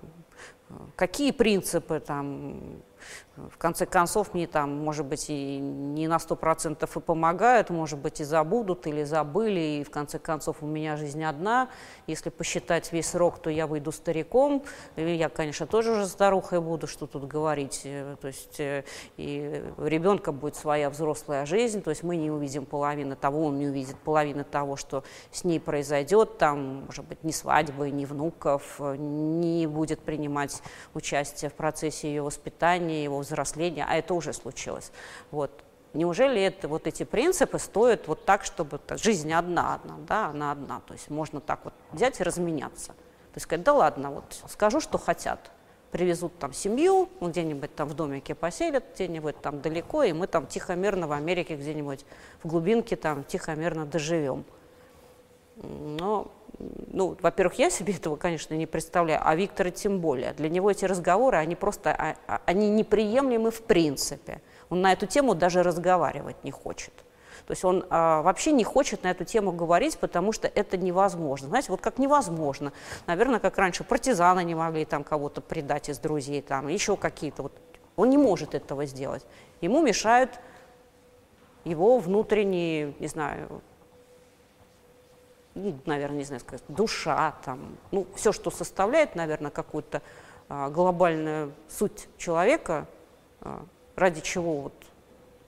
какие 0.95 1.31
принципы 1.31 1.99
там 1.99 2.83
в 3.35 3.57
конце 3.57 3.87
концов, 3.87 4.35
мне 4.35 4.45
там, 4.45 4.83
может 4.83 5.07
быть, 5.07 5.27
и 5.27 5.57
не 5.57 6.07
на 6.07 6.19
сто 6.19 6.35
процентов 6.35 6.95
и 6.97 6.99
помогают, 6.99 7.71
может 7.71 7.97
быть, 7.97 8.21
и 8.21 8.23
забудут 8.23 8.85
или 8.85 9.03
забыли, 9.03 9.79
и 9.79 9.83
в 9.83 9.89
конце 9.89 10.19
концов 10.19 10.57
у 10.61 10.67
меня 10.67 10.97
жизнь 10.97 11.23
одна. 11.23 11.69
Если 12.05 12.29
посчитать 12.29 12.91
весь 12.93 13.09
срок, 13.09 13.39
то 13.39 13.49
я 13.49 13.65
выйду 13.65 13.91
стариком, 13.91 14.63
и 14.95 15.15
я, 15.15 15.29
конечно, 15.29 15.65
тоже 15.65 15.93
уже 15.93 16.05
старухой 16.05 16.61
буду, 16.61 16.85
что 16.85 17.07
тут 17.07 17.25
говорить. 17.25 17.81
Э, 17.85 18.17
то 18.21 18.27
есть 18.27 18.59
э, 18.59 18.83
и 19.17 19.63
у 19.77 19.85
ребенка 19.85 20.31
будет 20.31 20.55
своя 20.55 20.91
взрослая 20.91 21.47
жизнь, 21.47 21.81
то 21.81 21.89
есть 21.89 22.03
мы 22.03 22.17
не 22.17 22.29
увидим 22.29 22.67
половины 22.67 23.15
того, 23.15 23.47
он 23.47 23.57
не 23.57 23.67
увидит 23.67 23.97
половины 23.97 24.43
того, 24.43 24.75
что 24.75 25.03
с 25.31 25.43
ней 25.43 25.59
произойдет, 25.59 26.37
там, 26.37 26.85
может 26.85 27.05
быть, 27.05 27.23
ни 27.23 27.31
свадьбы, 27.31 27.89
ни 27.89 28.05
внуков, 28.05 28.79
не 28.79 29.65
будет 29.65 30.01
принимать 30.01 30.61
участие 30.93 31.49
в 31.49 31.55
процессе 31.55 32.09
ее 32.09 32.21
воспитания, 32.21 33.03
его 33.03 33.22
взросления, 33.23 33.85
а 33.87 33.95
это 33.95 34.13
уже 34.13 34.33
случилось. 34.33 34.91
Вот. 35.31 35.51
Неужели 35.93 36.41
это, 36.41 36.67
вот 36.67 36.87
эти 36.87 37.03
принципы 37.03 37.59
стоят 37.59 38.07
вот 38.07 38.25
так, 38.25 38.43
чтобы 38.43 38.79
так, 38.79 38.97
жизнь 38.97 39.31
одна, 39.31 39.75
одна, 39.75 39.95
да, 40.07 40.25
она 40.27 40.51
одна. 40.51 40.81
То 40.87 40.93
есть 40.93 41.09
можно 41.09 41.39
так 41.39 41.59
вот 41.63 41.73
взять 41.91 42.19
и 42.19 42.23
разменяться. 42.23 42.87
То 42.87 43.37
есть 43.37 43.43
сказать, 43.45 43.63
да 43.63 43.73
ладно, 43.73 44.11
вот 44.11 44.23
скажу, 44.49 44.79
что 44.79 44.97
хотят. 44.97 45.51
Привезут 45.91 46.37
там 46.39 46.53
семью, 46.53 47.09
ну, 47.19 47.29
где-нибудь 47.29 47.75
там 47.75 47.87
в 47.87 47.93
домике 47.93 48.33
поселят, 48.33 48.83
где-нибудь 48.95 49.39
там 49.41 49.61
далеко, 49.61 50.01
и 50.01 50.13
мы 50.13 50.25
там 50.25 50.47
тихо-мирно 50.47 51.07
в 51.07 51.11
Америке 51.11 51.55
где-нибудь 51.55 52.05
в 52.41 52.47
глубинке 52.47 52.95
там 52.95 53.23
тихо-мирно 53.23 53.85
доживем. 53.85 54.45
Но 55.57 56.31
ну, 56.59 57.17
во-первых, 57.21 57.55
я 57.55 57.69
себе 57.69 57.93
этого, 57.93 58.15
конечно, 58.15 58.53
не 58.53 58.65
представляю, 58.65 59.19
а 59.23 59.35
Виктора 59.35 59.71
тем 59.71 59.99
более. 59.99 60.33
Для 60.33 60.49
него 60.49 60.69
эти 60.69 60.85
разговоры, 60.85 61.37
они 61.37 61.55
просто, 61.55 61.91
а, 61.91 62.15
а, 62.27 62.41
они 62.45 62.69
неприемлемы 62.69 63.51
в 63.51 63.63
принципе. 63.63 64.41
Он 64.69 64.81
на 64.81 64.93
эту 64.93 65.05
тему 65.07 65.35
даже 65.35 65.63
разговаривать 65.63 66.43
не 66.43 66.51
хочет. 66.51 66.93
То 67.45 67.51
есть 67.51 67.65
он 67.65 67.85
а, 67.89 68.21
вообще 68.21 68.51
не 68.51 68.63
хочет 68.63 69.03
на 69.03 69.11
эту 69.11 69.25
тему 69.25 69.51
говорить, 69.51 69.97
потому 69.97 70.31
что 70.31 70.47
это 70.47 70.77
невозможно. 70.77 71.49
Знаете, 71.49 71.71
вот 71.71 71.81
как 71.81 71.97
невозможно. 71.97 72.71
Наверное, 73.05 73.39
как 73.39 73.57
раньше 73.57 73.83
партизаны 73.83 74.43
не 74.43 74.55
могли 74.55 74.85
там 74.85 75.03
кого-то 75.03 75.41
предать 75.41 75.89
из 75.89 75.99
друзей, 75.99 76.41
там 76.41 76.67
еще 76.67 76.95
какие-то. 76.95 77.43
Вот. 77.43 77.53
Он 77.95 78.09
не 78.09 78.17
может 78.17 78.55
этого 78.55 78.85
сделать. 78.85 79.25
Ему 79.61 79.81
мешают 79.81 80.39
его 81.65 81.97
внутренние, 81.99 82.93
не 82.99 83.07
знаю, 83.07 83.61
ну, 85.55 85.77
наверное, 85.85 86.19
не 86.19 86.23
знаю 86.23 86.39
сказать, 86.39 86.63
душа, 86.67 87.35
там, 87.45 87.77
ну, 87.91 88.07
все, 88.15 88.31
что 88.31 88.49
составляет, 88.51 89.15
наверное, 89.15 89.51
какую-то 89.51 90.01
а, 90.49 90.69
глобальную 90.69 91.53
суть 91.69 92.07
человека, 92.17 92.87
а, 93.41 93.65
ради 93.95 94.21
чего 94.21 94.61
вот 94.61 94.73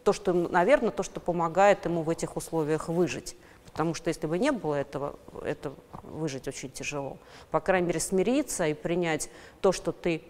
то, 0.03 0.14
что, 0.14 0.34
наверное, 0.34 0.91
то, 0.91 1.03
что 1.03 1.20
помогает 1.20 1.86
ему 1.86 2.03
в 2.03 2.10
этих 2.10 2.38
условиях 2.38 2.88
выжить. 2.88 3.36
Потому 3.66 3.95
что 3.95 4.10
если 4.10 4.28
бы 4.28 4.38
не 4.38 4.51
было 4.51 4.76
этого, 4.76 5.16
это 5.43 5.74
выжить 6.03 6.47
очень 6.47 6.70
тяжело. 6.70 7.18
По 7.51 7.60
крайней 7.60 7.88
мере, 7.88 7.99
смириться 7.99 8.68
и 8.68 8.74
принять 8.74 9.30
то, 9.60 9.72
что 9.72 9.91
ты 9.91 10.22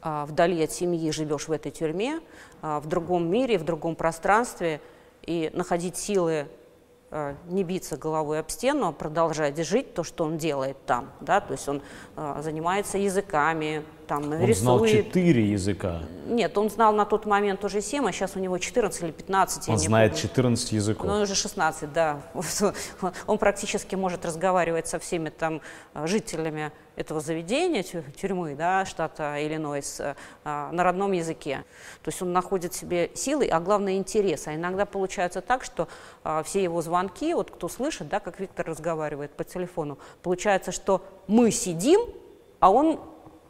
а, 0.00 0.24
вдали 0.24 0.62
от 0.62 0.70
семьи 0.70 1.10
живешь 1.10 1.48
в 1.48 1.52
этой 1.52 1.72
тюрьме, 1.72 2.20
а, 2.62 2.80
в 2.80 2.86
другом 2.86 3.28
мире, 3.28 3.58
в 3.58 3.64
другом 3.64 3.96
пространстве, 3.96 4.80
и 5.22 5.50
находить 5.52 5.96
силы 5.96 6.46
не 7.46 7.64
биться 7.64 7.96
головой 7.96 8.40
об 8.40 8.50
стену, 8.50 8.88
а 8.88 8.92
продолжать 8.92 9.56
жить 9.64 9.94
то, 9.94 10.02
что 10.02 10.24
он 10.24 10.36
делает 10.36 10.76
там. 10.86 11.10
Да? 11.20 11.40
То 11.40 11.52
есть 11.52 11.68
он 11.68 11.82
э, 12.16 12.40
занимается 12.42 12.98
языками, 12.98 13.84
там, 14.06 14.24
он 14.24 14.40
рисует. 14.40 14.56
знал 14.58 14.86
четыре 14.86 15.50
языка. 15.50 16.02
Нет, 16.26 16.56
он 16.56 16.70
знал 16.70 16.92
на 16.94 17.04
тот 17.04 17.26
момент 17.26 17.64
уже 17.64 17.80
семь, 17.80 18.08
а 18.08 18.12
сейчас 18.12 18.34
у 18.36 18.40
него 18.40 18.58
14 18.58 19.02
или 19.02 19.10
15. 19.10 19.68
Он 19.68 19.78
знает 19.78 20.12
помню. 20.12 20.22
14 20.22 20.72
языков. 20.72 21.06
Ну, 21.06 21.20
уже 21.20 21.34
16, 21.34 21.92
да. 21.92 22.22
Он 23.26 23.38
практически 23.38 23.94
может 23.94 24.24
разговаривать 24.24 24.86
со 24.86 24.98
всеми 24.98 25.28
там 25.28 25.60
э, 25.92 26.06
жителями 26.06 26.72
этого 26.96 27.20
заведения, 27.20 27.82
тюрьмы, 27.82 28.54
да, 28.54 28.86
штата 28.86 29.36
Иллинойс, 29.44 30.00
э, 30.00 30.14
на 30.44 30.82
родном 30.82 31.12
языке. 31.12 31.64
То 32.02 32.08
есть 32.08 32.22
он 32.22 32.32
находит 32.32 32.72
себе 32.72 33.10
силы, 33.14 33.46
а 33.48 33.60
главное 33.60 33.96
интерес. 33.96 34.46
А 34.46 34.54
иногда 34.54 34.86
получается 34.86 35.40
так, 35.40 35.64
что 35.64 35.88
а, 36.22 36.42
все 36.42 36.62
его 36.62 36.82
звонки, 36.82 37.34
вот 37.34 37.50
кто 37.50 37.68
слышит, 37.68 38.08
да, 38.08 38.20
как 38.20 38.40
Виктор 38.40 38.66
разговаривает 38.66 39.32
по 39.32 39.44
телефону, 39.44 39.98
получается, 40.22 40.72
что 40.72 41.04
мы 41.26 41.50
сидим, 41.50 42.00
а 42.60 42.70
он 42.70 43.00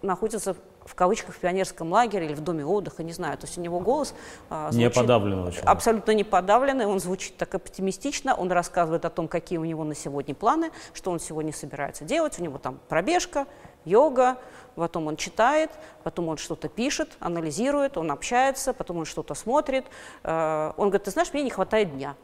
находится 0.04 0.54
в 0.84 0.94
кавычках 0.94 1.34
в 1.34 1.38
пионерском 1.38 1.90
лагере 1.92 2.26
или 2.26 2.34
в 2.34 2.40
доме 2.40 2.64
отдыха, 2.64 3.02
не 3.02 3.12
знаю. 3.12 3.38
То 3.38 3.46
есть 3.46 3.56
у 3.58 3.60
него 3.60 3.80
голос 3.80 4.14
а, 4.50 4.70
звучит 4.70 4.94
не 4.94 5.00
подавленного 5.00 5.50
человека. 5.50 5.70
абсолютно 5.70 6.10
не 6.12 6.24
подавленный, 6.24 6.86
он 6.86 7.00
звучит 7.00 7.36
так 7.36 7.54
оптимистично, 7.54 8.34
он 8.34 8.52
рассказывает 8.52 9.04
о 9.04 9.10
том, 9.10 9.28
какие 9.28 9.58
у 9.58 9.64
него 9.64 9.84
на 9.84 9.94
сегодня 9.94 10.34
планы, 10.34 10.70
что 10.92 11.10
он 11.10 11.20
сегодня 11.20 11.52
собирается 11.52 12.04
делать. 12.04 12.38
У 12.38 12.42
него 12.42 12.58
там 12.58 12.78
пробежка, 12.88 13.46
йога, 13.84 14.36
потом 14.74 15.06
он 15.06 15.16
читает, 15.16 15.70
потом 16.02 16.28
он 16.28 16.36
что-то 16.36 16.68
пишет, 16.68 17.16
анализирует, 17.20 17.96
он 17.96 18.10
общается, 18.10 18.72
потом 18.72 18.98
он 18.98 19.04
что-то 19.04 19.34
смотрит. 19.34 19.86
А, 20.22 20.74
он 20.76 20.88
говорит, 20.88 21.04
ты 21.04 21.10
знаешь, 21.10 21.32
мне 21.32 21.42
не 21.42 21.50
хватает 21.50 21.92
дня. 21.94 22.14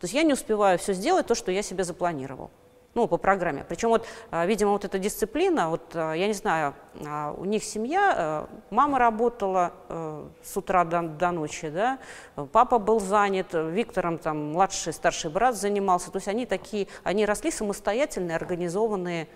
То 0.00 0.04
есть 0.04 0.14
я 0.14 0.22
не 0.22 0.32
успеваю 0.32 0.78
все 0.78 0.92
сделать, 0.92 1.26
то, 1.26 1.34
что 1.34 1.50
я 1.50 1.62
себе 1.62 1.84
запланировал 1.84 2.50
ну, 2.98 3.06
по 3.06 3.16
программе. 3.16 3.64
Причем 3.68 3.90
вот, 3.90 4.04
а, 4.32 4.44
видимо, 4.44 4.72
вот 4.72 4.84
эта 4.84 4.98
дисциплина, 4.98 5.70
вот, 5.70 5.82
а, 5.94 6.14
я 6.14 6.26
не 6.26 6.32
знаю, 6.32 6.74
а, 7.06 7.32
у 7.38 7.44
них 7.44 7.62
семья, 7.62 8.48
мама 8.70 8.98
работала 8.98 9.72
с 10.42 10.56
утра 10.56 10.84
до, 10.84 11.02
до 11.02 11.30
ночи, 11.30 11.68
да, 11.68 12.00
папа 12.50 12.80
был 12.80 12.98
занят, 12.98 13.46
Виктором 13.52 14.18
там 14.18 14.52
младший, 14.52 14.92
старший 14.92 15.30
брат 15.30 15.54
занимался, 15.54 16.10
то 16.10 16.16
есть 16.16 16.26
они 16.26 16.44
такие, 16.44 16.88
они 17.04 17.24
росли 17.24 17.52
самостоятельные, 17.52 18.34
организованные 18.34 19.28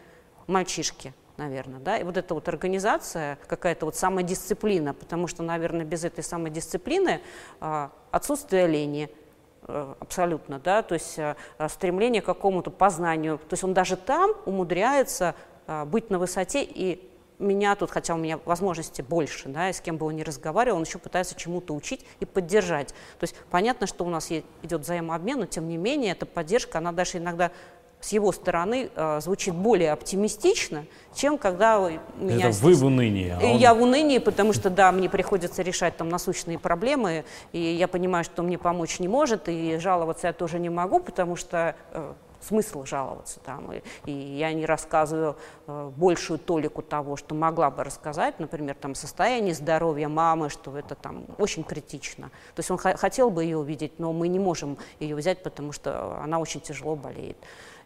мальчишки 0.49 1.15
наверное, 1.39 1.81
да, 1.81 1.97
и 1.97 2.05
вот 2.05 2.17
эта 2.17 2.35
вот 2.35 2.47
организация, 2.49 3.39
какая-то 3.49 3.87
вот 3.87 3.97
самодисциплина, 3.97 4.93
потому 4.93 5.27
что, 5.27 5.43
наверное, 5.43 5.85
без 5.85 6.05
этой 6.05 6.23
самодисциплины 6.23 7.21
отсутствие 8.11 8.67
лени, 8.67 9.09
Э, 9.09 9.22
абсолютно, 9.67 10.59
да, 10.59 10.83
то 10.83 10.95
есть 10.95 11.19
э, 11.19 11.37
стремление 11.69 12.21
к 12.21 12.25
какому-то 12.25 12.71
познанию. 12.71 13.39
То 13.39 13.53
есть 13.53 13.65
он 13.65 13.75
даже 13.75 13.97
там 13.97 14.33
умудряется 14.45 15.35
э, 15.67 15.85
быть 15.85 16.11
на 16.11 16.19
высоте 16.19 16.65
и 16.65 17.09
меня 17.39 17.75
тут, 17.75 17.91
хотя 17.91 18.15
у 18.15 18.19
меня 18.19 18.39
возможности 18.45 19.03
больше, 19.03 19.49
да, 19.49 19.69
и 19.69 19.73
с 19.73 19.81
кем 19.81 19.97
бы 19.97 20.07
он 20.07 20.17
ни 20.17 20.23
разговаривал, 20.23 20.79
он 20.79 20.85
еще 20.85 20.99
пытается 20.99 21.35
чему-то 21.35 21.75
учить 21.75 22.05
и 22.21 22.25
поддержать. 22.25 22.89
То 22.89 23.25
есть 23.25 23.35
понятно, 23.51 23.87
что 23.87 24.05
у 24.05 24.09
нас 24.09 24.31
идет 24.31 24.81
взаимообмен, 24.81 25.41
но 25.41 25.47
тем 25.47 25.69
не 25.69 25.77
менее 25.77 26.13
эта 26.13 26.25
поддержка, 26.25 26.79
она 26.79 26.93
даже 26.93 27.19
иногда 27.19 27.51
с 28.03 28.11
его 28.11 28.33
стороны 28.33 28.91
э, 28.95 29.21
звучит 29.21 29.55
более 29.55 29.93
оптимистично, 29.93 30.85
чем 31.15 31.39
когда 31.39 31.79
у 31.81 31.89
меня... 32.17 32.49
Это 32.49 32.59
вы 32.59 32.75
в 32.75 32.85
унынии. 32.85 33.31
А 33.31 33.39
он... 33.39 33.57
Я 33.59 33.75
в 33.75 33.81
унынии, 33.81 34.19
потому 34.19 34.53
что, 34.53 34.71
да, 34.71 34.91
мне 34.91 35.09
приходится 35.09 35.63
решать 35.63 35.97
там 35.97 36.09
насущные 36.09 36.59
проблемы, 36.59 37.25
и 37.53 37.61
я 37.61 37.87
понимаю, 37.87 38.25
что 38.25 38.43
мне 38.43 38.59
помочь 38.59 38.99
не 38.99 39.07
может, 39.07 39.49
и 39.49 39.79
жаловаться 39.79 40.27
я 40.27 40.33
тоже 40.33 40.59
не 40.59 40.69
могу, 40.69 40.99
потому 40.99 41.37
что 41.37 41.77
э, 41.93 42.13
смысл 42.41 42.85
жаловаться 42.85 43.39
там. 43.39 43.73
И, 43.73 43.83
и 44.05 44.13
я 44.13 44.53
не 44.53 44.67
рассказываю 44.67 45.37
э, 45.69 45.91
большую 45.97 46.41
толику 46.41 46.83
того, 46.83 47.17
что 47.17 47.37
могла 47.37 47.71
бы 47.71 47.85
рассказать, 47.85 48.41
например, 48.41 48.75
там 48.75 48.97
состояние 48.97 49.55
здоровья 49.55 50.09
мамы, 50.09 50.51
что 50.51 50.77
это 50.77 50.97
там 50.97 51.25
очень 51.39 51.63
критично. 51.63 52.31
То 52.57 52.61
есть 52.61 52.71
он 52.73 52.79
хотел 52.79 53.31
бы 53.31 53.45
ее 53.45 53.59
увидеть, 53.59 54.01
но 54.01 54.13
мы 54.13 54.27
не 54.27 54.41
можем 54.41 54.77
ее 54.99 55.15
взять, 55.15 55.45
потому 55.45 55.71
что 55.71 56.19
она 56.21 56.41
очень 56.41 56.61
тяжело 56.61 56.97
болеет 56.97 57.37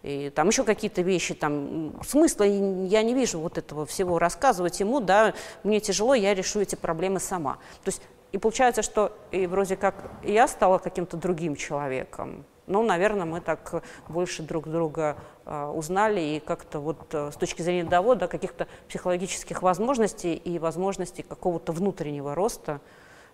и 0.07 0.31
там 0.31 0.47
еще 0.47 0.63
какие-то 0.63 1.03
вещи, 1.03 1.35
там 1.35 2.01
смысла 2.07 2.45
я 2.45 3.03
не 3.03 3.13
вижу 3.13 3.41
вот 3.41 3.59
этого 3.59 3.85
всего 3.87 4.21
рассказывать 4.21 4.79
ему, 4.79 5.01
да, 5.01 5.35
мне 5.65 5.81
тяжело, 5.81 6.15
я 6.15 6.33
решу 6.33 6.61
эти 6.61 6.77
проблемы 6.77 7.19
сама. 7.19 7.55
То 7.83 7.89
есть 7.89 8.01
и 8.31 8.39
получается, 8.39 8.83
что 8.83 9.11
и 9.33 9.49
вроде 9.49 9.77
как 9.77 10.13
я 10.23 10.47
стала 10.47 10.79
каким-то 10.79 11.17
другим 11.17 11.57
человеком. 11.57 12.45
Ну, 12.69 12.85
наверное, 12.85 13.25
мы 13.25 13.41
так 13.41 13.83
больше 14.09 14.45
друг 14.45 14.69
друга 14.69 15.17
э, 15.45 15.67
узнали 15.67 16.21
и 16.21 16.41
как-то 16.41 16.79
вот 16.79 17.13
э, 17.13 17.33
с 17.33 17.37
точки 17.37 17.63
зрения 17.63 17.89
того, 17.89 18.15
да, 18.15 18.29
каких-то 18.29 18.69
психологических 18.89 19.61
возможностей 19.61 20.35
и 20.35 20.61
возможностей 20.61 21.25
какого-то 21.25 21.73
внутреннего 21.73 22.35
роста 22.35 22.81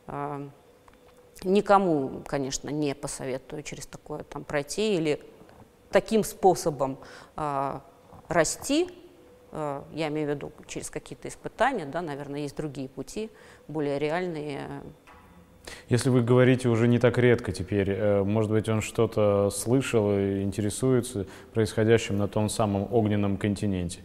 э, 0.07 0.49
никому, 1.45 2.23
конечно, 2.27 2.71
не 2.71 2.95
посоветую 2.95 3.63
через 3.63 3.87
такое 3.87 4.25
там 4.25 4.45
пройти 4.45 4.97
или 4.97 5.21
таким 5.93 6.25
способом 6.25 6.99
э, 7.37 7.81
расти, 8.29 8.89
э, 9.53 9.83
я 9.93 10.09
имею 10.09 10.29
в 10.29 10.31
виду 10.31 10.53
через 10.67 10.91
какие-то 10.91 11.29
испытания, 11.29 11.87
да, 11.87 12.03
наверное, 12.03 12.41
есть 12.41 12.57
другие 12.57 12.89
пути, 12.89 13.31
более 13.69 13.99
реальные. 13.99 14.83
Если 15.89 16.11
вы 16.11 16.23
говорите 16.23 16.69
уже 16.69 16.89
не 16.89 16.99
так 16.99 17.19
редко 17.19 17.53
теперь, 17.53 17.91
э, 17.91 18.23
может 18.25 18.51
быть, 18.51 18.69
он 18.69 18.81
что-то 18.81 19.51
слышал 19.51 20.11
и 20.17 20.43
интересуется 20.43 21.27
происходящим 21.55 22.19
на 22.19 22.29
том 22.29 22.49
самом 22.49 22.93
огненном 22.93 23.37
континенте. 23.37 24.01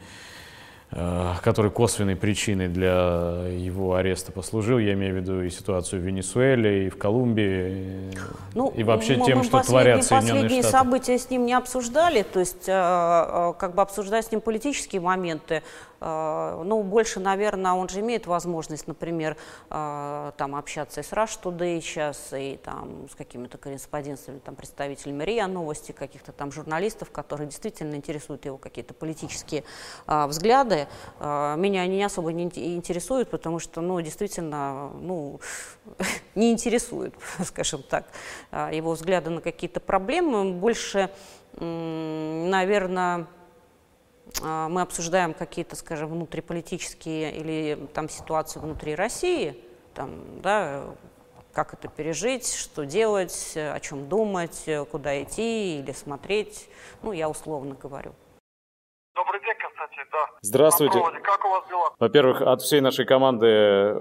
Э, 0.89 1.33
который 1.43 1.69
косвенной 1.69 2.15
причиной 2.15 2.69
для 2.69 3.45
его 3.49 3.95
ареста 3.95 4.31
послужил. 4.31 4.79
Я 4.79 4.93
имею 4.93 5.15
в 5.15 5.17
виду 5.17 5.41
и 5.41 5.49
ситуацию 5.49 6.01
в 6.01 6.05
Венесуэле, 6.05 6.87
и 6.87 6.89
в 6.89 6.97
Колумбии, 6.97 8.09
ну, 8.53 8.69
и 8.69 8.83
вообще 8.83 9.17
мы, 9.17 9.25
тем, 9.25 9.39
мы 9.39 9.43
что 9.43 9.61
творят 9.61 10.05
Соединенные 10.05 10.43
последние 10.43 10.61
Штаты. 10.63 10.77
события 10.77 11.17
с 11.17 11.29
ним 11.29 11.45
не 11.45 11.53
обсуждали, 11.53 12.23
то 12.23 12.39
есть 12.39 12.69
э, 12.69 12.71
э, 12.71 13.53
как 13.59 13.75
бы 13.75 13.81
обсуждать 13.81 14.27
с 14.27 14.31
ним 14.31 14.39
политические 14.39 15.01
моменты, 15.01 15.61
ну, 15.99 16.83
больше, 16.83 17.19
наверное, 17.19 17.71
он 17.71 17.89
же 17.89 18.01
имеет 18.01 18.27
возможность, 18.27 18.85
например, 18.85 19.35
там 19.67 20.55
общаться 20.55 20.99
и 20.99 21.03
с 21.03 21.11
Rush 21.11 21.39
Today 21.41 21.81
сейчас, 21.81 22.29
и 22.33 22.59
там 22.63 23.07
с 23.11 23.15
какими-то 23.15 23.57
корреспондентами, 23.57 24.37
там, 24.37 24.55
представителями 24.55 25.23
РИА 25.23 25.47
Новости, 25.47 25.93
каких-то 25.93 26.33
там 26.33 26.51
журналистов, 26.51 27.09
которые 27.09 27.47
действительно 27.47 27.95
интересуют 27.95 28.45
его 28.45 28.59
какие-то 28.59 28.93
политические 28.93 29.63
а, 30.05 30.27
взгляды. 30.77 30.87
Меня 31.61 31.81
они 31.81 32.03
особо 32.03 32.31
не 32.31 32.43
интересуют, 32.43 33.29
потому 33.29 33.59
что, 33.59 33.81
ну, 33.81 33.99
действительно, 34.01 34.89
ну, 34.89 35.39
не 36.35 36.51
интересуют, 36.51 37.15
скажем 37.45 37.83
так, 37.83 38.05
его 38.51 38.91
взгляды 38.91 39.29
на 39.29 39.41
какие-то 39.41 39.79
проблемы. 39.79 40.53
Больше, 40.53 41.09
наверное, 41.59 43.27
а, 44.41 44.67
мы 44.69 44.81
обсуждаем 44.81 45.33
какие-то, 45.33 45.75
скажем, 45.75 46.09
внутриполитические 46.09 47.35
или 47.35 47.87
там 47.93 48.09
ситуацию 48.09 48.61
внутри 48.61 48.95
России, 48.95 49.55
там, 49.93 50.41
да, 50.41 50.83
как 51.53 51.73
это 51.73 51.87
пережить, 51.87 52.53
что 52.53 52.85
делать, 52.85 53.53
о 53.55 53.79
чем 53.79 54.07
думать, 54.07 54.65
куда 54.91 55.23
идти 55.23 55.79
или 55.79 55.91
смотреть, 55.91 56.69
ну, 57.01 57.13
я 57.13 57.29
условно 57.29 57.73
говорю. 57.73 58.13
Константин. 59.97 60.11
да. 60.11 60.37
Здравствуйте. 60.41 60.99
Как 61.23 61.45
у 61.45 61.49
вас 61.49 61.67
дела? 61.67 61.89
Во-первых, 61.99 62.41
от 62.41 62.61
всей 62.61 62.81
нашей 62.81 63.05
команды 63.05 63.95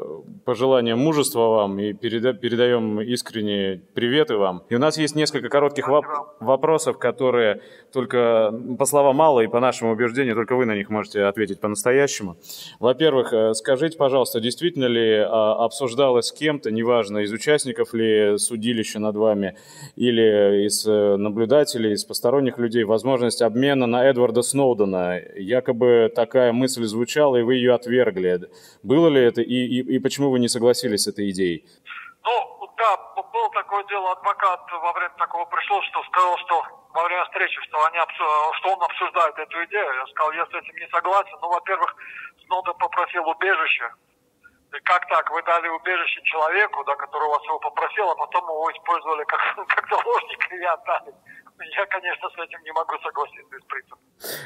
пожелания 0.44 0.94
мужества 0.94 1.48
вам 1.48 1.78
и 1.78 1.92
переда 1.92 2.32
передаем 2.32 3.00
искренние 3.00 3.78
приветы 3.94 4.36
вам. 4.36 4.62
И 4.68 4.74
у 4.74 4.78
нас 4.78 4.98
есть 4.98 5.16
несколько 5.16 5.48
коротких 5.48 5.88
воп 5.88 6.04
вопросов, 6.40 6.98
которые 6.98 7.62
только, 7.92 8.52
по 8.78 8.84
словам 8.84 9.20
Аллы 9.22 9.44
и 9.44 9.48
по 9.48 9.60
нашему 9.60 9.92
убеждению, 9.92 10.34
только 10.34 10.54
вы 10.56 10.66
на 10.66 10.74
них 10.74 10.90
можете 10.90 11.24
ответить 11.24 11.60
по-настоящему. 11.60 12.36
Во-первых, 12.78 13.32
э, 13.32 13.54
скажите, 13.54 13.96
пожалуйста, 13.96 14.40
действительно 14.40 14.86
ли 14.86 15.16
а, 15.16 15.64
обсуждалось 15.64 16.26
с 16.26 16.32
кем-то, 16.32 16.70
неважно, 16.70 17.18
из 17.18 17.32
участников 17.32 17.94
ли 17.94 18.38
судилища 18.38 18.98
над 18.98 19.16
вами 19.16 19.56
или 19.96 20.66
из 20.66 20.86
э, 20.86 21.16
наблюдателей, 21.16 21.92
из 21.92 22.04
посторонних 22.04 22.58
людей, 22.58 22.84
возможность 22.84 23.42
обмена 23.42 23.86
на 23.86 24.04
Эдварда 24.04 24.42
Сноудена? 24.42 25.18
Якобы 25.36 25.85
такая 26.14 26.52
мысль 26.52 26.84
звучала, 26.84 27.36
и 27.36 27.42
вы 27.42 27.54
ее 27.54 27.74
отвергли. 27.74 28.50
Было 28.82 29.08
ли 29.08 29.22
это, 29.22 29.40
и, 29.40 29.54
и, 29.54 29.96
и 29.96 29.98
почему 29.98 30.30
вы 30.30 30.38
не 30.38 30.48
согласились 30.48 31.02
с 31.02 31.08
этой 31.08 31.30
идеей? 31.30 31.64
Ну, 32.24 32.68
да, 32.76 32.96
было 33.32 33.50
такое 33.50 33.84
дело, 33.84 34.12
адвокат 34.12 34.60
во 34.70 34.92
время 34.92 35.14
такого 35.18 35.44
пришел, 35.46 35.80
что 35.82 36.02
сказал, 36.04 36.36
что 36.38 36.62
во 36.92 37.04
время 37.04 37.24
встречи, 37.24 37.60
что, 37.68 37.84
они, 37.84 37.98
что 38.16 38.68
он 38.72 38.82
обсуждает 38.82 39.38
эту 39.38 39.64
идею. 39.64 39.92
Я 39.94 40.06
сказал, 40.06 40.32
я 40.32 40.46
с 40.46 40.54
этим 40.54 40.76
не 40.76 40.88
согласен. 40.88 41.36
Ну, 41.42 41.48
во-первых, 41.48 41.94
Сноуден 42.46 42.74
попросил 42.74 43.28
убежище. 43.28 43.90
Как 44.84 45.06
так? 45.08 45.30
Вы 45.30 45.42
дали 45.42 45.68
убежище 45.68 46.20
человеку, 46.22 46.84
да, 46.84 46.96
который 46.96 47.28
вас 47.28 47.42
его 47.44 47.58
попросил, 47.58 48.10
а 48.10 48.14
потом 48.16 48.44
его 48.44 48.70
использовали 48.72 49.24
как, 49.24 49.40
как 49.68 49.88
заложника 49.88 50.54
и 50.54 50.64
отдали. 50.64 51.14
Я, 51.58 51.86
конечно, 51.86 52.28
с 52.28 52.34
этим 52.34 52.62
не 52.64 52.72
могу 52.72 52.98
согласиться 53.02 53.56
из 53.56 53.64
принципа. 53.64 53.96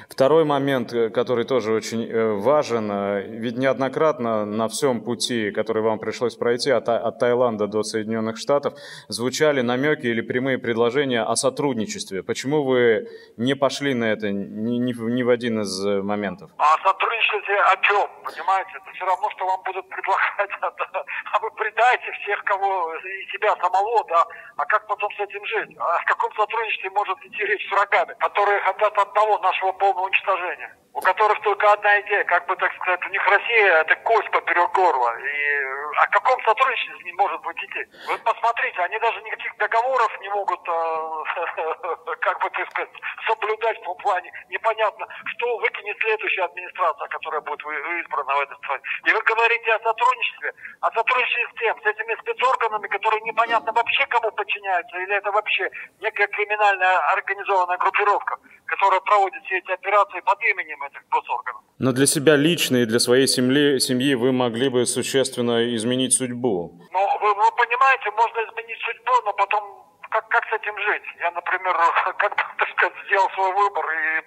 Второй 0.08 0.44
момент, 0.44 0.92
э, 0.92 1.10
который 1.10 1.44
тоже 1.44 1.72
очень 1.72 2.04
э, 2.04 2.32
важен, 2.34 2.90
э, 2.90 3.22
ведь 3.22 3.56
неоднократно 3.56 4.44
на 4.44 4.68
всем 4.68 5.02
пути, 5.02 5.50
который 5.50 5.82
вам 5.82 5.98
пришлось 5.98 6.36
пройти 6.36 6.70
от, 6.70 6.88
от 6.88 7.18
Таиланда 7.18 7.66
до 7.66 7.82
Соединенных 7.82 8.36
Штатов, 8.36 8.74
звучали 9.08 9.60
намеки 9.60 10.06
или 10.06 10.20
прямые 10.20 10.58
предложения 10.58 11.22
о 11.22 11.36
сотрудничестве. 11.36 12.22
Почему 12.22 12.64
вы 12.64 13.08
не 13.36 13.54
пошли 13.54 13.94
на 13.94 14.04
это 14.04 14.30
ни, 14.30 14.78
ни, 14.78 14.92
ни 14.92 15.22
в 15.22 15.30
один 15.30 15.60
из 15.60 15.84
моментов? 15.84 16.50
А 16.58 16.76
сотрудничестве 16.82 17.60
о 17.60 17.76
чем? 17.76 18.08
Понимаете, 18.24 18.70
это 18.74 18.90
все 18.94 19.04
равно, 19.04 19.30
что 19.30 19.46
вам 19.46 19.62
будут 19.64 19.88
предлагать, 20.36 21.06
а 21.32 21.38
вы 21.38 21.50
предаете 21.52 22.12
всех, 22.12 22.42
кого 22.44 22.94
и 22.94 23.26
себя 23.32 23.54
самого, 23.56 24.04
да, 24.08 24.24
а 24.56 24.64
как 24.66 24.86
потом 24.86 25.10
с 25.14 25.20
этим 25.20 25.44
жить? 25.46 25.76
А 25.78 25.98
в 25.98 26.04
каком 26.04 26.32
сотрудничестве 26.34 26.90
может 26.90 27.18
идти 27.24 27.44
речь 27.44 27.68
с 27.68 27.70
врагами, 27.70 28.14
которые 28.18 28.60
хотят 28.60 28.96
одного 28.98 29.38
нашего 29.38 29.72
полного 29.72 30.06
уничтожения? 30.06 30.76
у 30.92 31.00
которых 31.00 31.40
только 31.42 31.72
одна 31.72 32.00
идея, 32.00 32.24
как 32.24 32.46
бы 32.46 32.56
так 32.56 32.74
сказать, 32.74 33.00
у 33.06 33.10
них 33.10 33.24
Россия 33.26 33.74
это 33.80 33.94
кость 33.96 34.30
поперек 34.30 34.72
горла. 34.72 35.16
И 35.18 35.59
о 36.00 36.06
каком 36.08 36.42
сотрудничестве 36.44 36.96
с 36.96 37.16
может 37.16 37.40
быть 37.42 37.58
идти? 37.58 37.84
Вы 38.08 38.16
посмотрите, 38.24 38.80
они 38.80 38.98
даже 39.00 39.20
никаких 39.20 39.54
договоров 39.58 40.10
не 40.20 40.28
могут, 40.30 40.60
э, 40.66 42.14
как 42.20 42.40
бы 42.40 42.48
так 42.50 42.70
сказать, 42.70 42.90
соблюдать 43.26 43.78
в 43.80 43.84
том 43.84 43.96
плане. 43.98 44.32
Непонятно, 44.48 45.06
что 45.36 45.58
выкинет 45.58 45.98
следующая 46.00 46.44
администрация, 46.44 47.08
которая 47.08 47.42
будет 47.42 47.60
избрана 48.00 48.34
в 48.34 48.40
этой 48.40 48.56
стране. 48.64 48.82
И 49.04 49.12
вы 49.12 49.20
говорите 49.22 49.72
о 49.72 49.78
сотрудничестве. 49.80 50.54
О 50.80 50.90
сотрудничестве 50.90 51.48
с 51.48 51.60
кем? 51.60 51.76
С 51.82 51.86
этими 51.86 52.16
спецорганами, 52.22 52.88
которые 52.88 53.20
непонятно 53.20 53.72
вообще 53.72 54.06
кому 54.06 54.30
подчиняются, 54.32 54.96
или 54.96 55.14
это 55.14 55.30
вообще 55.32 55.68
некая 56.00 56.28
криминальная 56.28 56.98
организованная 57.12 57.76
группировка, 57.76 58.38
которая 58.64 59.00
проводит 59.00 59.44
все 59.44 59.58
эти 59.58 59.70
операции 59.70 60.20
под 60.20 60.42
именем 60.44 60.82
этих 60.84 61.06
госорганов. 61.10 61.62
Но 61.78 61.92
для 61.92 62.06
себя 62.06 62.36
лично 62.36 62.76
и 62.78 62.84
для 62.86 62.98
своей 62.98 63.26
семьи, 63.26 63.78
семьи 63.78 64.14
вы 64.14 64.32
могли 64.32 64.68
бы 64.68 64.86
существенно 64.86 65.74
изменить 65.74 65.89
судьбу. 66.12 66.72
Ну, 66.90 67.18
вы, 67.20 67.34
вы 67.34 67.52
понимаете, 67.56 68.10
можно 68.10 68.38
изменить 68.44 68.78
судьбу, 68.82 69.12
но 69.24 69.32
потом 69.32 69.90
как, 70.10 70.26
как 70.28 70.44
с 70.46 70.52
этим 70.52 70.76
жить? 70.78 71.02
Я, 71.18 71.30
например, 71.30 71.74
как 72.18 72.36
так 72.36 72.68
сказать, 72.70 72.94
сделал 73.06 73.30
свой 73.30 73.52
выбор 73.52 73.84
и 73.90 74.22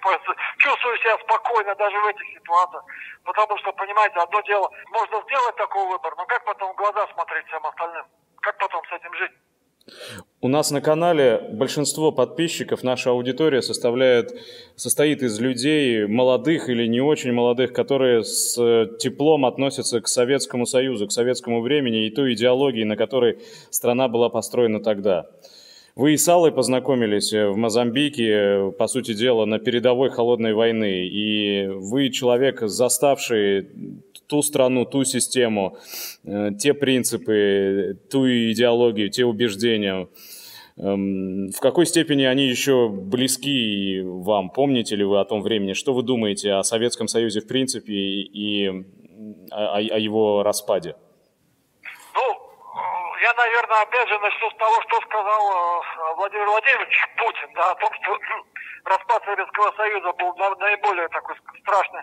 чувствую 0.58 0.98
себя 0.98 1.18
спокойно 1.18 1.74
даже 1.74 1.96
в 2.00 2.06
этих 2.06 2.26
ситуациях. 2.34 2.84
Потому 3.24 3.56
что, 3.58 3.72
понимаете, 3.72 4.18
одно 4.18 4.40
дело, 4.42 4.70
можно 4.90 5.22
сделать 5.22 5.56
такой 5.56 5.86
выбор, 5.86 6.14
но 6.16 6.24
как 6.26 6.44
потом 6.44 6.72
в 6.72 6.76
глаза 6.76 7.06
смотреть 7.12 7.46
всем 7.46 7.66
остальным? 7.66 8.06
Как 8.40 8.58
потом 8.58 8.82
с 8.86 8.92
этим 8.92 9.14
жить? 9.14 9.32
У 10.40 10.48
нас 10.48 10.70
на 10.70 10.80
канале 10.80 11.40
большинство 11.52 12.12
подписчиков, 12.12 12.82
наша 12.82 13.10
аудитория 13.10 13.62
составляет, 13.62 14.34
состоит 14.76 15.22
из 15.22 15.40
людей 15.40 16.06
молодых 16.06 16.68
или 16.68 16.86
не 16.86 17.00
очень 17.00 17.32
молодых, 17.32 17.72
которые 17.72 18.24
с 18.24 18.54
теплом 18.98 19.46
относятся 19.46 20.00
к 20.00 20.08
Советскому 20.08 20.66
Союзу, 20.66 21.06
к 21.06 21.12
советскому 21.12 21.62
времени 21.62 22.06
и 22.06 22.10
той 22.10 22.34
идеологии, 22.34 22.84
на 22.84 22.96
которой 22.96 23.38
страна 23.70 24.08
была 24.08 24.28
построена 24.28 24.80
тогда. 24.80 25.26
Вы 25.96 26.14
и 26.14 26.16
с 26.16 26.28
Аллой 26.28 26.50
познакомились 26.50 27.32
в 27.32 27.54
Мозамбике, 27.56 28.72
по 28.76 28.88
сути 28.88 29.14
дела, 29.14 29.44
на 29.44 29.60
передовой 29.60 30.10
холодной 30.10 30.52
войны. 30.52 31.06
И 31.06 31.68
вы 31.68 32.10
человек, 32.10 32.62
заставший 32.62 33.68
ту 34.28 34.42
страну, 34.42 34.84
ту 34.84 35.04
систему, 35.04 35.78
э, 36.24 36.50
те 36.58 36.74
принципы, 36.74 37.98
ту 38.10 38.26
идеологию, 38.26 39.10
те 39.10 39.24
убеждения. 39.24 40.08
Эм, 40.76 41.50
в 41.50 41.60
какой 41.60 41.86
степени 41.86 42.24
они 42.24 42.46
еще 42.46 42.88
близки 42.88 44.02
вам? 44.04 44.50
Помните 44.50 44.96
ли 44.96 45.04
вы 45.04 45.20
о 45.20 45.24
том 45.24 45.40
времени? 45.42 45.72
Что 45.72 45.94
вы 45.94 46.02
думаете 46.02 46.54
о 46.54 46.64
Советском 46.64 47.06
Союзе 47.06 47.40
в 47.40 47.46
принципе 47.46 47.92
и 47.92 48.68
о, 49.52 49.76
о 49.76 49.98
его 49.98 50.42
распаде? 50.42 50.96
Ну, 52.14 52.24
я, 53.22 53.32
наверное, 53.34 53.82
опять 53.82 54.08
же 54.08 54.18
начну 54.18 54.50
с 54.50 54.54
того, 54.56 54.82
что 54.82 55.00
сказал 55.06 55.42
э, 55.50 56.14
Владимир 56.16 56.46
Владимирович 56.46 56.94
Путин, 57.18 57.54
да, 57.54 57.70
о 57.70 57.74
том, 57.76 57.90
что 58.02 58.18
распад 58.84 59.22
Советского 59.24 59.72
Союза 59.76 60.12
был 60.12 60.34
наиболее 60.34 61.08
такой 61.08 61.36
страшный 61.62 62.02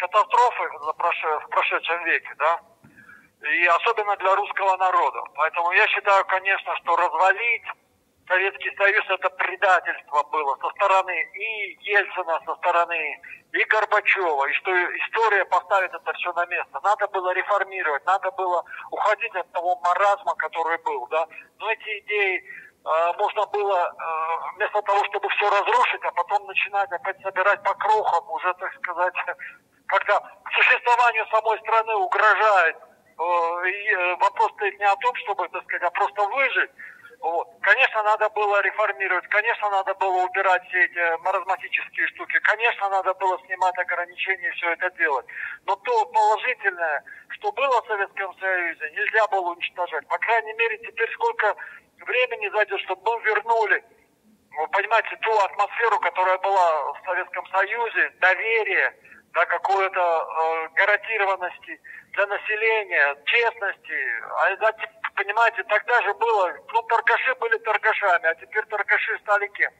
катастрофы 0.00 0.64
в 0.78 1.48
прошедшем 1.50 2.04
веке, 2.04 2.34
да, 2.38 2.60
и 3.42 3.66
особенно 3.66 4.16
для 4.16 4.34
русского 4.34 4.76
народа. 4.76 5.22
Поэтому 5.34 5.72
я 5.72 5.86
считаю, 5.88 6.24
конечно, 6.26 6.76
что 6.76 6.96
развалить 6.96 7.64
Советский 8.30 8.70
Союз 8.76 9.04
это 9.08 9.28
предательство 9.30 10.22
было 10.30 10.56
со 10.62 10.70
стороны 10.70 11.16
и 11.34 11.78
Ельцина, 11.80 12.40
со 12.46 12.54
стороны 12.56 13.20
и 13.52 13.64
Горбачева, 13.64 14.46
и 14.46 14.52
что 14.52 14.70
история 14.98 15.44
поставит 15.46 15.92
это 15.92 16.12
все 16.12 16.32
на 16.32 16.46
место. 16.46 16.78
Надо 16.84 17.08
было 17.08 17.34
реформировать, 17.34 18.06
надо 18.06 18.30
было 18.30 18.64
уходить 18.92 19.34
от 19.34 19.50
того 19.50 19.80
маразма, 19.82 20.34
который 20.36 20.78
был, 20.78 21.08
да. 21.08 21.26
Но 21.58 21.72
эти 21.72 21.98
идеи 22.00 22.36
э, 22.38 23.12
можно 23.18 23.46
было 23.46 23.90
э, 23.90 24.54
вместо 24.54 24.80
того, 24.82 25.04
чтобы 25.06 25.28
все 25.30 25.50
разрушить, 25.50 26.04
а 26.04 26.12
потом 26.12 26.46
начинать 26.46 26.92
опять 26.92 27.20
собирать 27.22 27.60
по 27.64 27.74
крохам, 27.74 28.30
уже, 28.30 28.54
так 28.54 28.72
сказать, 28.74 29.14
когда 29.90 30.22
существованию 30.54 31.26
самой 31.26 31.58
страны 31.58 31.94
угрожает, 31.96 32.76
э, 32.76 33.22
э, 33.22 34.16
вопрос 34.16 34.52
стоит 34.52 34.78
не 34.78 34.84
о 34.86 34.96
том, 34.96 35.14
чтобы, 35.16 35.48
так 35.48 35.62
сказать, 35.64 35.82
а 35.82 35.90
просто 35.90 36.22
выжить, 36.22 36.70
вот. 37.20 37.48
Конечно, 37.60 38.02
надо 38.02 38.30
было 38.30 38.62
реформировать, 38.62 39.26
конечно, 39.28 39.68
надо 39.68 39.94
было 39.94 40.24
убирать 40.24 40.62
все 40.68 40.84
эти 40.84 41.22
маразматические 41.22 42.06
штуки, 42.08 42.38
конечно, 42.40 42.88
надо 42.88 43.12
было 43.14 43.38
снимать 43.46 43.76
ограничения 43.78 44.48
и 44.48 44.52
все 44.52 44.70
это 44.72 44.90
делать. 44.92 45.26
Но 45.66 45.76
то 45.76 46.06
положительное, 46.06 47.04
что 47.30 47.52
было 47.52 47.82
в 47.82 47.86
Советском 47.86 48.34
Союзе, 48.38 48.90
нельзя 48.92 49.26
было 49.26 49.52
уничтожать. 49.52 50.06
По 50.08 50.18
крайней 50.18 50.54
мере, 50.54 50.78
теперь 50.78 51.12
сколько 51.12 51.54
времени 51.98 52.48
зайдет, 52.48 52.80
чтобы 52.82 53.02
мы 53.04 53.22
вернули, 53.22 53.84
вы 54.52 54.68
понимаете, 54.68 55.16
ту 55.20 55.32
атмосферу, 55.38 56.00
которая 56.00 56.38
была 56.38 56.92
в 56.92 57.04
Советском 57.04 57.46
Союзе, 57.48 58.10
доверие, 58.20 58.94
да, 59.32 59.46
какой-то 59.46 60.00
э, 60.00 60.68
гарантированности 60.74 61.80
для 62.12 62.26
населения, 62.26 63.16
честности. 63.26 64.22
А, 64.38 64.56
да, 64.56 64.72
понимаете, 65.14 65.62
тогда 65.64 66.02
же 66.02 66.14
было, 66.14 66.54
ну, 66.72 66.82
торгаши 66.82 67.34
были 67.36 67.58
торгашами, 67.58 68.26
а 68.26 68.34
теперь 68.34 68.64
торгаши 68.66 69.18
стали 69.20 69.46
кем? 69.48 69.72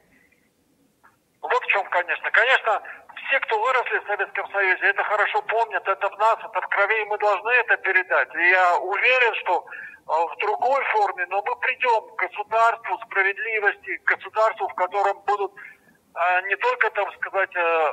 Вот 1.41 1.63
в 1.63 1.67
чем, 1.67 1.83
конечно. 1.89 2.31
Конечно, 2.31 2.81
все, 3.15 3.39
кто 3.39 3.59
выросли 3.59 3.97
в 3.99 4.07
Советском 4.07 4.51
Союзе, 4.51 4.85
это 4.85 5.03
хорошо 5.03 5.41
помнят, 5.41 5.87
это 5.87 6.09
в 6.09 6.17
нас, 6.19 6.37
это 6.37 6.61
в 6.61 6.67
крови, 6.67 7.01
и 7.01 7.05
мы 7.05 7.17
должны 7.17 7.49
это 7.49 7.77
передать. 7.77 8.35
И 8.35 8.49
я 8.49 8.77
уверен, 8.77 9.35
что 9.35 9.65
э, 9.65 10.11
в 10.11 10.37
другой 10.37 10.83
форме, 10.85 11.25
но 11.29 11.41
мы 11.41 11.55
придем 11.57 12.15
к 12.15 12.19
государству 12.19 12.99
справедливости, 13.05 13.97
к 13.97 14.03
государству, 14.15 14.67
в 14.67 14.75
котором 14.75 15.19
будут 15.21 15.51
э, 15.53 16.41
не 16.47 16.55
только, 16.57 16.89
там 16.91 17.11
сказать, 17.13 17.55
э, 17.55 17.91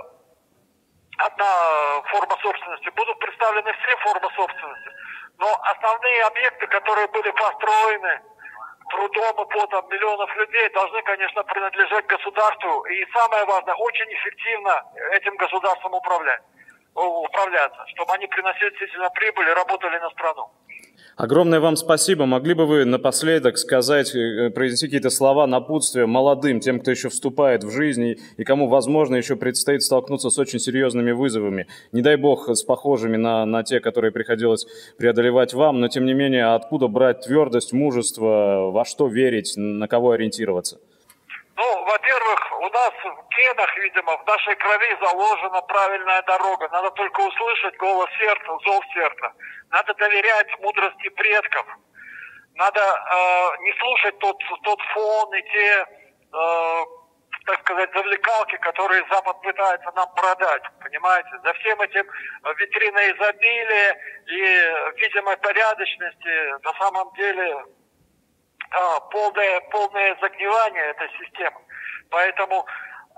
одна 1.18 2.02
форма 2.10 2.36
собственности, 2.40 2.88
будут 2.90 3.18
представлены 3.18 3.72
все 3.72 3.96
формы 3.98 4.28
собственности. 4.34 4.90
Но 5.38 5.60
основные 5.62 6.24
объекты, 6.24 6.66
которые 6.66 7.06
были 7.08 7.30
построены 7.30 8.20
трудом 8.90 9.42
и 9.42 9.54
потом 9.54 9.88
миллионов 9.90 10.34
людей, 10.36 10.68
должны, 10.70 11.02
конечно, 11.02 11.42
принадлежать 11.44 12.06
государству. 12.06 12.84
И 12.86 13.06
самое 13.12 13.44
важное, 13.44 13.74
очень 13.74 14.12
эффективно 14.12 14.82
этим 15.12 15.36
государством 15.36 15.94
управлять. 15.94 16.42
управляться, 16.94 17.84
чтобы 17.94 18.12
они 18.14 18.26
приносили 18.26 18.70
действительно 18.70 19.10
прибыль 19.10 19.48
и 19.48 19.54
работали 19.54 19.98
на 19.98 20.10
страну. 20.10 20.50
Огромное 21.18 21.58
вам 21.58 21.74
спасибо. 21.74 22.26
Могли 22.26 22.54
бы 22.54 22.64
вы 22.64 22.84
напоследок 22.84 23.58
сказать, 23.58 24.14
э, 24.14 24.50
произнести 24.50 24.86
какие-то 24.86 25.10
слова 25.10 25.48
напутствия 25.48 26.06
молодым, 26.06 26.60
тем, 26.60 26.78
кто 26.78 26.92
еще 26.92 27.08
вступает 27.08 27.64
в 27.64 27.72
жизнь 27.72 28.14
и 28.36 28.44
кому, 28.44 28.68
возможно, 28.68 29.16
еще 29.16 29.34
предстоит 29.34 29.82
столкнуться 29.82 30.30
с 30.30 30.38
очень 30.38 30.60
серьезными 30.60 31.10
вызовами. 31.10 31.66
Не 31.90 32.02
дай 32.02 32.14
бог 32.14 32.48
с 32.48 32.62
похожими 32.62 33.16
на, 33.16 33.44
на 33.46 33.64
те, 33.64 33.80
которые 33.80 34.12
приходилось 34.12 34.68
преодолевать 34.96 35.54
вам, 35.54 35.80
но 35.80 35.88
тем 35.88 36.06
не 36.06 36.14
менее, 36.14 36.54
откуда 36.54 36.86
брать 36.86 37.22
твердость, 37.22 37.72
мужество, 37.72 38.70
во 38.70 38.84
что 38.84 39.08
верить, 39.08 39.54
на 39.56 39.88
кого 39.88 40.12
ориентироваться? 40.12 40.78
Ну, 41.58 41.84
во-первых, 41.86 42.52
у 42.60 42.68
нас 42.68 42.92
в 43.02 43.28
генах, 43.30 43.76
видимо, 43.78 44.16
в 44.16 44.26
нашей 44.28 44.54
крови 44.54 44.96
заложена 45.00 45.60
правильная 45.62 46.22
дорога. 46.22 46.68
Надо 46.68 46.88
только 46.92 47.20
услышать 47.20 47.76
голос 47.78 48.08
сердца, 48.16 48.58
зов 48.64 48.84
сердца. 48.94 49.32
Надо 49.70 49.92
доверять 49.94 50.56
мудрости 50.60 51.08
предков. 51.08 51.66
Надо 52.54 52.80
э, 52.80 53.62
не 53.64 53.72
слушать 53.80 54.16
тот, 54.20 54.36
тот 54.62 54.80
фон 54.94 55.34
и 55.34 55.42
те, 55.50 55.84
э, 56.32 56.84
так 57.44 57.58
сказать, 57.62 57.90
завлекалки, 57.92 58.56
которые 58.58 59.04
Запад 59.10 59.42
пытается 59.42 59.90
нам 59.96 60.14
продать. 60.14 60.62
Понимаете? 60.80 61.30
За 61.42 61.52
всем 61.54 61.80
этим 61.80 62.06
витриной 62.56 63.16
изобилия 63.16 63.98
и 64.28 65.00
видимой 65.00 65.36
порядочности 65.38 66.62
на 66.64 66.72
самом 66.74 67.12
деле 67.14 67.64
а, 68.70 69.00
полное, 69.00 69.60
полное 69.70 70.16
загнивание 70.20 70.84
этой 70.90 71.08
системы. 71.18 71.58
Поэтому 72.10 72.66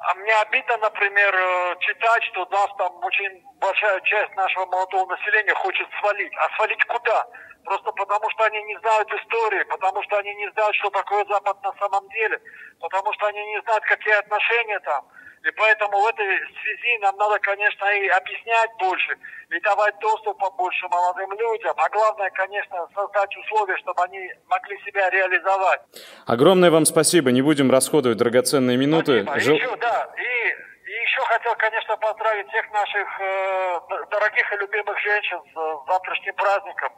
а 0.03 0.15
мне 0.15 0.33
обидно, 0.35 0.79
например, 0.79 1.35
э, 1.35 1.77
читать, 1.81 2.25
что 2.25 2.47
нас 2.47 2.69
там 2.79 3.05
очень 3.05 3.45
большая 3.61 4.01
часть 4.01 4.35
нашего 4.35 4.65
молодого 4.65 5.15
населения 5.15 5.53
хочет 5.55 5.87
свалить. 6.01 6.33
А 6.39 6.57
свалить 6.57 6.83
куда? 6.87 7.27
Просто 7.67 7.93
потому, 7.93 8.31
что 8.31 8.45
они 8.45 8.63
не 8.63 8.79
знают 8.79 9.13
истории, 9.13 9.63
потому 9.65 10.03
что 10.05 10.17
они 10.17 10.35
не 10.37 10.51
знают, 10.53 10.75
что 10.77 10.89
такое 10.89 11.23
Запад 11.27 11.63
на 11.63 11.73
самом 11.75 12.09
деле, 12.09 12.41
потому 12.81 13.13
что 13.13 13.27
они 13.27 13.45
не 13.45 13.61
знают, 13.61 13.85
какие 13.85 14.15
отношения 14.15 14.81
там. 14.81 15.05
И 15.43 15.51
поэтому 15.53 16.01
в 16.01 16.07
этой 16.07 16.27
связи 16.63 16.99
нам 17.01 17.17
надо, 17.17 17.39
конечно, 17.39 17.85
и 17.87 18.09
объяснять 18.09 18.71
больше, 18.79 19.17
и 19.49 19.61
давать 19.61 19.99
доступ 19.99 20.39
побольше 20.39 20.87
молодым 20.89 21.33
людям. 21.33 21.75
А 21.77 21.89
главное, 21.89 22.31
конечно, 22.31 22.87
создать 22.95 23.35
условия, 23.37 23.77
чтобы 23.79 24.03
они 24.03 24.31
могли 24.49 24.79
себя 24.85 25.09
реализовать. 25.09 25.81
Огромное 26.27 26.71
вам 26.71 26.85
спасибо. 26.85 27.33
Не 27.33 27.41
будем 27.41 27.71
расходовать 27.71 28.19
драгоценные 28.19 28.77
минуты. 28.77 29.23
Спасибо. 29.23 29.41
Жил... 29.41 29.57
Еще, 29.57 29.77
да, 29.77 30.13
и, 30.19 30.91
и 30.91 30.93
еще 30.93 31.21
хотел, 31.23 31.55
конечно, 31.57 31.97
поздравить 31.97 32.49
всех 32.49 32.71
наших 32.73 33.21
э, 33.21 33.81
дорогих 34.11 34.53
и 34.53 34.57
любимых 34.57 34.99
женщин 35.01 35.41
с 35.55 35.89
завтрашним 35.89 36.35
праздником. 36.35 36.93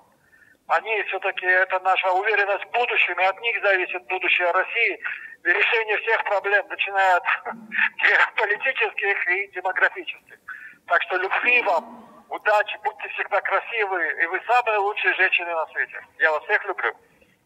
Они 0.69 1.03
все-таки, 1.09 1.47
это 1.47 1.81
наша 1.81 2.11
уверенность 2.13 2.65
в 2.65 2.71
будущем, 2.71 3.19
и 3.21 3.25
от 3.25 3.41
них 3.41 3.61
зависит 3.63 4.07
будущее 4.07 4.51
России 4.53 5.01
и 5.45 5.49
решение 5.49 5.99
всех 5.99 6.25
проблем, 6.25 6.67
начиная 6.69 7.17
от 7.17 7.25
политических 8.37 9.29
и 9.29 9.49
демографических. 9.55 10.39
Так 10.87 11.03
что 11.03 11.17
любви 11.17 11.63
вам, 11.63 12.25
удачи, 12.29 12.79
будьте 12.85 13.09
всегда 13.15 13.41
красивые, 13.41 14.23
и 14.23 14.27
вы 14.27 14.41
самые 14.47 14.79
лучшие 14.79 15.15
женщины 15.15 15.51
на 15.53 15.67
свете. 15.67 16.01
Я 16.19 16.31
вас 16.31 16.43
всех 16.45 16.65
люблю. 16.65 16.93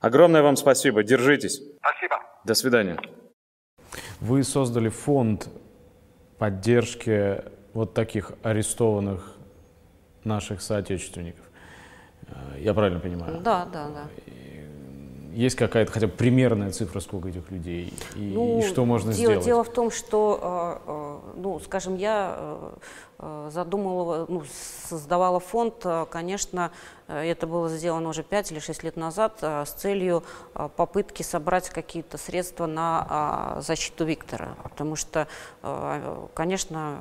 Огромное 0.00 0.42
вам 0.42 0.56
спасибо, 0.56 1.02
держитесь. 1.02 1.60
Спасибо. 1.78 2.22
До 2.44 2.54
свидания. 2.54 2.98
Вы 4.20 4.44
создали 4.44 4.88
фонд 4.88 5.48
поддержки 6.38 7.42
вот 7.72 7.94
таких 7.94 8.32
арестованных 8.42 9.36
наших 10.24 10.60
соотечественников. 10.60 11.45
Э, 12.56 12.62
я 12.62 12.74
правильно 12.74 13.00
понимаю? 13.00 13.40
Да, 13.40 13.66
да, 13.72 13.88
да. 13.88 14.04
Есть 15.32 15.56
какая-то 15.56 15.92
хотя 15.92 16.06
бы 16.06 16.14
примерная 16.14 16.70
цифра, 16.70 16.98
сколько 17.00 17.28
этих 17.28 17.50
людей, 17.50 17.92
и, 18.14 18.32
ну, 18.34 18.60
и 18.60 18.62
что 18.62 18.86
можно 18.86 19.12
дело, 19.12 19.32
сделать? 19.32 19.44
Дело 19.44 19.64
в 19.64 19.68
том, 19.70 19.90
что, 19.90 20.80
э, 20.86 20.90
э, 20.90 21.40
ну, 21.40 21.60
скажем, 21.60 21.96
я 21.96 22.38
задумала, 23.48 24.26
ну, 24.28 24.42
создавала 24.88 25.40
фонд, 25.40 25.86
конечно, 26.10 26.70
это 27.06 27.46
было 27.46 27.70
сделано 27.70 28.10
уже 28.10 28.22
5 28.22 28.52
или 28.52 28.58
6 28.58 28.82
лет 28.82 28.96
назад 28.96 29.38
с 29.42 29.70
целью 29.70 30.22
попытки 30.76 31.22
собрать 31.22 31.70
какие-то 31.70 32.18
средства 32.18 32.66
на 32.66 33.56
защиту 33.62 34.04
Виктора, 34.04 34.54
потому 34.62 34.96
что, 34.96 35.28
конечно, 36.34 36.98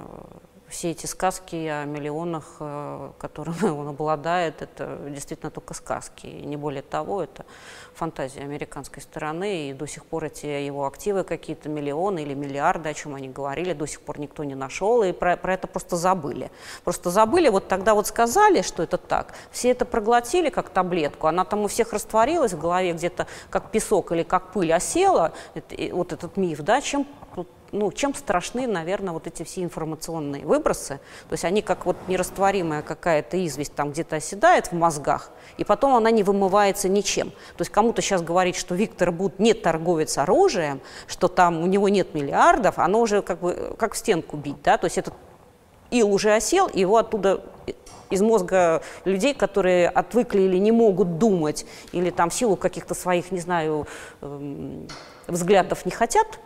все 0.70 0.91
эти 0.91 1.05
сказки 1.05 1.55
о 1.68 1.86
миллионах, 1.86 2.57
э, 2.59 3.11
которыми 3.18 3.70
он 3.70 3.89
обладает, 3.89 4.61
это 4.61 4.97
действительно 5.09 5.51
только 5.51 5.74
сказки, 5.74 6.26
и 6.26 6.45
не 6.45 6.57
более 6.57 6.82
того, 6.82 7.24
это 7.24 7.45
фантазия 7.93 8.41
американской 8.41 9.01
стороны, 9.01 9.70
и 9.70 9.74
до 9.74 9.88
сих 9.88 10.05
пор 10.05 10.26
эти 10.26 10.45
его 10.45 10.86
активы 10.86 11.24
какие-то 11.24 11.70
миллионы 11.70 12.24
или 12.24 12.34
миллиарды, 12.34 12.89
о 12.89 12.93
чем 12.93 13.16
они 13.16 13.30
говорили, 13.30 13.74
до 13.74 13.86
сих 13.86 14.01
пор 14.01 14.20
никто 14.20 14.43
не 14.43 14.55
нашел, 14.55 15.03
и 15.03 15.11
про, 15.11 15.38
про 15.38 15.53
это 15.53 15.68
просто 15.68 15.95
забыли. 15.95 16.51
Просто 16.84 17.09
забыли, 17.09 17.49
вот 17.49 17.68
тогда 17.68 17.93
вот 17.93 18.07
сказали, 18.07 18.61
что 18.61 18.84
это 18.84 18.97
так, 18.97 19.34
все 19.51 19.72
это 19.72 19.86
проглотили 19.86 20.49
как 20.49 20.70
таблетку, 20.70 21.28
она 21.28 21.45
там 21.45 21.61
у 21.61 21.68
всех 21.68 21.93
растворилась 21.93 22.53
в 22.53 22.59
голове 22.59 22.93
где-то 22.93 23.28
как 23.49 23.72
песок 23.72 24.11
или 24.11 24.24
как 24.24 24.51
пыль 24.51 24.74
осела, 24.74 25.34
это, 25.53 25.76
вот 25.95 26.11
этот 26.11 26.38
миф, 26.38 26.59
да, 26.61 26.82
чем 26.82 27.07
ну, 27.76 27.92
чем 27.92 28.14
страшны, 28.16 28.68
наверное, 28.68 29.14
вот 29.14 29.28
эти 29.28 29.44
все 29.44 29.64
информационные 29.64 30.46
выбросы. 30.46 31.00
То 31.28 31.34
есть 31.34 31.46
они 31.46 31.62
как 31.62 31.86
вот 31.86 31.98
нерастворимая 32.08 32.82
какая-то 32.82 33.44
известь 33.46 33.76
там 33.76 33.92
где-то 33.92 34.16
оседает 34.16 34.68
в 34.68 34.72
мозгах, 34.74 35.30
и 35.58 35.64
потом 35.64 35.96
она 35.96 36.10
не 36.12 36.24
вымывается 36.24 36.90
ничем. 36.90 37.30
То 37.30 37.62
есть 37.62 37.72
кому-то 37.72 38.02
сейчас 38.02 38.22
говорить, 38.22 38.56
что 38.56 38.76
Виктор 38.76 39.12
Буд 39.12 39.40
не 39.40 39.54
торговец 39.54 40.18
оружием, 40.18 40.82
что 41.08 41.28
там 41.28 41.62
у 41.62 41.68
него 41.68 41.90
нет 41.90 42.14
миллиардов, 42.14 42.80
оно 42.80 43.02
уже 43.02 43.22
как 43.22 43.40
бы 43.40 43.76
как 43.78 43.94
в 43.94 43.98
стенку 43.98 44.38
бить, 44.38 44.62
да, 44.64 44.78
то 44.78 44.86
есть 44.86 44.98
этот 44.98 45.14
ил 45.92 46.12
уже 46.12 46.34
осел, 46.34 46.70
его 46.74 46.98
оттуда 46.98 47.44
из 48.10 48.22
мозга 48.22 48.82
людей, 49.04 49.34
которые 49.34 49.90
отвыкли 49.90 50.42
или 50.42 50.58
не 50.58 50.72
могут 50.72 51.18
думать, 51.18 51.66
или 51.92 52.10
там 52.10 52.30
в 52.30 52.34
силу 52.34 52.56
каких-то 52.56 52.94
своих, 52.94 53.32
не 53.32 53.40
знаю, 53.40 53.88
эм, 54.22 54.88
взглядов 55.28 55.86
не 55.86 55.92
хотят 55.92 56.40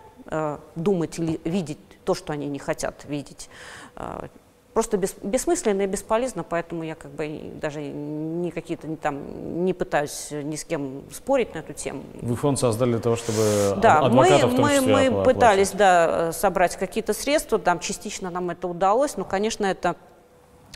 думать 0.76 1.20
или 1.20 1.40
видеть 1.44 1.80
то, 2.10 2.16
что 2.16 2.34
они 2.34 2.48
не 2.48 2.58
хотят 2.58 3.06
видеть. 3.06 3.50
Э, 3.96 4.28
просто 4.74 4.98
бес, 4.98 5.16
бессмысленно 5.22 5.84
и 5.84 5.86
бесполезно, 5.86 6.44
поэтому 6.44 6.84
я 6.84 6.96
как 6.96 7.12
бы 7.12 7.52
даже 7.62 7.82
не 7.82 8.50
какие-то 8.50 8.88
не, 8.88 8.96
там 8.96 9.64
не 9.64 9.74
пытаюсь 9.74 10.30
ни 10.32 10.56
с 10.56 10.64
кем 10.64 11.04
спорить 11.12 11.54
на 11.54 11.60
эту 11.60 11.74
тему. 11.74 12.02
Вы 12.22 12.36
фонд 12.36 12.58
создали 12.58 12.94
для 12.94 13.00
того, 13.00 13.16
чтобы 13.16 13.80
да, 13.80 14.00
адвокатов 14.00 14.52
мы, 14.52 14.54
в 14.54 14.56
том 14.56 14.70
числе 14.70 14.82
мы, 14.82 15.10
мы 15.12 15.24
пытались 15.24 15.72
да, 15.72 16.32
собрать 16.32 16.78
какие-то 16.78 17.14
средства, 17.14 17.60
там 17.60 17.80
частично 17.80 18.32
нам 18.32 18.50
это 18.50 18.68
удалось, 18.68 19.18
но, 19.18 19.26
конечно, 19.26 19.68
это 19.68 19.96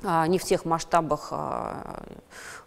а, 0.04 0.28
не 0.28 0.38
в 0.38 0.44
тех 0.44 0.66
масштабах, 0.66 1.30
а, 1.32 2.04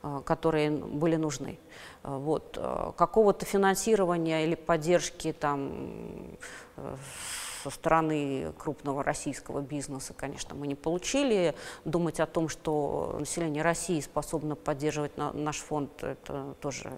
а, 0.02 0.22
которые 0.22 0.70
были 0.70 1.16
нужны. 1.16 1.58
Вот. 2.06 2.56
Какого-то 2.96 3.44
финансирования 3.44 4.44
или 4.44 4.54
поддержки 4.54 5.32
там, 5.32 6.38
со 7.66 7.70
стороны 7.70 8.52
крупного 8.58 9.02
российского 9.02 9.60
бизнеса, 9.60 10.14
конечно, 10.16 10.54
мы 10.54 10.68
не 10.68 10.76
получили. 10.76 11.54
Думать 11.84 12.20
о 12.20 12.26
том, 12.26 12.48
что 12.48 13.16
население 13.18 13.62
России 13.62 14.00
способно 14.00 14.54
поддерживать 14.54 15.16
на, 15.18 15.32
наш 15.32 15.56
фонд, 15.56 15.90
это 16.02 16.54
тоже 16.60 16.92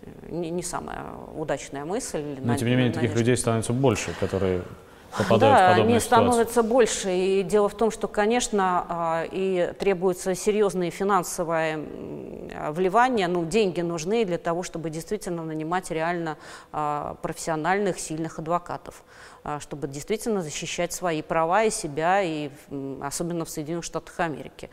э, 0.00 0.10
не, 0.28 0.50
не 0.50 0.62
самая 0.64 1.04
удачная 1.36 1.84
мысль. 1.84 2.36
Но, 2.40 2.56
тем 2.56 2.68
не 2.68 2.74
менее, 2.74 2.92
таких 2.92 3.14
людей 3.14 3.36
становится 3.36 3.72
больше, 3.72 4.12
которые 4.18 4.62
попадают 5.16 5.40
да, 5.40 5.66
в 5.66 5.70
подобные 5.72 5.96
они 5.96 6.00
становятся 6.00 6.62
больше. 6.62 7.10
И 7.10 7.42
дело 7.42 7.68
в 7.68 7.74
том, 7.74 7.90
что, 7.90 8.08
конечно, 8.08 8.86
а, 8.88 9.24
и 9.30 9.72
требуется 9.78 10.34
серьезное 10.34 10.90
финансовое 10.90 11.80
вливание, 12.70 13.28
ну, 13.28 13.44
деньги 13.44 13.80
нужны 13.80 14.24
для 14.24 14.38
того, 14.38 14.62
чтобы 14.62 14.90
действительно 14.90 15.42
нанимать 15.44 15.90
реально 15.90 16.36
а, 16.72 17.16
профессиональных, 17.22 17.98
сильных 17.98 18.38
адвокатов 18.38 19.02
а, 19.44 19.60
чтобы 19.60 19.88
действительно 19.88 20.42
защищать 20.42 20.92
свои 20.92 21.22
права 21.22 21.64
и 21.64 21.70
себя, 21.70 22.22
и 22.22 22.50
особенно 23.00 23.44
в 23.44 23.50
Соединенных 23.50 23.84
Штатах 23.84 24.18
Америки. 24.20 24.70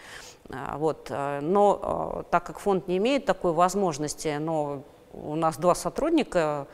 Вот. 0.75 1.11
Но 1.41 2.25
так 2.31 2.43
как 2.43 2.59
фонд 2.59 2.87
не 2.87 2.97
имеет 2.97 3.25
такой 3.25 3.53
возможности, 3.53 4.35
но 4.39 4.83
у 5.13 5.35
нас 5.35 5.57
два 5.57 5.75
сотрудника 5.75 6.67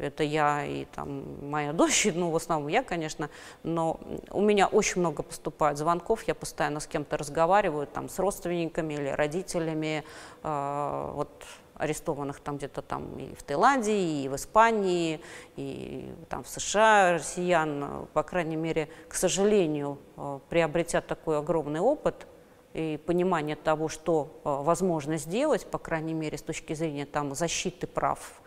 это 0.00 0.22
я 0.22 0.64
и 0.64 0.84
там 0.86 1.48
моя 1.48 1.72
дочь, 1.74 2.06
ну, 2.14 2.30
в 2.30 2.36
основном 2.36 2.68
я, 2.68 2.82
конечно, 2.82 3.30
но 3.62 4.00
у 4.30 4.40
меня 4.40 4.66
очень 4.66 5.00
много 5.00 5.22
поступает 5.22 5.78
звонков, 5.78 6.22
я 6.24 6.34
постоянно 6.34 6.80
с 6.80 6.86
кем-то 6.86 7.16
разговариваю, 7.16 7.86
там, 7.86 8.08
с 8.08 8.18
родственниками 8.18 8.94
или 8.94 9.08
родителями, 9.08 10.04
э, 10.42 11.10
вот, 11.14 11.30
арестованных 11.74 12.38
там 12.38 12.56
где-то 12.56 12.82
там 12.82 13.18
и 13.18 13.34
в 13.34 13.42
Таиланде, 13.42 13.96
и 13.96 14.28
в 14.28 14.36
Испании, 14.36 15.20
и 15.56 16.08
там 16.28 16.44
в 16.44 16.48
США 16.48 17.14
россиян, 17.14 18.06
по 18.12 18.22
крайней 18.22 18.56
мере, 18.56 18.88
к 19.08 19.14
сожалению, 19.14 19.98
э, 20.16 20.38
приобретя 20.48 21.00
такой 21.00 21.38
огромный 21.38 21.80
опыт, 21.80 22.26
и 22.74 22.98
понимание 23.06 23.54
того, 23.54 23.88
что 23.88 24.40
возможно 24.42 25.16
сделать, 25.16 25.64
по 25.64 25.78
крайней 25.78 26.12
мере, 26.12 26.36
с 26.36 26.42
точки 26.42 26.72
зрения 26.72 27.06
там, 27.06 27.32
защиты 27.32 27.86
прав 27.86 28.42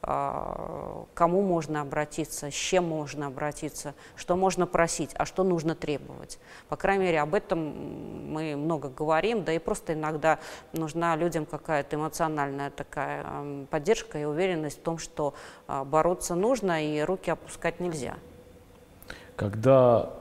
кому 0.00 1.42
можно 1.42 1.80
обратиться, 1.80 2.50
с 2.50 2.54
чем 2.54 2.84
можно 2.84 3.26
обратиться, 3.26 3.94
что 4.14 4.36
можно 4.36 4.66
просить, 4.66 5.10
а 5.14 5.26
что 5.26 5.42
нужно 5.42 5.74
требовать. 5.74 6.38
По 6.68 6.76
крайней 6.76 7.04
мере, 7.04 7.20
об 7.20 7.34
этом 7.34 8.32
мы 8.32 8.54
много 8.54 8.88
говорим, 8.90 9.42
да 9.42 9.52
и 9.52 9.58
просто 9.58 9.94
иногда 9.94 10.38
нужна 10.72 11.16
людям 11.16 11.46
какая-то 11.46 11.96
эмоциональная 11.96 12.70
такая 12.70 13.66
поддержка 13.70 14.18
и 14.18 14.24
уверенность 14.24 14.78
в 14.78 14.82
том, 14.82 14.98
что 14.98 15.34
а, 15.66 15.84
бороться 15.84 16.36
нужно 16.36 16.84
и 16.84 17.00
руки 17.00 17.30
опускать 17.30 17.80
нельзя. 17.80 18.16
Когда 19.34 20.14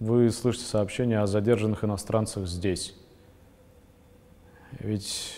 вы 0.00 0.30
слышите 0.30 0.64
сообщения 0.64 1.20
о 1.20 1.28
задержанных 1.28 1.84
иностранцах 1.84 2.46
здесь, 2.46 2.96
ведь 4.80 5.36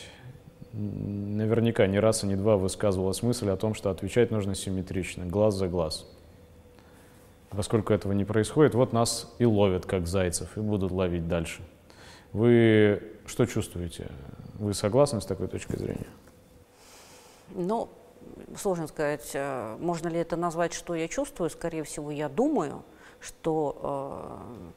наверняка 0.77 1.87
не 1.87 2.01
раз 2.01 2.25
и 2.25 2.27
не 2.27 2.37
два 2.37 2.57
высказывалась 2.57 3.23
мысль 3.23 3.49
о 3.51 3.57
том, 3.57 3.75
что 3.75 3.91
отвечать 3.91 4.31
нужно 4.31 4.55
симметрично, 4.55 5.27
глаз 5.27 5.55
за 5.55 5.69
глаз. 5.69 6.07
Поскольку 7.51 7.93
этого 7.93 8.13
не 8.13 8.25
происходит, 8.25 8.75
вот 8.75 8.93
нас 8.93 9.33
и 9.39 9.45
ловят, 9.45 9.87
как 9.87 10.07
зайцев, 10.07 10.57
и 10.57 10.61
будут 10.61 10.91
ловить 10.91 11.29
дальше. 11.29 11.63
Вы 12.33 13.03
что 13.27 13.47
чувствуете? 13.47 14.11
Вы 14.55 14.75
согласны 14.75 15.21
с 15.21 15.27
такой 15.27 15.47
точкой 15.47 15.79
зрения? 15.79 16.07
Ну, 17.51 17.89
сложно 18.57 18.89
сказать, 18.89 19.31
э, 19.35 19.77
можно 19.79 20.09
ли 20.09 20.19
это 20.19 20.37
назвать, 20.37 20.73
что 20.73 20.95
я 20.95 21.07
чувствую. 21.07 21.51
Скорее 21.51 21.85
всего, 21.85 22.11
я 22.11 22.29
думаю, 22.29 22.83
что 23.21 24.41
э, 24.51 24.71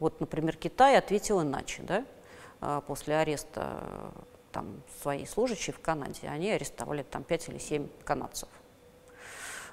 вот, 0.00 0.20
например, 0.20 0.56
Китай 0.56 0.96
ответил 0.98 1.42
иначе, 1.42 1.82
да, 1.82 2.04
э, 2.60 2.80
после 2.86 3.16
ареста 3.16 3.78
там 4.54 4.82
свои 5.02 5.26
служащие 5.26 5.74
в 5.74 5.80
Канаде, 5.80 6.28
они 6.28 6.52
арестовали 6.52 7.02
там 7.02 7.24
5 7.24 7.48
или 7.48 7.58
7 7.58 7.88
канадцев. 8.04 8.48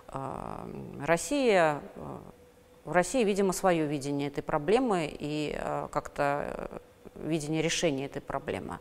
А, 0.08 0.68
Россия, 1.00 1.82
э, 1.96 2.18
в 2.84 2.92
России, 2.92 3.24
видимо, 3.24 3.54
свое 3.54 3.86
видение 3.86 4.28
этой 4.28 4.42
проблемы 4.42 5.08
и 5.08 5.56
э, 5.56 5.88
как-то 5.92 6.24
э, 6.58 6.80
видение 7.28 7.62
решения 7.62 8.06
этой 8.08 8.22
проблемы. 8.24 8.80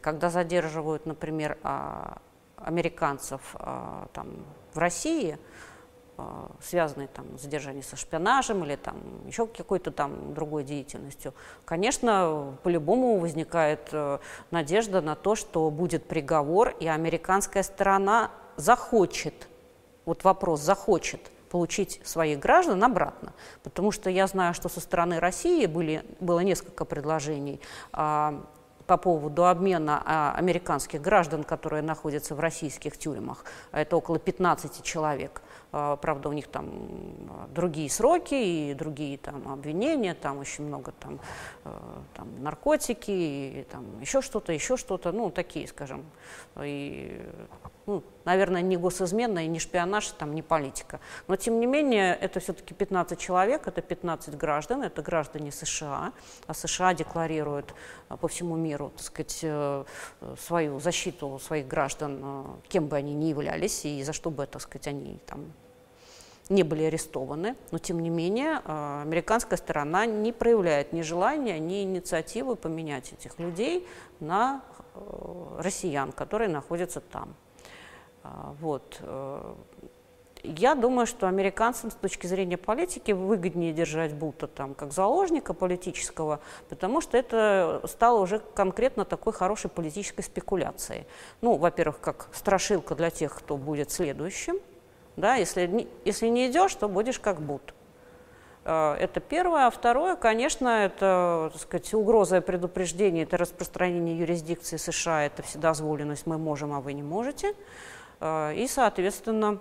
Когда 0.00 0.30
задерживают, 0.30 1.04
например, 1.04 1.58
а, 1.62 2.18
американцев 2.56 3.40
а, 3.54 4.08
там, 4.12 4.28
в 4.72 4.78
России, 4.78 5.38
связанные 6.60 7.08
там 7.08 7.38
задержанием 7.38 7.82
со 7.82 7.96
шпионажем 7.96 8.64
или 8.64 8.76
там 8.76 8.96
еще 9.26 9.46
какой-то 9.46 9.90
там 9.90 10.34
другой 10.34 10.64
деятельностью, 10.64 11.34
конечно, 11.64 12.56
по-любому 12.62 13.18
возникает 13.18 13.88
э, 13.92 14.18
надежда 14.50 15.00
на 15.00 15.16
то, 15.16 15.34
что 15.34 15.70
будет 15.70 16.06
приговор, 16.06 16.74
и 16.80 16.86
американская 16.86 17.62
сторона 17.62 18.30
захочет, 18.56 19.48
вот 20.04 20.24
вопрос 20.24 20.60
захочет 20.60 21.30
получить 21.52 22.00
своих 22.02 22.38
граждан 22.38 22.82
обратно. 22.82 23.34
Потому 23.62 23.92
что 23.92 24.08
я 24.08 24.26
знаю, 24.26 24.54
что 24.54 24.70
со 24.70 24.80
стороны 24.80 25.20
России 25.20 25.66
были, 25.66 26.02
было 26.18 26.40
несколько 26.40 26.86
предложений 26.86 27.60
а, 27.92 28.42
по 28.86 28.96
поводу 28.96 29.46
обмена 29.46 30.02
а, 30.04 30.34
американских 30.34 31.02
граждан, 31.02 31.44
которые 31.44 31.82
находятся 31.82 32.34
в 32.34 32.40
российских 32.40 32.96
тюрьмах. 32.96 33.44
Это 33.70 33.96
около 33.98 34.18
15 34.18 34.82
человек. 34.82 35.41
А, 35.74 35.96
правда, 35.96 36.28
у 36.28 36.32
них 36.32 36.48
там 36.48 36.70
другие 37.48 37.88
сроки 37.88 38.34
и 38.34 38.74
другие 38.74 39.16
там 39.16 39.48
обвинения, 39.50 40.12
там 40.12 40.38
очень 40.38 40.66
много 40.66 40.92
там, 40.92 41.18
э, 41.64 41.70
там 42.14 42.42
наркотики, 42.42 43.10
и 43.10 43.66
там 43.70 43.98
еще 44.00 44.20
что-то, 44.20 44.52
еще 44.52 44.76
что-то, 44.76 45.12
ну, 45.12 45.30
такие, 45.30 45.66
скажем, 45.66 46.04
и, 46.60 47.22
ну, 47.86 48.02
наверное, 48.24 48.62
не 48.62 48.76
госизмена 48.76 49.44
и 49.44 49.48
не 49.48 49.58
шпионаж, 49.58 50.08
там, 50.08 50.34
не 50.34 50.42
политика. 50.42 51.00
Но, 51.28 51.36
тем 51.36 51.60
не 51.60 51.66
менее, 51.66 52.14
это 52.14 52.40
все-таки 52.40 52.74
15 52.74 53.18
человек, 53.18 53.66
это 53.66 53.82
15 53.82 54.36
граждан, 54.36 54.82
это 54.82 55.02
граждане 55.02 55.52
США, 55.52 56.12
а 56.46 56.54
США 56.54 56.94
декларируют 56.94 57.74
э, 58.08 58.16
по 58.16 58.28
всему 58.28 58.56
миру, 58.56 58.92
так 58.96 59.04
сказать, 59.04 59.40
э, 59.42 59.84
свою 60.38 60.80
защиту 60.80 61.38
своих 61.38 61.66
граждан, 61.66 62.60
кем 62.68 62.88
бы 62.88 62.96
они 62.96 63.14
ни 63.14 63.26
являлись, 63.26 63.84
и 63.84 64.02
за 64.02 64.12
что 64.12 64.30
бы, 64.30 64.46
так 64.46 64.62
сказать, 64.62 64.86
они 64.86 65.18
там 65.26 65.52
не 66.48 66.62
были 66.62 66.84
арестованы, 66.84 67.56
но 67.70 67.78
тем 67.78 68.00
не 68.00 68.10
менее 68.10 68.60
а, 68.64 69.02
американская 69.02 69.56
сторона 69.56 70.06
не 70.06 70.32
проявляет 70.32 70.92
ни 70.92 71.02
желания, 71.02 71.58
ни 71.58 71.82
инициативы 71.82 72.56
поменять 72.56 73.12
этих 73.12 73.38
людей 73.38 73.86
на 74.20 74.62
э, 74.94 75.56
россиян, 75.58 76.12
которые 76.12 76.48
находятся 76.48 77.00
там. 77.00 77.34
А, 78.22 78.54
вот. 78.60 78.98
Э, 79.00 79.54
я 80.44 80.74
думаю, 80.74 81.06
что 81.06 81.28
американцам 81.28 81.90
с 81.90 81.94
точки 81.94 82.26
зрения 82.26 82.56
политики 82.56 83.12
выгоднее 83.12 83.72
держать 83.72 84.12
Бута 84.12 84.48
там 84.48 84.74
как 84.74 84.92
заложника 84.92 85.54
политического, 85.54 86.40
потому 86.68 87.00
что 87.00 87.16
это 87.16 87.82
стало 87.86 88.20
уже 88.20 88.40
конкретно 88.54 89.04
такой 89.04 89.32
хорошей 89.32 89.70
политической 89.70 90.22
спекуляцией. 90.22 91.06
Ну, 91.42 91.56
во-первых, 91.56 92.00
как 92.00 92.28
страшилка 92.32 92.94
для 92.94 93.10
тех, 93.10 93.34
кто 93.34 93.56
будет 93.56 93.90
следующим– 93.90 94.56
да? 95.16 95.36
Если, 95.36 95.88
если 96.04 96.28
не 96.28 96.50
идешь, 96.50 96.74
то 96.74 96.88
будешь 96.88 97.18
как 97.18 97.40
будто. 97.40 97.74
Э, 98.64 98.94
это 98.94 99.20
первое. 99.20 99.66
А 99.66 99.70
второе, 99.70 100.16
конечно, 100.16 100.68
это 100.68 101.50
так 101.52 101.62
сказать, 101.62 101.92
угроза 101.94 102.38
и 102.38 102.40
предупреждение, 102.40 103.24
это 103.24 103.36
распространение 103.36 104.18
юрисдикции 104.18 104.76
США, 104.76 105.24
это 105.24 105.42
вседозволенность, 105.42 106.26
мы 106.26 106.38
можем, 106.38 106.72
а 106.72 106.80
вы 106.80 106.92
не 106.94 107.02
можете. 107.02 107.54
Э, 108.22 108.54
и, 108.54 108.68
соответственно, 108.68 109.58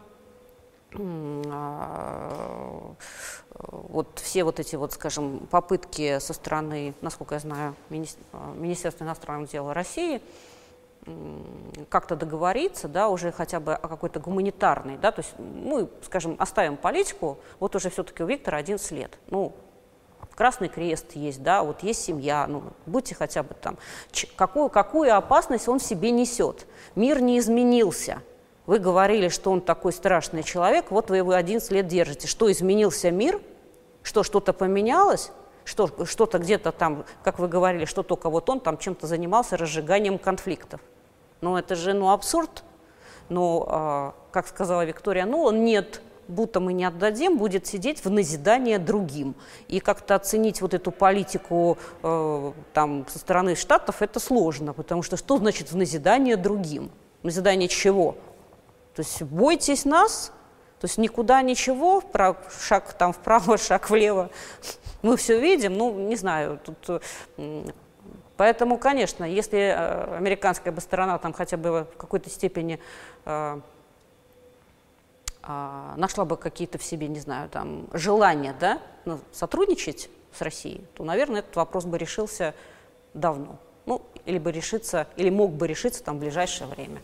а, 0.94 2.94
вот 3.62 4.20
все 4.20 4.44
вот 4.44 4.60
эти 4.60 4.76
вот, 4.76 4.92
скажем, 4.92 5.48
попытки 5.50 6.20
со 6.20 6.34
стороны, 6.34 6.94
насколько 7.02 7.36
я 7.36 7.40
знаю, 7.40 7.76
Министерства 7.90 9.06
иностранных 9.06 9.50
дел 9.50 9.72
России– 9.74 10.22
как-то 11.90 12.16
договориться, 12.16 12.88
да, 12.88 13.10
уже 13.10 13.32
хотя 13.32 13.60
бы 13.60 13.74
о 13.74 13.88
какой-то 13.88 14.20
гуманитарной, 14.20 14.98
да, 14.98 15.12
то 15.12 15.22
есть 15.22 15.34
мы, 15.40 15.90
скажем, 16.04 16.36
оставим 16.38 16.78
политику, 16.78 17.40
вот 17.60 17.76
уже 17.76 17.90
все-таки 17.90 18.24
у 18.24 18.28
Виктора 18.28 18.60
11 18.60 18.92
лет, 18.92 19.18
ну, 19.28 19.54
Красный 20.36 20.70
Крест 20.70 21.12
есть, 21.14 21.44
да, 21.44 21.62
вот 21.62 21.84
есть 21.84 22.04
семья, 22.04 22.48
ну, 22.48 22.64
будьте 22.86 23.14
хотя 23.14 23.44
бы 23.44 23.54
там, 23.54 23.78
какую, 24.36 24.70
какую 24.70 25.16
опасность 25.16 25.68
он 25.68 25.80
себе 25.80 26.10
несет. 26.10 26.66
Мир 26.96 27.22
не 27.22 27.38
изменился. 27.38 28.24
Вы 28.66 28.80
говорили, 28.80 29.30
что 29.30 29.52
он 29.52 29.62
такой 29.62 29.92
страшный 29.92 30.44
человек, 30.44 30.92
вот 30.92 31.10
вы 31.10 31.18
его 31.18 31.32
11 31.32 31.72
лет 31.72 31.88
держите. 31.88 32.28
Что, 32.28 32.52
изменился 32.52 33.12
мир? 33.12 33.42
Что, 34.04 34.24
что-то 34.24 34.54
поменялось? 34.54 35.32
что, 35.66 36.06
что-то 36.06 36.40
где-то 36.40 36.72
там, 36.72 37.06
как 37.24 37.40
вы 37.40 37.48
говорили, 37.48 37.86
что 37.86 38.04
только 38.04 38.30
вот 38.30 38.50
он 38.50 38.60
там 38.60 38.78
чем-то 38.78 39.08
занимался 39.08 39.58
разжиганием 39.58 40.18
конфликтов. 40.18 40.82
Ну, 41.42 41.58
это 41.58 41.76
же, 41.76 41.94
ну, 41.94 42.10
абсурд. 42.12 42.64
Но, 43.30 44.14
э, 44.18 44.32
как 44.32 44.48
сказала 44.48 44.84
Виктория, 44.84 45.26
ну, 45.26 45.44
он 45.44 45.64
нет, 45.64 46.02
будто 46.28 46.60
мы 46.60 46.74
не 46.74 46.84
отдадим, 46.84 47.38
будет 47.38 47.66
сидеть 47.66 48.04
в 48.04 48.10
назидание 48.10 48.78
другим. 48.78 49.36
И 49.68 49.80
как-то 49.80 50.16
оценить 50.16 50.62
вот 50.62 50.74
эту 50.74 50.92
политику 50.92 51.78
э, 52.04 52.52
там, 52.74 53.06
со 53.08 53.20
стороны 53.20 53.56
Штатов 53.56 54.02
это 54.02 54.20
сложно, 54.20 54.74
потому 54.74 55.04
что 55.04 55.18
что 55.18 55.38
значит 55.38 55.72
в 55.72 55.78
назидание 55.78 56.36
другим? 56.36 56.92
Назидание 57.24 57.70
чего? 57.70 58.16
То 58.96 59.02
есть 59.02 59.22
бойтесь 59.22 59.86
нас, 59.86 60.32
то 60.80 60.86
есть 60.86 60.98
никуда 60.98 61.42
ничего, 61.42 62.04
шаг 62.60 62.94
там 62.94 63.14
вправо, 63.14 63.58
шаг 63.60 63.90
влево, 63.90 64.30
мы 65.02 65.18
все 65.18 65.40
видим, 65.40 65.78
ну, 65.78 65.94
не 65.94 66.16
знаю, 66.16 66.60
тут... 66.64 67.04
Поэтому, 68.38 68.80
конечно, 68.80 69.24
если 69.24 69.60
э, 69.60 70.18
американская 70.18 70.74
бы 70.74 70.82
сторона 70.82 71.20
там 71.20 71.32
хотя 71.32 71.58
бы 71.58 71.86
в 71.94 71.98
какой-то 71.98 72.28
степени 72.32 72.80
э, 73.26 73.60
э, 75.44 75.94
нашла 75.96 76.26
бы 76.26 76.38
какие-то 76.38 76.80
в 76.80 76.84
себе, 76.84 77.08
не 77.08 77.20
знаю, 77.20 77.50
там, 77.50 77.88
желания, 77.94 78.56
да, 78.60 78.80
ну, 79.06 79.20
сотрудничать 79.32 80.10
с 80.36 80.42
Россией, 80.42 80.84
то, 80.96 81.04
наверное, 81.04 81.42
этот 81.42 81.56
вопрос 81.56 81.86
бы 81.86 82.00
решился 82.00 82.56
давно. 83.14 83.60
Ну, 83.86 84.02
или 84.26 84.40
бы 84.40 84.52
решиться, 84.52 85.06
или 85.18 85.30
мог 85.30 85.52
бы 85.52 85.68
решиться 85.68 86.04
там 86.04 86.18
в 86.18 86.22
ближайшее 86.22 86.68
время. 86.68 87.00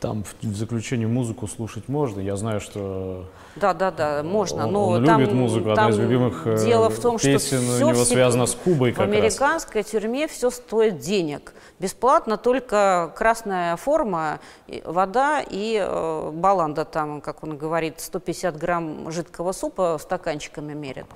Там 0.00 0.24
в, 0.24 0.54
заключении 0.54 1.06
музыку 1.06 1.46
слушать 1.46 1.88
можно. 1.88 2.20
Я 2.20 2.36
знаю, 2.36 2.60
что 2.60 3.24
да, 3.56 3.72
да, 3.72 3.90
да, 3.90 4.22
можно. 4.22 4.66
Он, 4.66 4.72
но 4.72 4.88
он 4.88 5.04
там, 5.04 5.20
любит 5.20 5.32
музыку. 5.32 5.70
Одна 5.70 5.84
там 5.84 5.90
из 5.90 5.98
любимых 5.98 6.46
э, 6.46 6.64
дело 6.64 6.90
в 6.90 6.98
том, 7.00 7.18
песен 7.18 7.62
что 7.62 7.86
у 7.86 7.90
него 7.90 8.04
все 8.04 8.14
связана 8.14 8.46
с 8.46 8.54
Кубой 8.54 8.92
как 8.92 9.06
В 9.06 9.08
американской 9.08 9.80
раз. 9.80 9.90
тюрьме 9.90 10.28
все 10.28 10.50
стоит 10.50 10.98
денег. 10.98 11.54
Бесплатно 11.78 12.36
только 12.36 13.12
красная 13.16 13.76
форма, 13.76 14.40
вода 14.84 15.42
и 15.48 15.78
э, 15.82 16.30
баланда, 16.32 16.84
там, 16.84 17.20
как 17.20 17.42
он 17.42 17.56
говорит, 17.56 18.00
150 18.00 18.56
грамм 18.58 19.10
жидкого 19.10 19.52
супа 19.52 19.98
стаканчиками 20.00 20.74
мерят. 20.74 21.06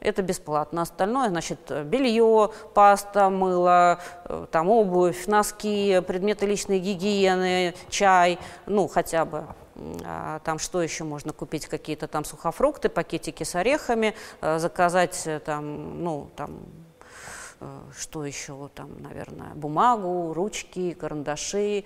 Это 0.00 0.22
бесплатно. 0.22 0.82
Остальное, 0.82 1.28
значит, 1.28 1.70
белье, 1.84 2.50
паста, 2.74 3.30
мыло, 3.30 4.00
э, 4.24 4.46
там 4.50 4.68
обувь, 4.68 5.26
носки, 5.26 6.00
предметы 6.06 6.46
личной 6.46 6.78
гигиены, 6.78 7.74
чай, 7.88 8.38
ну, 8.66 8.88
хотя 8.88 9.24
бы. 9.24 9.44
А, 10.04 10.40
там 10.40 10.58
что 10.58 10.82
еще 10.82 11.04
можно 11.04 11.32
купить? 11.32 11.66
Какие-то 11.66 12.06
там 12.08 12.24
сухофрукты, 12.24 12.88
пакетики 12.88 13.44
с 13.44 13.54
орехами, 13.54 14.14
э, 14.40 14.58
заказать 14.58 15.22
э, 15.26 15.38
там, 15.40 16.02
ну, 16.02 16.30
там, 16.36 16.60
что 17.94 18.24
еще 18.24 18.70
там, 18.74 19.02
наверное, 19.02 19.52
бумагу, 19.54 20.32
ручки, 20.32 20.94
карандаши, 20.94 21.84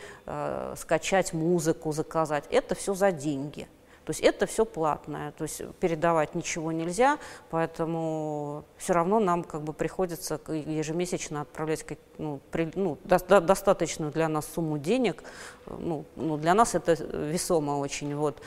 скачать 0.76 1.32
музыку, 1.32 1.90
заказать. 1.90 2.44
Это 2.50 2.76
все 2.76 2.94
за 2.94 3.10
деньги. 3.10 3.66
То 4.04 4.10
есть 4.10 4.20
это 4.20 4.46
все 4.46 4.64
платное, 4.64 5.32
то 5.32 5.44
есть 5.44 5.62
передавать 5.80 6.34
ничего 6.34 6.72
нельзя, 6.72 7.18
поэтому 7.50 8.64
все 8.76 8.92
равно 8.92 9.18
нам 9.18 9.44
как 9.44 9.62
бы 9.62 9.72
приходится 9.72 10.38
ежемесячно 10.48 11.42
отправлять 11.42 11.86
ну, 12.18 12.40
при, 12.50 12.70
ну, 12.74 12.98
до, 13.04 13.18
до, 13.18 13.40
достаточную 13.40 14.12
для 14.12 14.28
нас 14.28 14.46
сумму 14.54 14.78
денег. 14.78 15.24
Ну, 15.66 16.04
ну, 16.16 16.36
для 16.36 16.54
нас 16.54 16.74
это 16.74 16.92
весомо 16.92 17.72
очень, 17.72 18.14
вот, 18.14 18.42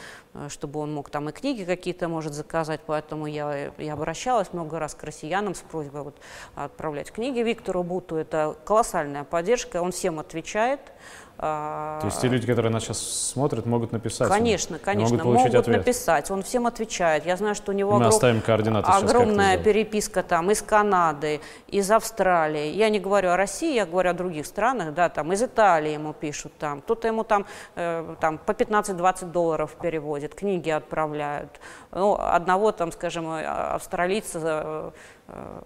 чтобы 0.50 0.80
он 0.80 0.94
мог 0.94 1.10
там 1.10 1.30
и 1.30 1.32
книги 1.32 1.64
какие-то 1.64 2.08
может 2.08 2.34
заказать, 2.34 2.82
поэтому 2.86 3.26
я, 3.26 3.72
я 3.78 3.94
обращалась 3.94 4.54
много 4.54 4.78
раз 4.78 4.94
к 4.94 5.04
россиянам 5.04 5.56
с 5.56 5.62
просьбой 5.62 6.04
вот, 6.04 6.16
отправлять 6.56 7.12
книги 7.12 7.40
Виктору 7.40 7.84
Буту. 7.84 8.16
Это 8.16 8.56
колоссальная 8.64 9.24
поддержка, 9.24 9.82
он 9.82 9.92
всем 9.92 10.20
отвечает. 10.20 10.80
То 11.38 12.02
есть 12.06 12.20
те 12.20 12.28
люди, 12.30 12.48
которые 12.48 12.72
нас 12.72 12.84
сейчас 12.84 13.00
смотрят, 13.00 13.68
могут 13.68 13.92
написать? 13.92 14.28
Конечно, 14.28 14.80
конечно, 14.80 15.18
могут, 15.18 15.34
могут 15.36 15.56
ответ. 15.56 15.78
написать. 15.78 16.32
Он 16.32 16.42
всем 16.42 16.66
отвечает. 16.66 17.28
Я 17.28 17.38
знаю, 17.38 17.54
что 17.54 17.72
у 17.72 17.76
него 17.76 17.92
Мы 17.92 17.98
огром... 17.98 18.10
оставим 18.10 18.42
координаты 18.42 18.92
огромная 18.92 19.60
переписка 19.60 20.24
там 20.24 20.50
из 20.50 20.64
Канады, 20.64 21.40
из 21.68 21.92
Австралии. 21.92 22.72
Я 22.72 22.90
не 22.90 23.00
говорю 23.00 23.30
о 23.30 23.38
России, 23.38 23.76
я 23.76 23.86
говорю 23.86 24.10
о 24.10 24.14
других 24.14 24.48
странах, 24.48 24.96
да, 24.96 25.10
там 25.10 25.32
из 25.32 25.44
Италии 25.44 25.92
ему 25.92 26.14
пишут, 26.14 26.54
там 26.58 26.82
кто-то 26.82 27.08
ему 27.08 27.24
там, 27.24 27.46
э, 27.76 28.16
там 28.20 28.40
по 28.40 28.52
15-20 28.52 29.32
долларов 29.32 29.76
переводит, 29.80 30.34
книги 30.34 30.72
отправляют. 30.72 31.60
Ну, 31.92 32.18
одного 32.20 32.72
там, 32.72 32.92
скажем, 32.92 33.30
э, 33.30 33.46
австралийца 33.46 34.40
э, 34.44 34.92
э 35.28 35.62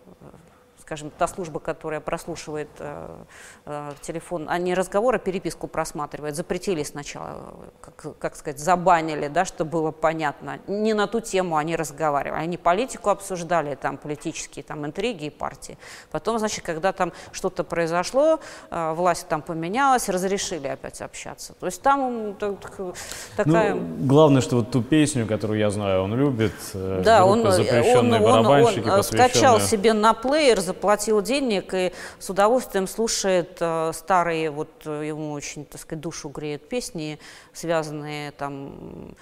скажем, 0.91 1.09
та 1.17 1.27
служба, 1.27 1.61
которая 1.61 2.01
прослушивает 2.01 2.67
э, 2.79 3.23
э, 3.65 3.91
телефон, 4.01 4.47
а 4.49 4.57
не 4.57 4.73
разговор, 4.73 5.15
а 5.15 5.19
переписку 5.19 5.67
просматривает. 5.67 6.35
Запретили 6.35 6.83
сначала, 6.83 7.53
как, 7.79 8.17
как 8.19 8.35
сказать, 8.35 8.59
забанили, 8.59 9.29
да, 9.29 9.45
чтобы 9.45 9.71
было 9.71 9.91
понятно. 9.91 10.59
Не 10.67 10.93
на 10.93 11.07
ту 11.07 11.21
тему 11.21 11.55
они 11.55 11.77
разговаривали. 11.77 12.41
Они 12.41 12.57
политику 12.57 13.09
обсуждали, 13.09 13.75
там, 13.75 13.95
политические 13.95 14.63
там, 14.63 14.85
интриги 14.85 15.25
и 15.25 15.29
партии. 15.29 15.77
Потом, 16.11 16.39
значит, 16.39 16.65
когда 16.65 16.91
там 16.91 17.13
что-то 17.31 17.63
произошло, 17.63 18.41
э, 18.69 18.93
власть 18.93 19.29
там 19.29 19.41
поменялась, 19.41 20.09
разрешили 20.09 20.67
опять 20.67 21.01
общаться. 21.01 21.53
То 21.53 21.67
есть 21.67 21.81
там 21.81 22.35
так, 22.37 22.79
такая... 23.37 23.75
Ну, 23.75 24.07
главное, 24.07 24.41
что 24.41 24.57
вот 24.57 24.71
ту 24.71 24.83
песню, 24.83 25.25
которую 25.25 25.57
я 25.57 25.69
знаю, 25.69 26.03
он 26.03 26.15
любит, 26.15 26.51
э, 26.73 27.01
да, 27.05 27.23
он, 27.23 27.47
он, 27.47 28.13
он, 28.13 28.13
он, 28.13 28.89
он 28.89 29.03
скачал 29.03 29.61
себе 29.61 29.93
на 29.93 30.13
плеер, 30.13 30.59
заплатил 30.81 31.21
денег 31.21 31.75
и 31.75 31.93
с 32.17 32.27
удовольствием 32.31 32.87
слушает 32.87 33.57
э, 33.59 33.91
старые, 33.93 34.49
вот 34.49 34.71
э, 34.85 35.03
ему 35.05 35.31
очень, 35.31 35.63
так 35.63 35.79
сказать, 35.79 36.01
душу 36.01 36.29
греют 36.29 36.67
песни, 36.67 37.19
связанные 37.53 38.31
там 38.31 39.15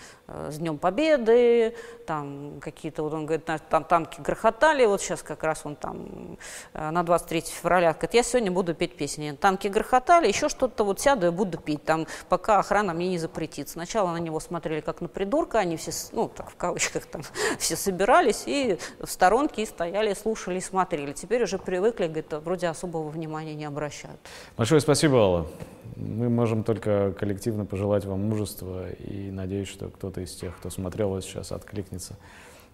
с 0.49 0.57
Днем 0.57 0.77
Победы, 0.77 1.75
там 2.05 2.59
какие-то, 2.61 3.03
вот 3.03 3.13
он 3.13 3.25
говорит, 3.25 3.45
там 3.69 3.83
танки 3.83 4.21
грохотали, 4.21 4.85
вот 4.85 5.01
сейчас 5.01 5.21
как 5.21 5.43
раз 5.43 5.61
он 5.63 5.75
там 5.75 6.37
э, 6.73 6.89
на 6.89 7.03
23 7.03 7.41
февраля, 7.41 7.93
говорит, 7.93 8.13
я 8.13 8.23
сегодня 8.23 8.51
буду 8.51 8.73
петь 8.73 8.95
песни. 8.95 9.37
Танки 9.39 9.67
грохотали, 9.67 10.27
еще 10.27 10.49
что-то, 10.49 10.83
вот 10.83 10.99
сяду 10.99 11.27
и 11.27 11.29
буду 11.29 11.57
петь, 11.57 11.83
там, 11.83 12.07
пока 12.29 12.59
охрана 12.59 12.93
мне 12.93 13.09
не 13.09 13.17
запретит. 13.17 13.69
Сначала 13.69 14.11
на 14.11 14.17
него 14.17 14.39
смотрели 14.39 14.81
как 14.81 15.01
на 15.01 15.07
придурка, 15.07 15.59
они 15.59 15.77
все, 15.77 15.91
ну, 16.11 16.29
так 16.29 16.49
в 16.51 16.55
кавычках 16.55 17.05
там, 17.05 17.21
все 17.59 17.75
собирались 17.75 18.43
и 18.45 18.77
в 18.99 19.07
сторонке 19.07 19.63
и 19.63 19.65
стояли, 19.65 20.13
слушали, 20.13 20.59
смотрели. 20.59 21.13
Теперь 21.13 21.43
уже 21.43 21.57
привыкли, 21.57 22.05
говорит, 22.07 22.31
вроде 22.31 22.67
особого 22.67 23.09
внимания 23.09 23.55
не 23.55 23.65
обращают. 23.65 24.19
Большое 24.57 24.81
спасибо, 24.81 25.17
Алла. 25.17 25.47
Мы 25.95 26.29
можем 26.29 26.63
только 26.63 27.13
коллективно 27.13 27.65
пожелать 27.65 28.05
вам 28.05 28.21
мужества 28.21 28.89
и 28.91 29.31
надеюсь, 29.31 29.67
что 29.67 29.89
кто-то 29.89 30.21
из 30.21 30.33
тех, 30.35 30.57
кто 30.57 30.69
смотрел 30.69 31.09
вас 31.09 31.25
сейчас, 31.25 31.51
откликнется 31.51 32.15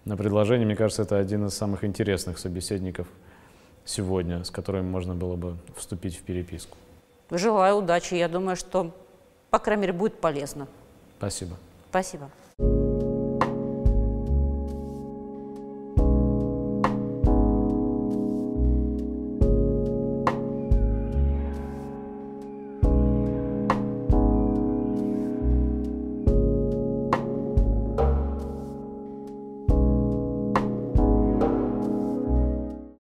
на 0.06 0.18
предложение. 0.18 0.66
Мне 0.66 0.76
кажется, 0.76 1.02
это 1.02 1.18
один 1.18 1.46
из 1.46 1.54
самых 1.54 1.84
интересных 1.84 2.38
собеседников 2.38 3.08
сегодня, 3.86 4.44
с 4.44 4.52
которыми 4.52 4.88
можно 4.88 5.16
было 5.16 5.36
бы 5.36 5.58
вступить 5.76 6.18
в 6.18 6.22
переписку. 6.22 6.78
Желаю 7.32 7.78
удачи. 7.78 8.16
Я 8.16 8.28
думаю, 8.28 8.56
что, 8.56 8.92
по 9.50 9.60
крайней 9.60 9.82
мере, 9.84 9.94
будет 9.94 10.20
полезно. 10.20 10.68
Спасибо. 11.18 11.58
Спасибо. 11.90 12.30